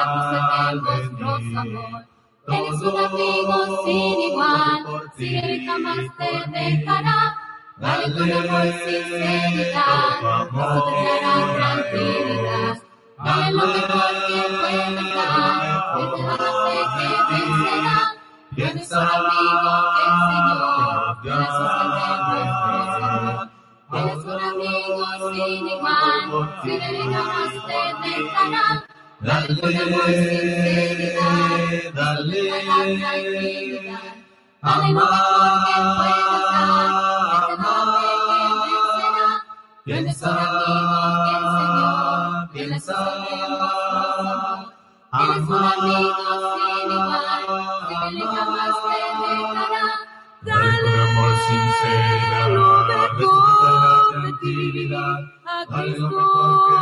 por 0.83 1.01
nuestro 1.13 1.59
amor. 1.61 2.05
Eres 2.47 2.81
un 2.81 2.97
amigo 3.05 3.55
sin 3.85 4.19
igual, 4.29 4.79
si 5.15 5.37
Él 5.37 5.65
jamás 5.65 6.03
te 6.17 6.29
dejará. 6.51 7.37
Dale 7.77 8.11
tu 8.11 8.23
amor 8.23 8.65
sinceridad, 8.83 10.09
eso 10.51 10.85
te 10.85 10.95
dará 11.23 11.35
tranquilidad. 11.55 12.75
Dale 13.23 13.51
lo 13.51 13.65
mejor 13.67 14.11
que 14.27 14.39
puedes 14.59 15.15
dar, 15.15 15.51
Él 15.97 16.11
te 16.13 16.21
da 16.23 16.35
la 16.35 16.55
fe 16.65 16.77
que 16.97 17.07
vencerá. 17.31 18.14
Que 18.55 18.63
el 18.63 18.79
Señor 18.79 19.35
nuestro 21.23 21.69
amor. 21.69 23.49
Eres 23.93 24.23
un 24.25 24.39
amigo 24.41 25.05
sin 25.33 25.67
igual. 25.67 26.45
Dale. 29.19 29.55
Dale 31.93 32.45
Él 48.07 48.21
jamás 48.21 48.75
te 48.83 48.97
dejará. 49.21 49.85
Dale 50.41 50.89
amor 51.01 51.33
sincero, 51.47 52.39
lo 52.49 52.67
mejor 52.85 54.21
de 54.21 54.29
ti, 54.41 54.93
a 54.93 54.95
Cristo, 55.65 56.19
que 56.67 56.77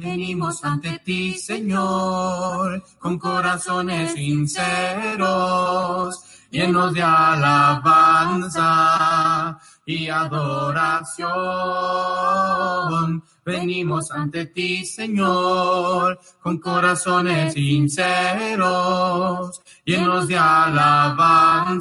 Venimos 0.00 0.64
ante 0.64 0.98
ti, 1.04 1.34
Señor, 1.34 2.82
con 2.98 3.18
corazones 3.18 4.14
sinceros, 4.14 4.64
llenos 6.50 6.94
de 6.94 7.02
alabanza 7.02 8.58
y 9.84 10.08
adoración. 10.08 11.28
Venimos 13.44 14.10
ante 14.10 14.46
ti, 14.46 14.86
Señor, 14.86 16.18
con 16.40 16.56
corazones 16.56 17.52
sinceros, 17.52 19.60
llenos 19.84 20.28
de 20.28 20.38
alabanza 20.38 21.80